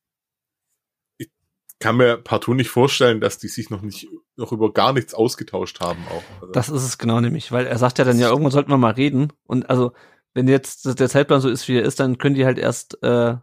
[1.19, 1.31] ich
[1.79, 4.07] kann mir partout nicht vorstellen, dass die sich noch nicht
[4.37, 6.23] noch über gar nichts ausgetauscht haben auch.
[6.41, 8.79] Also, Das ist es genau nämlich, weil er sagt ja dann ja, irgendwann sollten wir
[8.79, 9.33] mal reden.
[9.45, 9.93] Und also,
[10.35, 13.35] wenn jetzt der Zeitplan so ist, wie er ist, dann können die halt erst äh,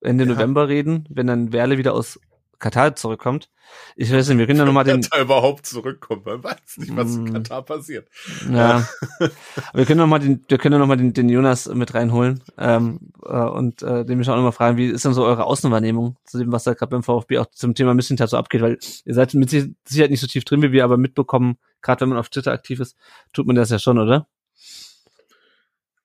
[0.00, 0.32] Ende Ja.
[0.34, 2.18] November reden, wenn dann Werle wieder aus
[2.58, 3.50] Katar zurückkommt.
[3.96, 6.24] Ich weiß nicht, wir können ja nochmal den, da überhaupt zurückkommt.
[6.24, 7.32] Man weiß nicht, was in Mm.
[7.34, 8.08] Katar passiert.
[8.50, 8.86] ja,
[9.74, 13.10] wir können noch mal den, wir können noch mal den, den Jonas mit reinholen ähm,
[13.26, 16.16] äh, und äh, den mich auch noch mal fragen, wie ist denn so eure Außenwahrnehmung
[16.24, 19.14] zu dem, was da gerade beim VfB auch zum Thema Missentat so abgeht, weil ihr
[19.14, 22.28] seid mit Sicherheit nicht so tief drin wie wir, aber mitbekommen, gerade wenn man auf
[22.30, 22.96] Twitter aktiv ist,
[23.34, 24.28] tut man das ja schon, oder?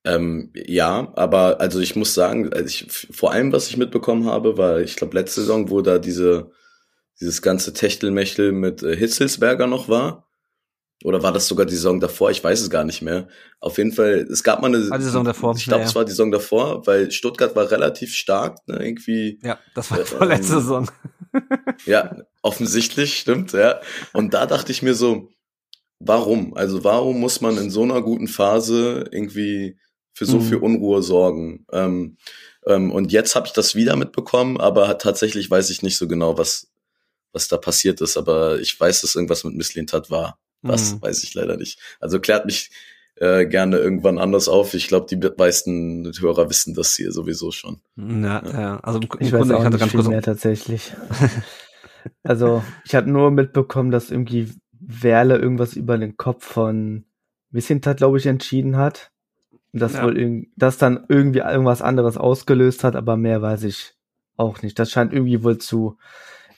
[0.03, 4.57] Ähm, ja, aber also ich muss sagen, also ich, vor allem, was ich mitbekommen habe,
[4.57, 6.52] war, ich glaube, letzte Saison, wo da diese,
[7.19, 10.28] dieses ganze Techtelmechtel mit äh, Hitzelsberger noch war.
[11.03, 12.30] Oder war das sogar die Saison davor?
[12.30, 13.28] Ich weiß es gar nicht mehr.
[13.60, 14.88] Auf jeden Fall, es gab mal eine.
[14.90, 17.72] War die Saison davor, Ich glaube, ja, es war die Saison davor, weil Stuttgart war
[17.72, 19.40] relativ stark, ne, irgendwie.
[19.44, 20.90] Ja, das war Ähm, vorletzte Saison.
[21.86, 23.80] Ja, offensichtlich, stimmt, ja.
[24.14, 25.30] Und da dachte ich mir so,
[25.99, 26.53] warum?
[26.56, 29.80] Also warum muss man in so einer guten Phase irgendwie
[30.14, 30.42] für so Mhm.
[30.44, 31.66] viel Unruhe sorgen?
[31.72, 32.18] Ähm,
[32.68, 36.08] ähm, und jetzt habe ich das wieder mitbekommen, aber hat- tatsächlich weiß ich nicht so
[36.08, 36.68] genau, was,
[37.34, 38.18] was da passiert ist.
[38.18, 40.38] Aber ich weiß, dass irgendwas mit Misslintat war.
[40.62, 41.02] Was, Mhm.
[41.02, 41.80] weiß ich leider nicht.
[42.00, 42.70] Also klärt mich
[43.16, 44.74] äh, gerne irgendwann anders auf.
[44.74, 47.80] Ich glaube, die meisten Hörer wissen das hier sowieso schon.
[47.96, 48.80] Ja, ja.
[48.80, 50.94] Also im, im Ich weiß Grunde, ich auch hatte nicht ganz viel kurz, mehr tatsächlich.
[52.24, 57.06] also, ich hatte nur mitbekommen, dass irgendwie Werle irgendwas über den Kopf von
[57.52, 59.12] Missintat, glaube ich, entschieden hat.
[59.73, 60.03] Das Ja.
[60.03, 63.93] wohl irgend, das dann irgendwie irgendwas anderes ausgelöst hat, aber mehr weiß ich
[64.38, 64.77] auch nicht.
[64.80, 65.98] Das scheint irgendwie wohl zu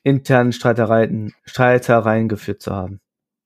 [0.04, 3.00] internen Streitereien, Streitereien geführt zu haben.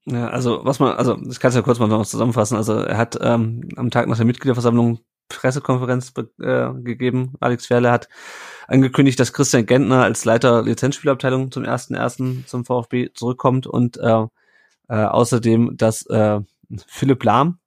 [0.06, 2.56] Ja, also was man, also ich kann es ja kurz mal noch zusammenfassen.
[2.56, 7.34] Also er hat ähm, am Tag nach der Mitgliederversammlung Pressekonferenz äh, gegeben.
[7.40, 8.08] Alex Ferle hat
[8.66, 14.24] angekündigt, dass Christian Gentner als Leiter Lizenzspielabteilung zum ersten ersten zum VfB zurückkommt und äh,
[14.88, 16.40] äh, außerdem, dass äh,
[16.86, 17.58] Philipp Lahm,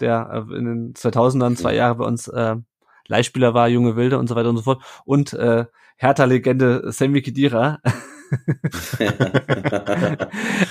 [0.00, 2.56] der äh, in den 2000ern zwei Jahre bei uns äh,
[3.06, 4.82] Leihspieler war, junge Wilde und so weiter und so fort.
[5.04, 5.66] Und äh,
[5.96, 7.80] Hertha-Legende Sammy Khedira.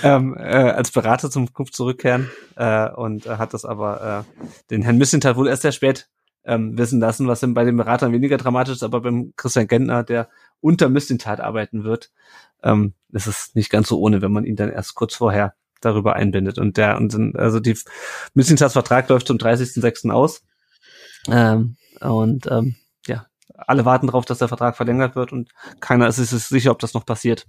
[0.02, 4.82] Ähm, äh, als Berater zum Club zurückkehren äh, und äh, hat das aber äh, den
[4.82, 6.10] Herrn Missenthal wohl erst sehr spät
[6.44, 10.28] ähm, wissen lassen, was bei den Beratern weniger dramatisch ist, aber beim Christian Gentner, der
[10.60, 12.10] unter Missentat arbeiten wird,
[12.62, 16.16] ähm, ist es nicht ganz so ohne, wenn man ihn dann erst kurz vorher darüber
[16.16, 16.58] einbindet.
[16.58, 17.76] Und der, und dann, also die
[18.34, 20.10] Vertrag läuft zum 30.06.
[20.10, 20.42] aus.
[21.28, 25.50] Ähm, und ähm, ja, alle warten darauf, dass der Vertrag verlängert wird und
[25.80, 27.46] keiner ist sich sicher, ob das noch passiert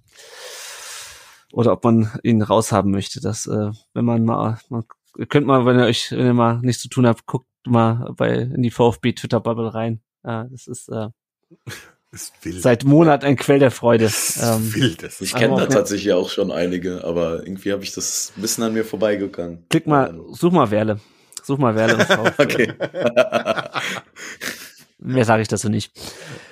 [1.52, 3.22] oder ob man ihn raushaben möchte.
[3.22, 4.84] Das, äh, wenn man mal, man,
[5.30, 8.34] könnt mal, wenn ihr euch, wenn ihr mal nichts zu tun habt, guckt mal bei
[8.34, 10.02] in die VfB Twitter Bubble rein.
[10.24, 11.10] Äh, das ist äh,
[12.16, 12.62] ist wild.
[12.62, 14.06] seit Monat ein Quell der Freude.
[14.06, 15.04] Das ist Ähm, wild.
[15.04, 18.42] Das Ich ist kenne da tatsächlich auch schon einige, aber irgendwie habe ich das ein
[18.42, 19.66] bisschen an mir vorbeigegangen.
[19.70, 21.00] klick mal, such mal Werle.
[21.44, 22.08] Such mal Werle.
[22.40, 22.74] Okay.
[24.98, 25.92] Mehr sage ich dazu nicht.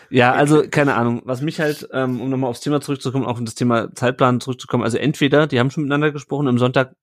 [0.09, 1.21] Ja, also keine Ahnung.
[1.25, 4.83] Was mich halt, ähm, um nochmal aufs Thema zurückzukommen, auch um das Thema Zeitplan zurückzukommen,
[4.83, 6.93] also entweder, die haben schon miteinander gesprochen, am Sonntag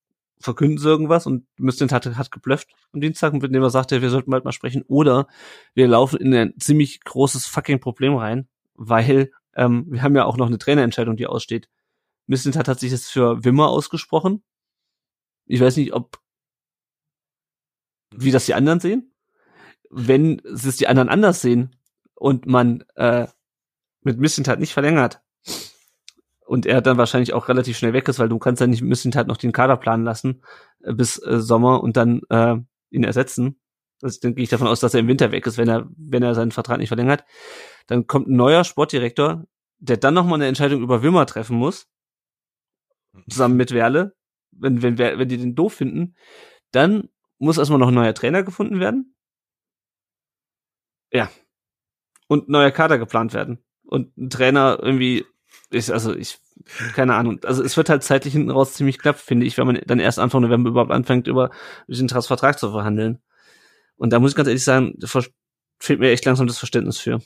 [0.40, 4.10] verkünden sie irgendwas und Müstin hat, hat geblufft am Dienstag, mit dem er sagte, wir
[4.10, 5.26] sollten bald mal sprechen, oder
[5.74, 10.36] wir laufen in ein ziemlich großes fucking Problem rein, weil ähm, wir haben ja auch
[10.36, 11.68] noch eine Trainerentscheidung, die aussteht.
[12.26, 14.42] Müstin hat, sich jetzt für Wimmer ausgesprochen.
[15.46, 16.18] Ich weiß nicht, ob
[18.14, 19.12] wie das die anderen sehen.
[19.90, 21.76] Wenn es die anderen anders sehen
[22.14, 23.26] und man äh,
[24.02, 25.20] mit Missentat nicht verlängert
[26.50, 28.88] und er dann wahrscheinlich auch relativ schnell weg ist, weil du kannst ja nicht mit
[28.88, 30.42] Missentat noch den Kader planen lassen
[30.82, 32.56] äh, bis äh, Sommer und dann äh,
[32.90, 33.60] ihn ersetzen.
[34.02, 36.24] Also dann gehe ich davon aus, dass er im Winter weg ist, wenn er wenn
[36.24, 37.24] er seinen Vertrag nicht verlängert.
[37.86, 39.44] Dann kommt ein neuer Sportdirektor,
[39.78, 41.88] der dann noch mal eine Entscheidung über Wimmer treffen muss,
[43.28, 44.16] zusammen mit Werle,
[44.50, 46.16] wenn wenn wenn die den doof finden,
[46.72, 49.14] dann muss erstmal noch ein neuer Trainer gefunden werden.
[51.12, 51.30] Ja.
[52.26, 53.64] Und neuer Kader geplant werden.
[53.84, 55.24] Und ein Trainer irgendwie
[55.70, 56.38] ist, also ich,
[56.94, 57.40] keine Ahnung.
[57.44, 60.18] Also es wird halt zeitlich hinten raus ziemlich knapp, finde ich, wenn man dann erst
[60.18, 61.50] Anfang November überhaupt anfängt, über
[61.86, 63.20] diesen Vertrag zu verhandeln.
[63.96, 64.98] Und da muss ich ganz ehrlich sagen,
[65.78, 67.20] fehlt mir echt langsam das Verständnis für.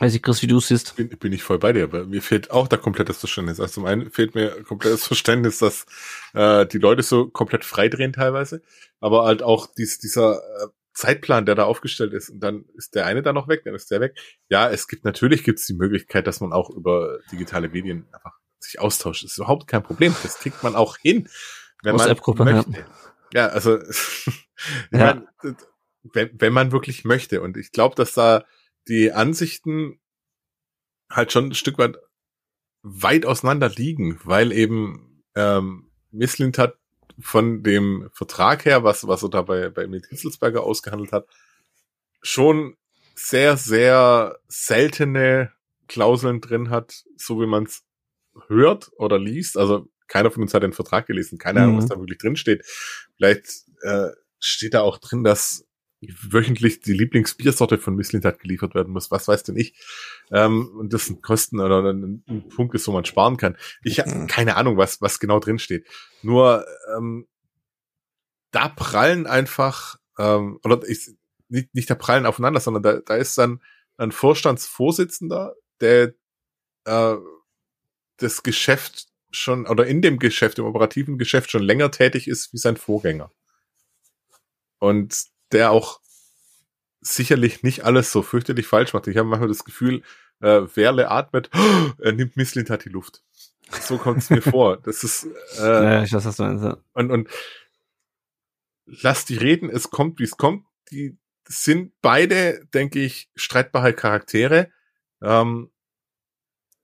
[0.00, 0.96] Weiß ich, Chris, wie du es siehst.
[0.96, 3.60] Bin, bin ich voll bei dir, aber mir fehlt auch da komplettes Verständnis.
[3.60, 5.84] Also zum einen fehlt mir komplettes Verständnis, dass
[6.32, 8.62] äh, die Leute so komplett freidrehen teilweise,
[9.00, 13.06] aber halt auch dies, dieser äh, Zeitplan, der da aufgestellt ist, und dann ist der
[13.06, 14.18] eine da noch weg, dann ist der weg.
[14.48, 18.34] Ja, es gibt natürlich gibt es die Möglichkeit, dass man auch über digitale Medien einfach
[18.58, 19.24] sich austauscht.
[19.24, 20.14] Das ist überhaupt kein Problem.
[20.22, 21.28] Das kriegt man auch hin,
[21.82, 22.86] wenn man möchte.
[23.32, 23.46] Ja.
[23.46, 23.78] ja, also
[24.90, 25.14] ja.
[25.14, 25.28] Meine,
[26.02, 27.40] wenn, wenn man wirklich möchte.
[27.40, 28.44] Und ich glaube, dass da
[28.88, 30.00] die Ansichten
[31.10, 31.96] halt schon ein Stück weit
[32.82, 36.78] weit auseinander liegen, weil eben ähm, Misslint hat
[37.20, 41.26] von dem Vertrag her, was, was er da bei, bei Emil Hitzelsberger ausgehandelt hat,
[42.22, 42.76] schon
[43.14, 45.52] sehr, sehr seltene
[45.88, 47.82] Klauseln drin hat, so wie man es
[48.46, 49.56] hört oder liest.
[49.56, 51.78] Also keiner von uns hat den Vertrag gelesen, keine Ahnung, mhm.
[51.78, 52.64] was da wirklich drin steht.
[53.16, 55.66] Vielleicht äh, steht da auch drin, dass
[56.00, 59.10] wöchentlich die Lieblingsbiersorte von Misslintat geliefert werden muss.
[59.10, 59.74] Was weiß denn ich?
[60.30, 63.56] Ähm, und das sind Kosten oder ein, ein Punkt ist, wo man sparen kann.
[63.82, 64.26] Ich habe mhm.
[64.26, 65.86] keine Ahnung, was, was genau drin steht.
[66.22, 66.66] Nur
[66.96, 67.26] ähm,
[68.50, 71.10] da prallen einfach, ähm, oder ich,
[71.48, 73.62] nicht, nicht da prallen aufeinander, sondern da, da ist dann
[73.96, 76.14] ein Vorstandsvorsitzender, der
[76.84, 77.16] äh,
[78.16, 82.58] das Geschäft schon, oder in dem Geschäft, im operativen Geschäft schon länger tätig ist wie
[82.58, 83.30] sein Vorgänger.
[84.78, 86.00] Und der auch
[87.00, 89.06] sicherlich nicht alles so fürchterlich falsch macht.
[89.06, 90.02] Ich habe manchmal das Gefühl,
[90.40, 93.22] äh, Werle atmet, oh, er nimmt Misslint hat die Luft.
[93.80, 94.78] So kommt es mir vor.
[94.78, 95.28] Das ist
[95.58, 96.76] äh, ja, ich weiß, was du meinst, ja.
[96.92, 97.28] und, und
[98.86, 100.64] lass die reden, es kommt, wie es kommt.
[100.90, 101.16] Die
[101.46, 104.70] sind beide, denke ich, streitbare Charaktere.
[105.22, 105.70] Ähm,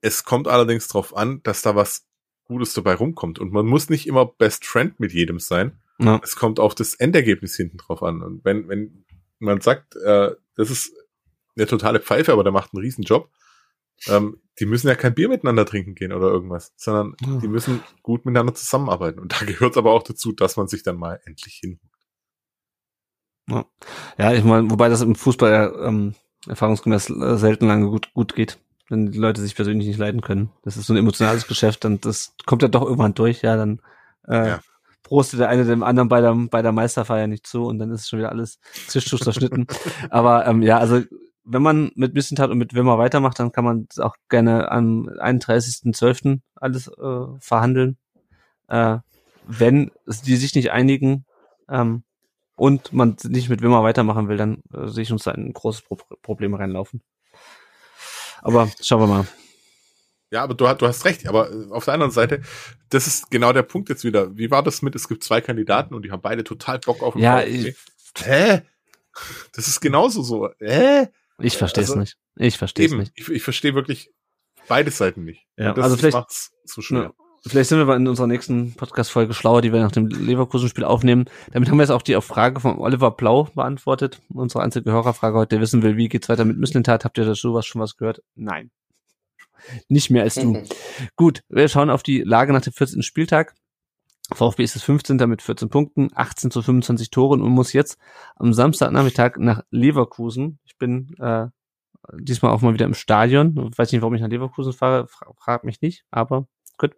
[0.01, 2.05] es kommt allerdings darauf an, dass da was
[2.45, 3.39] Gutes dabei rumkommt.
[3.39, 5.79] Und man muss nicht immer Best Friend mit jedem sein.
[5.99, 6.19] Ja.
[6.23, 8.21] Es kommt auf das Endergebnis hinten drauf an.
[8.21, 9.05] Und wenn, wenn
[9.39, 10.93] man sagt, äh, das ist
[11.55, 13.31] eine totale Pfeife, aber der macht einen riesen Job,
[14.07, 17.39] ähm, die müssen ja kein Bier miteinander trinken gehen oder irgendwas, sondern ja.
[17.39, 19.19] die müssen gut miteinander zusammenarbeiten.
[19.19, 21.83] Und da gehört es aber auch dazu, dass man sich dann mal endlich hinhuckt.
[23.49, 23.65] Ja.
[24.17, 26.13] ja, ich meine, wobei das im Fußball ja, ähm,
[26.47, 28.59] erfahrungsgemäß äh, selten lange gut, gut geht,
[28.89, 30.51] wenn die Leute sich persönlich nicht leiden können.
[30.63, 33.81] Das ist so ein emotionales Geschäft und das kommt ja doch irgendwann durch, ja, dann
[34.27, 34.59] äh, ja
[35.07, 38.09] prostet der eine dem anderen bei der, bei der Meisterfeier nicht zu und dann ist
[38.09, 38.59] schon wieder alles
[38.89, 39.65] Tischtuch zerschnitten.
[40.09, 41.01] Aber ähm, ja, also
[41.45, 46.41] wenn man mit Missentat und mit Wimmer weitermacht, dann kann man auch gerne am 31.12.
[46.55, 47.97] alles äh, verhandeln.
[48.67, 48.97] Äh,
[49.45, 49.91] wenn
[50.25, 51.25] die sich nicht einigen
[51.69, 52.03] ähm,
[52.57, 55.83] und man nicht mit Wimmer weitermachen will, dann äh, sehe ich uns da ein großes
[55.83, 57.01] Pro Problem reinlaufen.
[58.41, 59.27] Aber schauen wir mal.
[60.31, 61.27] Ja, aber du, du hast recht.
[61.27, 62.41] Aber äh, auf der anderen Seite,
[62.89, 64.37] das ist genau der Punkt jetzt wieder.
[64.37, 67.13] Wie war das mit, es gibt zwei Kandidaten und die haben beide total Bock auf
[67.13, 67.75] den Ja, ich,
[68.23, 68.61] Hä?
[69.53, 70.49] Das ist genauso so.
[70.59, 71.07] Hä?
[71.39, 72.17] Ich verstehe es also, nicht.
[72.35, 73.11] Ich verstehe es nicht.
[73.15, 74.11] Ich, ich verstehe wirklich
[74.67, 75.45] beide Seiten nicht.
[75.57, 77.01] Ja, also vielleicht macht's so schwer.
[77.01, 77.11] Ja,
[77.45, 81.25] vielleicht sind wir in unserer nächsten Podcast-Folge schlauer, die wir nach dem Leverkusen-Spiel aufnehmen.
[81.51, 84.21] Damit haben wir jetzt auch die Frage von Oliver Blau beantwortet.
[84.33, 87.05] Unsere einzige Hörerfrage heute, der wissen will, wie geht's weiter mit Müslintat?
[87.05, 88.23] Habt ihr dazu was schon was gehört?
[88.35, 88.71] Nein.
[89.89, 90.63] Nicht mehr als du.
[91.15, 93.01] Gut, wir schauen auf die Lage nach dem 14.
[93.01, 93.55] Spieltag.
[94.33, 95.17] VfB ist das 15.
[95.27, 97.97] mit 14 Punkten, 18 zu 25 Toren und muss jetzt
[98.35, 100.59] am Samstagnachmittag nach Leverkusen.
[100.65, 101.47] Ich bin äh,
[102.19, 103.69] diesmal auch mal wieder im Stadion.
[103.71, 106.47] Ich weiß nicht, warum ich nach Leverkusen fahre, fra frag mich nicht, aber
[106.77, 106.93] gut.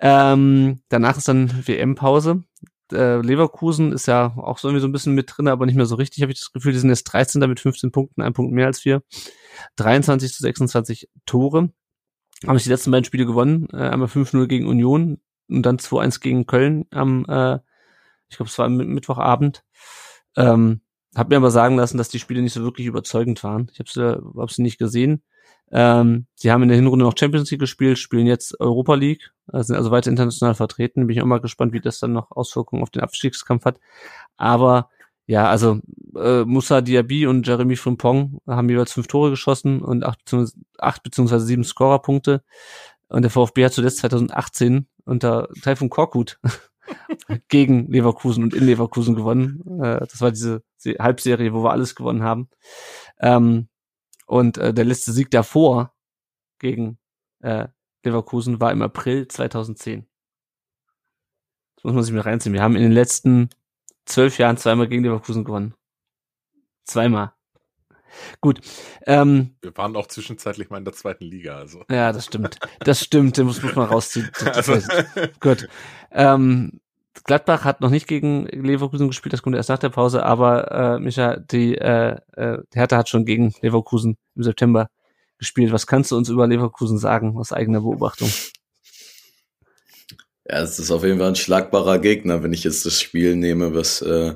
[0.00, 2.44] Ähm, danach ist dann WM-Pause.
[2.92, 5.86] Äh, Leverkusen ist ja auch so irgendwie so ein bisschen mit drin, aber nicht mehr
[5.86, 6.72] so richtig, habe ich das Gefühl.
[6.72, 7.40] Die sind jetzt 13.
[7.48, 9.02] mit 15 Punkten, ein Punkt mehr als wir.
[9.76, 11.70] 23 zu 26 Tore.
[12.46, 13.68] Haben sich die letzten beiden Spiele gewonnen.
[13.72, 17.58] Äh, einmal 5-0 gegen Union und dann 2-1 gegen Köln am, äh,
[18.28, 19.64] ich glaube, es war Mittwochabend.
[20.36, 20.80] Ähm,
[21.14, 23.68] hab mir aber sagen lassen, dass die Spiele nicht so wirklich überzeugend waren.
[23.72, 25.22] Ich habe sie, hab sie nicht gesehen.
[25.72, 29.62] Ähm, sie haben in der Hinrunde noch Champions League gespielt, spielen jetzt Europa League, äh,
[29.62, 31.06] sind also weiter international vertreten.
[31.06, 33.80] Bin ich auch mal gespannt, wie das dann noch Auswirkungen auf den Abstiegskampf hat.
[34.36, 34.88] Aber
[35.30, 35.78] ja, also
[36.16, 40.18] äh, Musa Diaby und Jeremy Frimpong haben jeweils fünf Tore geschossen und acht,
[40.78, 42.42] acht beziehungsweise sieben Scorerpunkte.
[43.08, 46.40] Und der VfB hat zuletzt 2018 unter Taifun Korkut
[47.48, 49.62] gegen Leverkusen und in Leverkusen gewonnen.
[49.80, 50.64] Äh, das war diese
[50.98, 52.48] Halbserie, wo wir alles gewonnen haben.
[53.20, 53.68] Ähm,
[54.26, 55.94] und äh, der letzte Sieg davor
[56.58, 56.98] gegen
[57.38, 57.68] äh,
[58.04, 60.08] Leverkusen war im April 2010.
[61.76, 62.52] Das muss man sich mal reinziehen.
[62.52, 63.50] Wir haben in den letzten
[64.06, 65.74] zwölf Jahren zweimal gegen Leverkusen gewonnen.
[66.84, 67.32] Zweimal.
[68.40, 68.60] Gut.
[69.06, 71.84] Ähm, Wir waren auch zwischenzeitlich mal in der zweiten Liga, also.
[71.90, 72.58] Ja, das stimmt.
[72.80, 74.30] Das stimmt, den muss, muss man rausziehen.
[74.44, 74.78] also.
[75.40, 75.68] Gut.
[76.10, 76.80] Ähm,
[77.24, 80.98] Gladbach hat noch nicht gegen Leverkusen gespielt, das kommt erst nach der Pause, aber äh,
[80.98, 84.88] Micha, die äh, äh, Hertha hat schon gegen Leverkusen im September
[85.38, 85.72] gespielt.
[85.72, 88.30] Was kannst du uns über Leverkusen sagen, aus eigener Beobachtung?
[90.50, 93.72] Ja, es ist auf jeden Fall ein schlagbarer Gegner, wenn ich jetzt das Spiel nehme,
[93.72, 94.34] was, äh,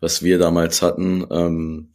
[0.00, 1.26] was wir damals hatten.
[1.30, 1.94] Ähm,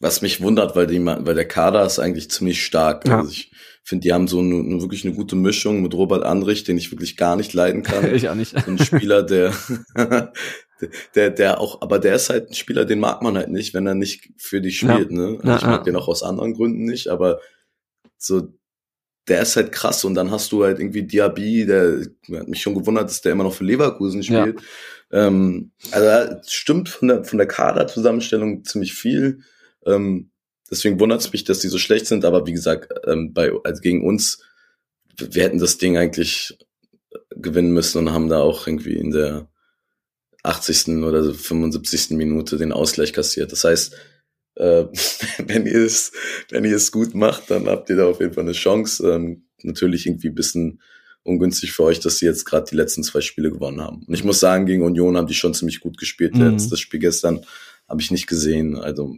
[0.00, 3.06] was mich wundert, weil, die, weil der Kader ist eigentlich ziemlich stark.
[3.06, 3.18] Ja.
[3.18, 3.52] Also ich
[3.82, 6.90] finde, die haben so eine, eine, wirklich eine gute Mischung mit Robert Andrich, den ich
[6.90, 8.14] wirklich gar nicht leiden kann.
[8.14, 8.58] ich auch nicht.
[8.58, 9.52] So ein Spieler, der,
[11.14, 13.86] der, der auch, aber der ist halt ein Spieler, den mag man halt nicht, wenn
[13.86, 15.10] er nicht für dich spielt.
[15.10, 15.16] Ja.
[15.16, 15.38] Ne?
[15.42, 17.40] Also ja, ich mag den auch aus anderen Gründen nicht, aber
[18.16, 18.48] so,
[19.28, 22.06] der ist halt krass und dann hast du halt irgendwie Diaby, der
[22.38, 24.60] hat mich schon gewundert, dass der immer noch für Leverkusen spielt.
[25.10, 29.40] Ähm, also stimmt von der, von der Kaderzusammenstellung ziemlich viel.
[29.86, 30.30] Ähm,
[30.70, 33.80] deswegen wundert es mich, dass die so schlecht sind, aber wie gesagt, ähm, bei, also
[33.80, 34.42] gegen uns,
[35.16, 36.58] wir hätten das Ding eigentlich
[37.30, 39.48] gewinnen müssen und haben da auch irgendwie in der
[40.42, 40.88] 80.
[41.04, 42.10] oder 75.
[42.10, 43.52] Minute den Ausgleich kassiert.
[43.52, 43.94] Das heißt,
[44.58, 44.86] äh,
[45.46, 46.12] wenn ihr es,
[46.50, 49.08] wenn ihr es gut macht, dann habt ihr da auf jeden Fall eine Chance.
[49.08, 50.80] Ähm, natürlich irgendwie ein bisschen
[51.22, 54.04] ungünstig für euch, dass sie jetzt gerade die letzten zwei Spiele gewonnen haben.
[54.06, 56.34] Und ich muss sagen, gegen Union haben die schon ziemlich gut gespielt.
[56.34, 56.52] Mhm.
[56.52, 57.44] Jetzt das Spiel gestern
[57.88, 58.76] habe ich nicht gesehen.
[58.76, 59.16] Also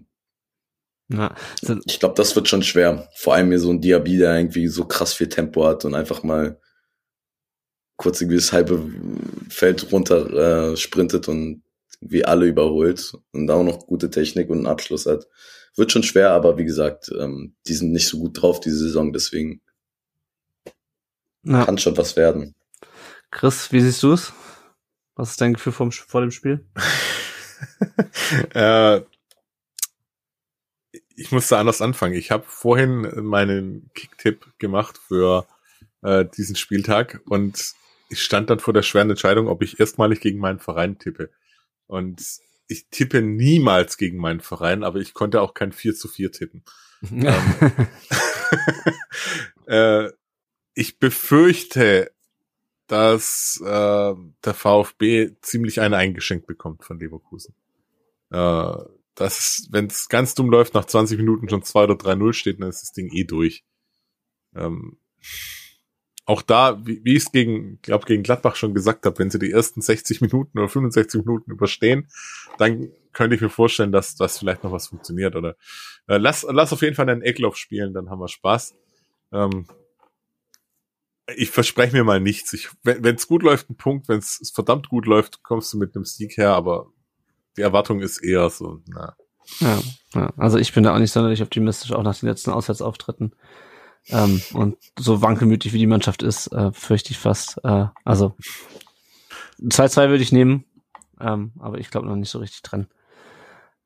[1.12, 1.34] ja.
[1.86, 3.08] Ich glaube, das wird schon schwer.
[3.14, 6.22] Vor allem hier so ein Diaby, der irgendwie so krass viel Tempo hat und einfach
[6.22, 6.60] mal
[7.96, 8.90] kurz irgendwie das halbe
[9.48, 11.62] Feld runter äh, sprintet und
[12.00, 15.26] wie alle überholt und auch noch gute Technik und einen Abschluss hat.
[15.76, 19.12] Wird schon schwer, aber wie gesagt, ähm, die sind nicht so gut drauf diese Saison,
[19.12, 19.60] deswegen
[21.44, 21.64] ja.
[21.64, 22.54] kann schon was werden.
[23.30, 24.32] Chris, wie siehst du es?
[25.14, 26.66] Was ist dein Gefühl vom, vor dem Spiel?
[28.54, 29.02] äh,
[31.14, 32.14] ich musste anders anfangen.
[32.14, 35.46] Ich habe vorhin meinen Kicktipp gemacht für
[36.02, 37.74] äh, diesen Spieltag und
[38.08, 41.30] ich stand dann vor der schweren Entscheidung, ob ich erstmalig gegen meinen Verein tippe.
[41.90, 42.22] Und
[42.68, 46.62] ich tippe niemals gegen meinen Verein, aber ich konnte auch kein 4 zu 4 tippen.
[47.10, 47.88] ähm,
[49.66, 50.10] äh,
[50.74, 52.12] ich befürchte,
[52.86, 54.14] dass äh,
[54.44, 57.54] der VfB ziemlich eine eingeschenkt bekommt von Leverkusen.
[58.30, 58.72] Äh,
[59.16, 62.68] dass, wenn es ganz dumm läuft, nach 20 Minuten schon 2 oder 3-0 steht, dann
[62.68, 63.64] ist das Ding eh durch.
[64.54, 64.96] Ähm,
[66.30, 69.40] auch da, wie, wie ich es gegen, glaube gegen Gladbach schon gesagt habe, wenn sie
[69.40, 72.06] die ersten 60 Minuten oder 65 Minuten überstehen,
[72.56, 75.34] dann könnte ich mir vorstellen, dass das vielleicht noch was funktioniert.
[75.34, 75.56] Oder
[76.06, 78.76] äh, lass, lass auf jeden Fall einen Ecklauf spielen, dann haben wir Spaß.
[79.32, 79.66] Ähm,
[81.34, 82.52] ich verspreche mir mal nichts.
[82.52, 84.08] Ich, wenn es gut läuft, ein Punkt.
[84.08, 86.50] Wenn es verdammt gut läuft, kommst du mit einem Sieg her.
[86.50, 86.92] Aber
[87.56, 89.16] die Erwartung ist eher so, na.
[89.58, 89.80] Ja,
[90.14, 93.34] ja, also ich bin da auch nicht sonderlich optimistisch, auch nach den letzten Auswärtsauftritten.
[94.08, 97.60] Ähm, und so wankelmütig wie die Mannschaft ist, äh, fürchte ich fast.
[97.64, 98.34] Äh, also
[99.62, 100.64] 2-2 würde ich nehmen,
[101.20, 102.86] ähm, aber ich glaube noch nicht so richtig dran.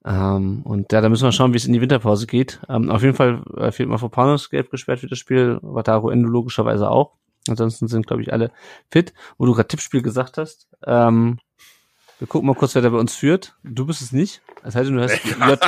[0.04, 2.60] Ähm, und ja, da müssen wir schauen, wie es in die Winterpause geht.
[2.68, 6.28] Ähm, auf jeden Fall äh, fehlt mal Panos gelb gesperrt für das Spiel, Wataru Endo
[6.28, 7.12] logischerweise auch.
[7.48, 8.50] Ansonsten sind, glaube ich, alle
[8.90, 9.12] fit.
[9.38, 11.38] Wo du gerade Tippspiel gesagt hast, ähm,
[12.18, 13.56] wir gucken mal kurz, wer da bei uns führt.
[13.64, 14.42] Du bist es nicht.
[14.64, 15.60] Es sei denn, du heißt J.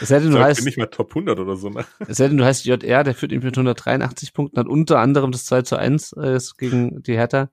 [0.00, 0.64] Es denn, du heißt.
[0.64, 1.84] nicht mehr Top 100 oder so, ne?
[2.08, 5.44] Es denn, du heißt JR, der führt ihn mit 183 Punkten, hat unter anderem das
[5.44, 7.50] 2 zu 1 äh, gegen die Hertha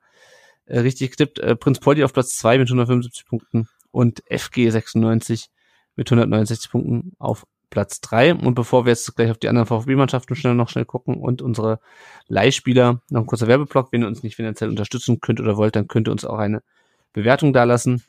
[0.66, 1.40] äh, richtig getippt.
[1.40, 5.50] Äh, Prinz Poldi auf Platz 2 mit 175 Punkten und FG 96
[5.98, 8.36] mit 169 Punkten auf Platz 3.
[8.36, 11.80] Und bevor wir jetzt gleich auf die anderen VfB-Mannschaften schnell noch schnell gucken und unsere
[12.28, 15.90] Leihspieler, noch ein kurzer Werbeblock, wenn ihr uns nicht finanziell unterstützen könnt oder wollt, dann
[15.90, 16.64] könnt ihr uns auch eine
[17.12, 18.04] Bewertung dalassen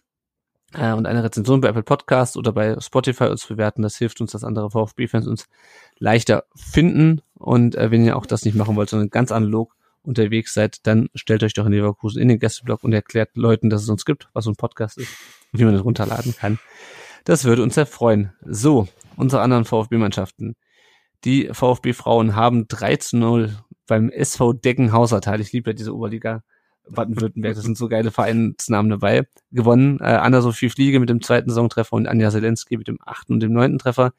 [0.74, 3.82] äh, und eine Rezension bei Apple Podcast oder bei Spotify uns bewerten.
[3.82, 5.48] Das hilft uns, dass andere VfB-Fans uns
[5.98, 7.22] leichter finden.
[7.34, 11.08] Und äh, wenn ihr auch das nicht machen wollt, sondern ganz analog unterwegs seid, dann
[11.14, 14.28] stellt euch doch in Leverkusen in den Gästeblog und erklärt Leuten, dass es uns gibt,
[14.32, 15.08] was so ein Podcast ist
[15.52, 16.58] und wie man das runterladen kann.
[17.24, 18.32] Das würde uns sehr freuen.
[18.44, 20.56] So, unsere anderen VfB-Mannschaften.
[21.24, 26.42] Die VfB-Frauen haben 3 zu 0 beim SV Deckenhausertal, ich liebe ja diese Oberliga
[26.88, 29.98] Baden-Württemberg, das sind so geile Vereinsnamen dabei, gewonnen.
[30.00, 33.52] Äh, Anna-Sophie Fliege mit dem zweiten Saisontreffer und Anja Zelensky mit dem achten und dem
[33.52, 34.12] neunten Treffer.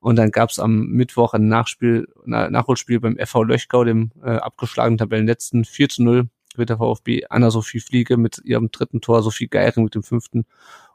[0.00, 5.64] Und dann gab's am Mittwoch ein Nachspiel, Nachholspiel beim FV Löchgau, dem äh, abgeschlagenen Tabellenletzten,
[5.64, 9.94] 4 zu 0 wird der VfB Anna-Sophie Fliege mit ihrem dritten Tor, Sophie Geiring mit
[9.94, 10.44] dem fünften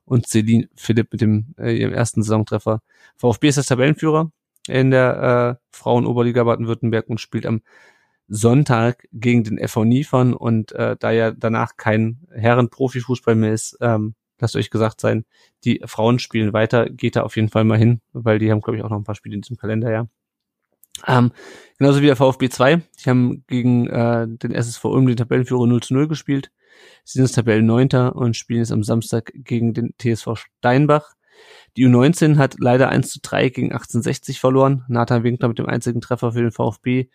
[0.06, 2.82] und Celine Philipp mit dem äh, ihrem ersten Saisontreffer.
[3.18, 4.32] VfB ist das Tabellenführer
[4.68, 7.62] in der äh, Frauen-Oberliga Baden-Württemberg und spielt am
[8.28, 14.16] Sonntag gegen den FV Niefern und äh, da ja danach kein Herren-Profifußball mehr ist, ähm,
[14.40, 15.26] lasst euch gesagt sein,
[15.64, 18.78] die Frauen spielen weiter, geht da auf jeden Fall mal hin, weil die haben, glaube
[18.78, 20.08] ich, auch noch ein paar Spiele in diesem Kalender, ja.
[21.06, 21.32] Ähm,
[21.78, 22.82] genauso wie der VfB 2.
[23.00, 26.52] Die haben gegen äh, den SSV Ulm den Tabellenführer 0 zu 0 gespielt.
[27.04, 31.14] Sie sind das Tabellenneunter und spielen jetzt am Samstag gegen den TSV Steinbach.
[31.76, 34.84] Die U19 hat leider 1 zu 3 gegen 1860 verloren.
[34.88, 37.10] Nathan Winkler mit dem einzigen Treffer für den VfB.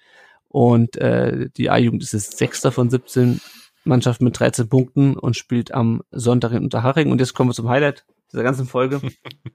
[0.52, 3.40] Und äh, die A-Jugend ist jetzt Sechster von 17
[3.84, 7.10] Mannschaften mit 13 Punkten und spielt am Sonntag in Unterhaching.
[7.10, 9.00] Und jetzt kommen wir zum Highlight dieser ganzen Folge.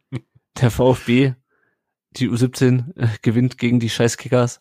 [0.59, 1.33] Der VfB,
[2.11, 4.59] die U17, äh, gewinnt gegen die Scheißkickers.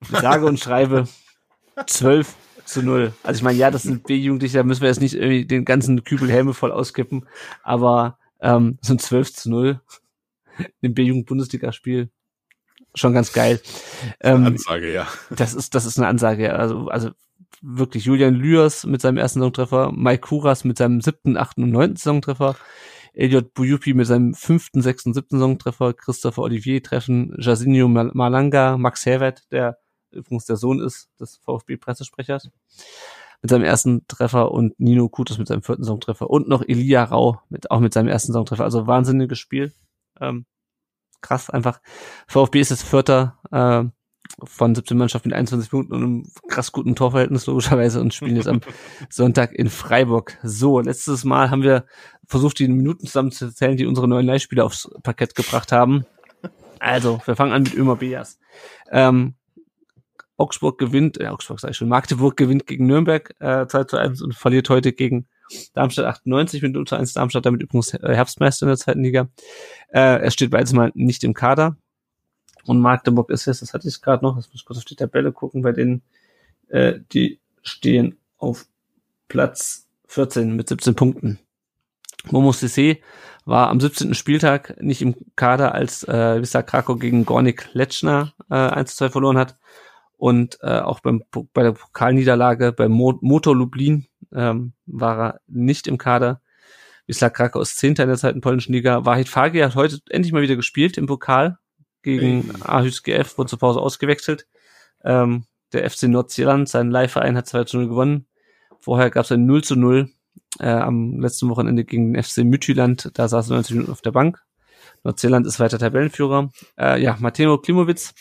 [0.00, 1.06] Sage und schreibe
[1.86, 3.12] 12 zu 0.
[3.22, 6.02] Also ich meine, ja, das sind B-Jugendliche, da müssen wir jetzt nicht irgendwie den ganzen
[6.02, 7.26] Kübel Helme voll auskippen,
[7.62, 9.80] aber ähm, so ein 12 zu 0
[10.80, 12.10] im B-Jugend-Bundesligaspiel
[12.94, 13.60] schon ganz geil.
[14.20, 15.06] Ähm, Ansage, ja.
[15.30, 16.52] Das ist, das ist eine Ansage, ja.
[16.52, 17.10] Also, also
[17.62, 21.96] wirklich Julian Lüers mit seinem ersten Saisontreffer, Mike Kuras mit seinem siebten, achten und neunten
[21.96, 22.56] Saisontreffer,
[23.14, 29.50] Elliot Buyupi mit seinem fünften, sechsten, siebten Saisontreffer, Christopher Olivier treffen, Jasinho Malanga, Max Herwert,
[29.50, 29.78] der
[30.10, 32.50] übrigens der Sohn ist des VfB-Pressesprechers,
[33.42, 37.40] mit seinem ersten Treffer und Nino Kutus mit seinem vierten Saisontreffer und noch Elia Rau
[37.48, 38.64] mit, auch mit seinem ersten Saisontreffer.
[38.64, 39.72] Also wahnsinniges Spiel.
[40.20, 40.46] Ähm,
[41.24, 41.80] krass einfach.
[42.28, 43.84] VfB ist jetzt Vierter äh,
[44.42, 48.48] von 17 Mannschaften mit 21 Punkten und einem krass guten Torverhältnis logischerweise und spielen jetzt
[48.48, 48.60] am
[49.10, 50.38] Sonntag in Freiburg.
[50.42, 51.86] So, letztes Mal haben wir
[52.26, 56.04] versucht, die Minuten zusammenzuzählen, die unsere neuen Leihspieler aufs Parkett gebracht haben.
[56.78, 58.38] Also, wir fangen an mit Ömer Beas.
[58.90, 59.34] Ähm,
[60.36, 64.20] Augsburg gewinnt, äh, Augsburg sag ich schon, Magdeburg gewinnt gegen Nürnberg äh, 2 zu 1
[64.20, 65.28] und verliert heute gegen
[65.74, 67.12] Darmstadt 98 mit 0 zu 1.
[67.12, 69.28] Darmstadt damit übrigens Herbstmeister in der zweiten Liga.
[69.88, 71.76] Äh, er steht beides mal nicht im Kader.
[72.64, 74.96] Und Magdeburg ist jetzt, das hatte ich gerade noch, das muss ich kurz auf die
[74.96, 76.02] Tabelle gucken, bei denen,
[76.68, 78.66] äh, die stehen auf
[79.28, 81.38] Platz 14 mit 17 Punkten.
[82.30, 83.00] Momo Sissé
[83.44, 84.14] war am 17.
[84.14, 89.36] Spieltag nicht im Kader, als äh, Vista Krakow gegen Gornik Letschner äh, 1 2 verloren
[89.36, 89.58] hat.
[90.16, 91.22] Und äh, auch beim,
[91.52, 96.40] bei der Pokalniederlage beim Mo Motor Lublin ähm, war er nicht im Kader.
[97.06, 99.04] Wisla Krakau ist Zehnter in der zweiten polnischen Liga.
[99.04, 101.58] Wahid Fagi hat heute endlich mal wieder gespielt im Pokal
[102.02, 102.50] gegen.
[102.62, 104.46] Aarhus GF, wurde zur Pause ausgewechselt.
[105.04, 108.26] Ähm, der FC Nordzeeland, sein Leihverein, hat 2 zu 0 gewonnen.
[108.80, 110.10] Vorher gab es ein 0 zu 0
[110.60, 113.10] äh, am letzten Wochenende gegen den FC Müthyland.
[113.14, 114.40] Da saß er 90 Minuten auf der Bank.
[115.02, 116.50] Nordzeeland ist weiter Tabellenführer.
[116.78, 118.14] Äh, ja, Mateo Klimowitz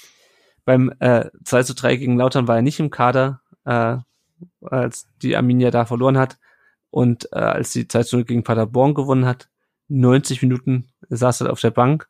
[0.66, 3.98] beim äh, 2 zu 3 gegen Lautern war er nicht im Kader, äh,
[4.62, 6.38] als die Arminia da verloren hat.
[6.90, 9.50] Und äh, als die 2 zu 0 gegen Paderborn gewonnen hat,
[9.88, 12.08] 90 Minuten saß er auf der Bank.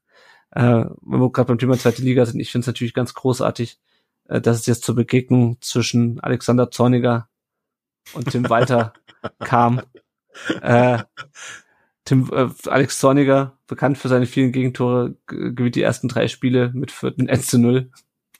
[0.52, 3.80] Äh, wenn wir gerade beim Thema zweite Liga sind, ich finde es natürlich ganz großartig,
[4.28, 7.30] äh, dass es jetzt zur Begegnung zwischen Alexander Zorniger
[8.14, 8.94] und Tim Walter
[9.40, 9.82] kam.
[10.62, 11.00] Äh,
[12.06, 16.92] Tim, äh, Alex Zorniger, bekannt für seine vielen Gegentore, gewinnt die ersten drei Spiele mit
[16.92, 17.90] vierten 1 zu 0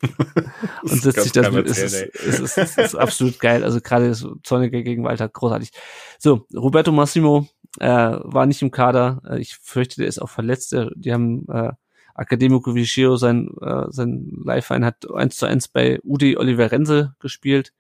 [0.84, 1.68] und setzt sich das mit.
[1.68, 3.64] Es ist, es, ist, es ist absolut geil.
[3.64, 5.72] Also gerade das Zorniger gegen Walter, großartig.
[6.20, 7.48] So, Roberto Massimo
[7.80, 9.22] äh, war nicht im Kader.
[9.30, 10.76] Äh, ich fürchte, der ist auch verletzt.
[10.96, 11.72] Die haben äh,
[12.16, 17.74] Academico Viceo, sein, äh, sein Live-Verein, hat 1 zu 1 bei Udi Oliverense gespielt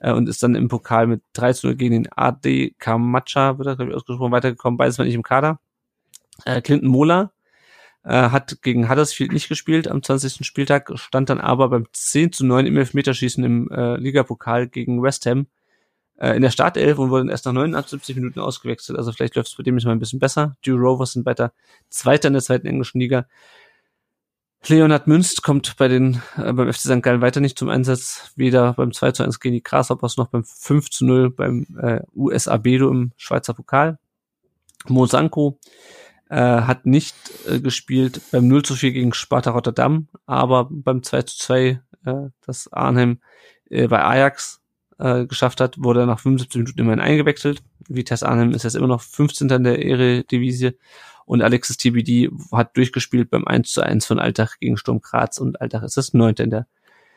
[0.00, 3.68] äh, und ist dann im Pokal mit 3 zu 0 gegen den AD Camacha, wird
[3.68, 4.76] er, glaube ich, ausgesprochen, weitergekommen.
[4.76, 5.60] Beides war nicht im Kader.
[6.44, 7.32] Äh, Clinton Mola
[8.06, 10.46] äh, hat gegen Huddersfield nicht gespielt am 20.
[10.46, 15.26] Spieltag, stand dann aber beim 10 zu 9 im Elfmeterschießen im äh, Ligapokal gegen West
[15.26, 15.48] Ham
[16.16, 18.96] äh, in der Startelf und wurde erst nach 79 Minuten ausgewechselt.
[18.96, 20.56] Also vielleicht läuft es bei dem jetzt mal ein bisschen besser.
[20.64, 21.52] Die Rovers sind weiter
[21.90, 23.26] Zweiter in der zweiten englischen Liga.
[24.68, 27.02] Leonhard Münst kommt bei den äh, beim FC St.
[27.02, 30.44] Gallen weiter nicht zum Einsatz, weder beim 2 zu 1 gegen die Grasshoppers noch beim
[30.44, 33.98] 5 zu 0 beim äh, US Abedo im Schweizer Pokal.
[34.88, 35.58] Mo Sanko
[36.28, 37.14] äh, hat nicht
[37.48, 42.14] äh, gespielt beim 0 zu 4 gegen Sparta Rotterdam, aber beim 2 zu 2, äh,
[42.44, 43.20] das Arnhem
[43.70, 44.60] äh, bei Ajax
[44.98, 47.62] äh, geschafft hat, wurde er nach 75 Minuten immerhin eingewechselt.
[47.88, 49.48] Vitesse Arnhem ist jetzt immer noch 15.
[49.50, 50.78] in der Eredivisie
[51.24, 55.60] Und Alexis TBD hat durchgespielt beim 1 zu 1 von Alltag gegen Sturm Graz und
[55.60, 56.66] Alltag ist das neunte in der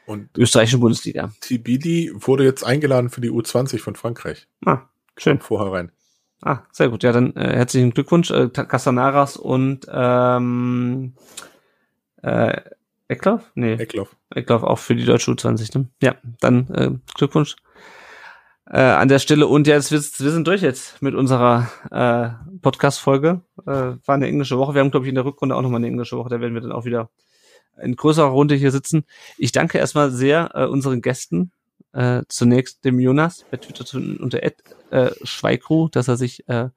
[0.06, 1.32] Und österreichischen Bundesliga.
[1.42, 4.48] TBD wurde jetzt eingeladen für die U20 von Frankreich.
[4.66, 4.82] Ah,
[5.18, 5.40] schön.
[5.40, 5.92] Vorher rein.
[6.42, 7.04] Ah, sehr gut.
[7.04, 11.14] Ja, dann äh, herzlichen Glückwunsch, äh, Casanaras und ähm,
[12.22, 12.62] äh,
[13.10, 13.52] Ecklauf?
[13.56, 14.16] Nee, Eckloff.
[14.30, 15.88] Ecklauf auch für die deutsche U20, ne?
[16.02, 17.56] Ja, dann äh, Glückwunsch
[18.70, 19.48] äh, an der Stelle.
[19.48, 22.30] Und ja, jetzt, wir, wir sind durch jetzt mit unserer äh,
[22.62, 23.42] Podcast-Folge.
[23.66, 24.76] Äh, war eine englische Woche.
[24.76, 26.30] Wir haben, glaube ich, in der Rückrunde auch nochmal eine englische Woche.
[26.30, 27.10] Da werden wir dann auch wieder
[27.82, 29.06] in größerer Runde hier sitzen.
[29.38, 31.52] Ich danke erstmal sehr äh, unseren Gästen.
[31.94, 34.62] Äh, zunächst dem Jonas bei Twitter unter Ed,
[34.92, 36.70] äh, Schweikru, dass er sich äh,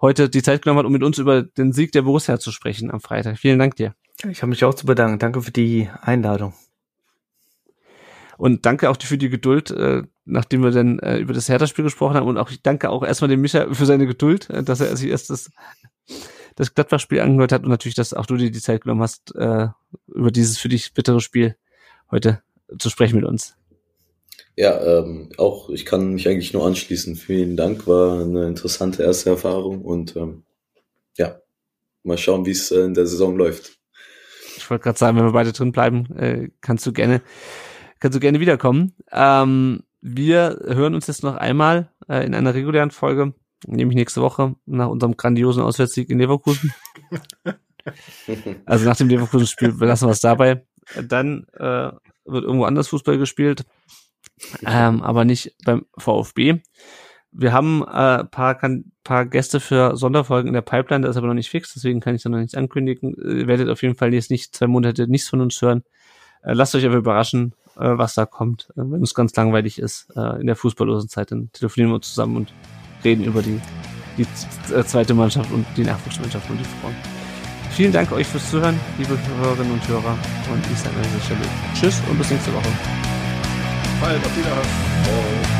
[0.00, 2.90] heute die Zeit genommen hat, um mit uns über den Sieg der Borussia zu sprechen
[2.90, 3.38] am Freitag.
[3.38, 3.94] Vielen Dank dir.
[4.30, 5.18] Ich habe mich auch zu bedanken.
[5.18, 6.54] Danke für die Einladung.
[8.36, 12.16] Und danke auch für die Geduld, äh, nachdem wir dann äh, über das Hertha-Spiel gesprochen
[12.16, 12.26] haben.
[12.26, 15.10] Und auch ich danke auch erstmal dem Micha für seine Geduld, äh, dass er sich
[15.10, 15.50] erst das,
[16.56, 19.68] das Gladbach-Spiel angehört hat und natürlich, dass auch du dir die Zeit genommen hast, äh,
[20.08, 21.56] über dieses für dich bittere Spiel
[22.10, 22.42] heute
[22.78, 23.56] zu sprechen mit uns.
[24.56, 27.16] Ja, ähm, auch ich kann mich eigentlich nur anschließen.
[27.16, 30.44] Vielen Dank, war eine interessante erste Erfahrung und ähm,
[31.16, 31.40] ja,
[32.04, 33.76] mal schauen, wie es äh, in der Saison läuft.
[34.56, 37.20] Ich wollte gerade sagen, wenn wir beide drin bleiben, äh, kannst du gerne,
[37.98, 38.94] kannst du gerne wiederkommen.
[39.10, 43.34] Ähm, wir hören uns jetzt noch einmal äh, in einer regulären Folge,
[43.66, 46.72] nämlich nächste Woche nach unserem grandiosen Auswärtssieg in Leverkusen.
[48.66, 50.64] also nach dem Leverkusen-Spiel belassen wir es dabei.
[51.02, 51.90] Dann äh,
[52.24, 53.64] wird irgendwo anders Fußball gespielt
[54.66, 56.60] ähm, aber nicht beim VfB.
[57.32, 58.58] Wir haben äh, paar,
[59.02, 62.14] paar Gäste für Sonderfolgen in der Pipeline, das ist aber noch nicht fix, deswegen kann
[62.14, 63.14] ich da noch nichts ankündigen.
[63.14, 65.82] Ihr werdet auf jeden Fall jetzt nicht zwei Monate nichts von uns hören.
[66.42, 68.68] Äh, lasst euch aber überraschen, äh, was da kommt.
[68.76, 72.36] Äh, wenn es ganz langweilig ist, äh, in der fußballlosen Zeit, dann telefonieren wir zusammen
[72.36, 72.52] und
[73.02, 73.60] reden über die,
[74.16, 74.26] die
[74.84, 76.94] zweite Mannschaft und die Nachwuchsmannschaft und die Frauen.
[77.70, 80.16] Vielen Dank euch fürs Zuhören, liebe Hörerinnen und Hörer.
[80.52, 81.40] Und ich sage an dieser Stelle
[81.74, 83.13] Tschüss und bis nächste Woche
[84.00, 84.24] bald.
[84.24, 85.53] Auf Wiederhören.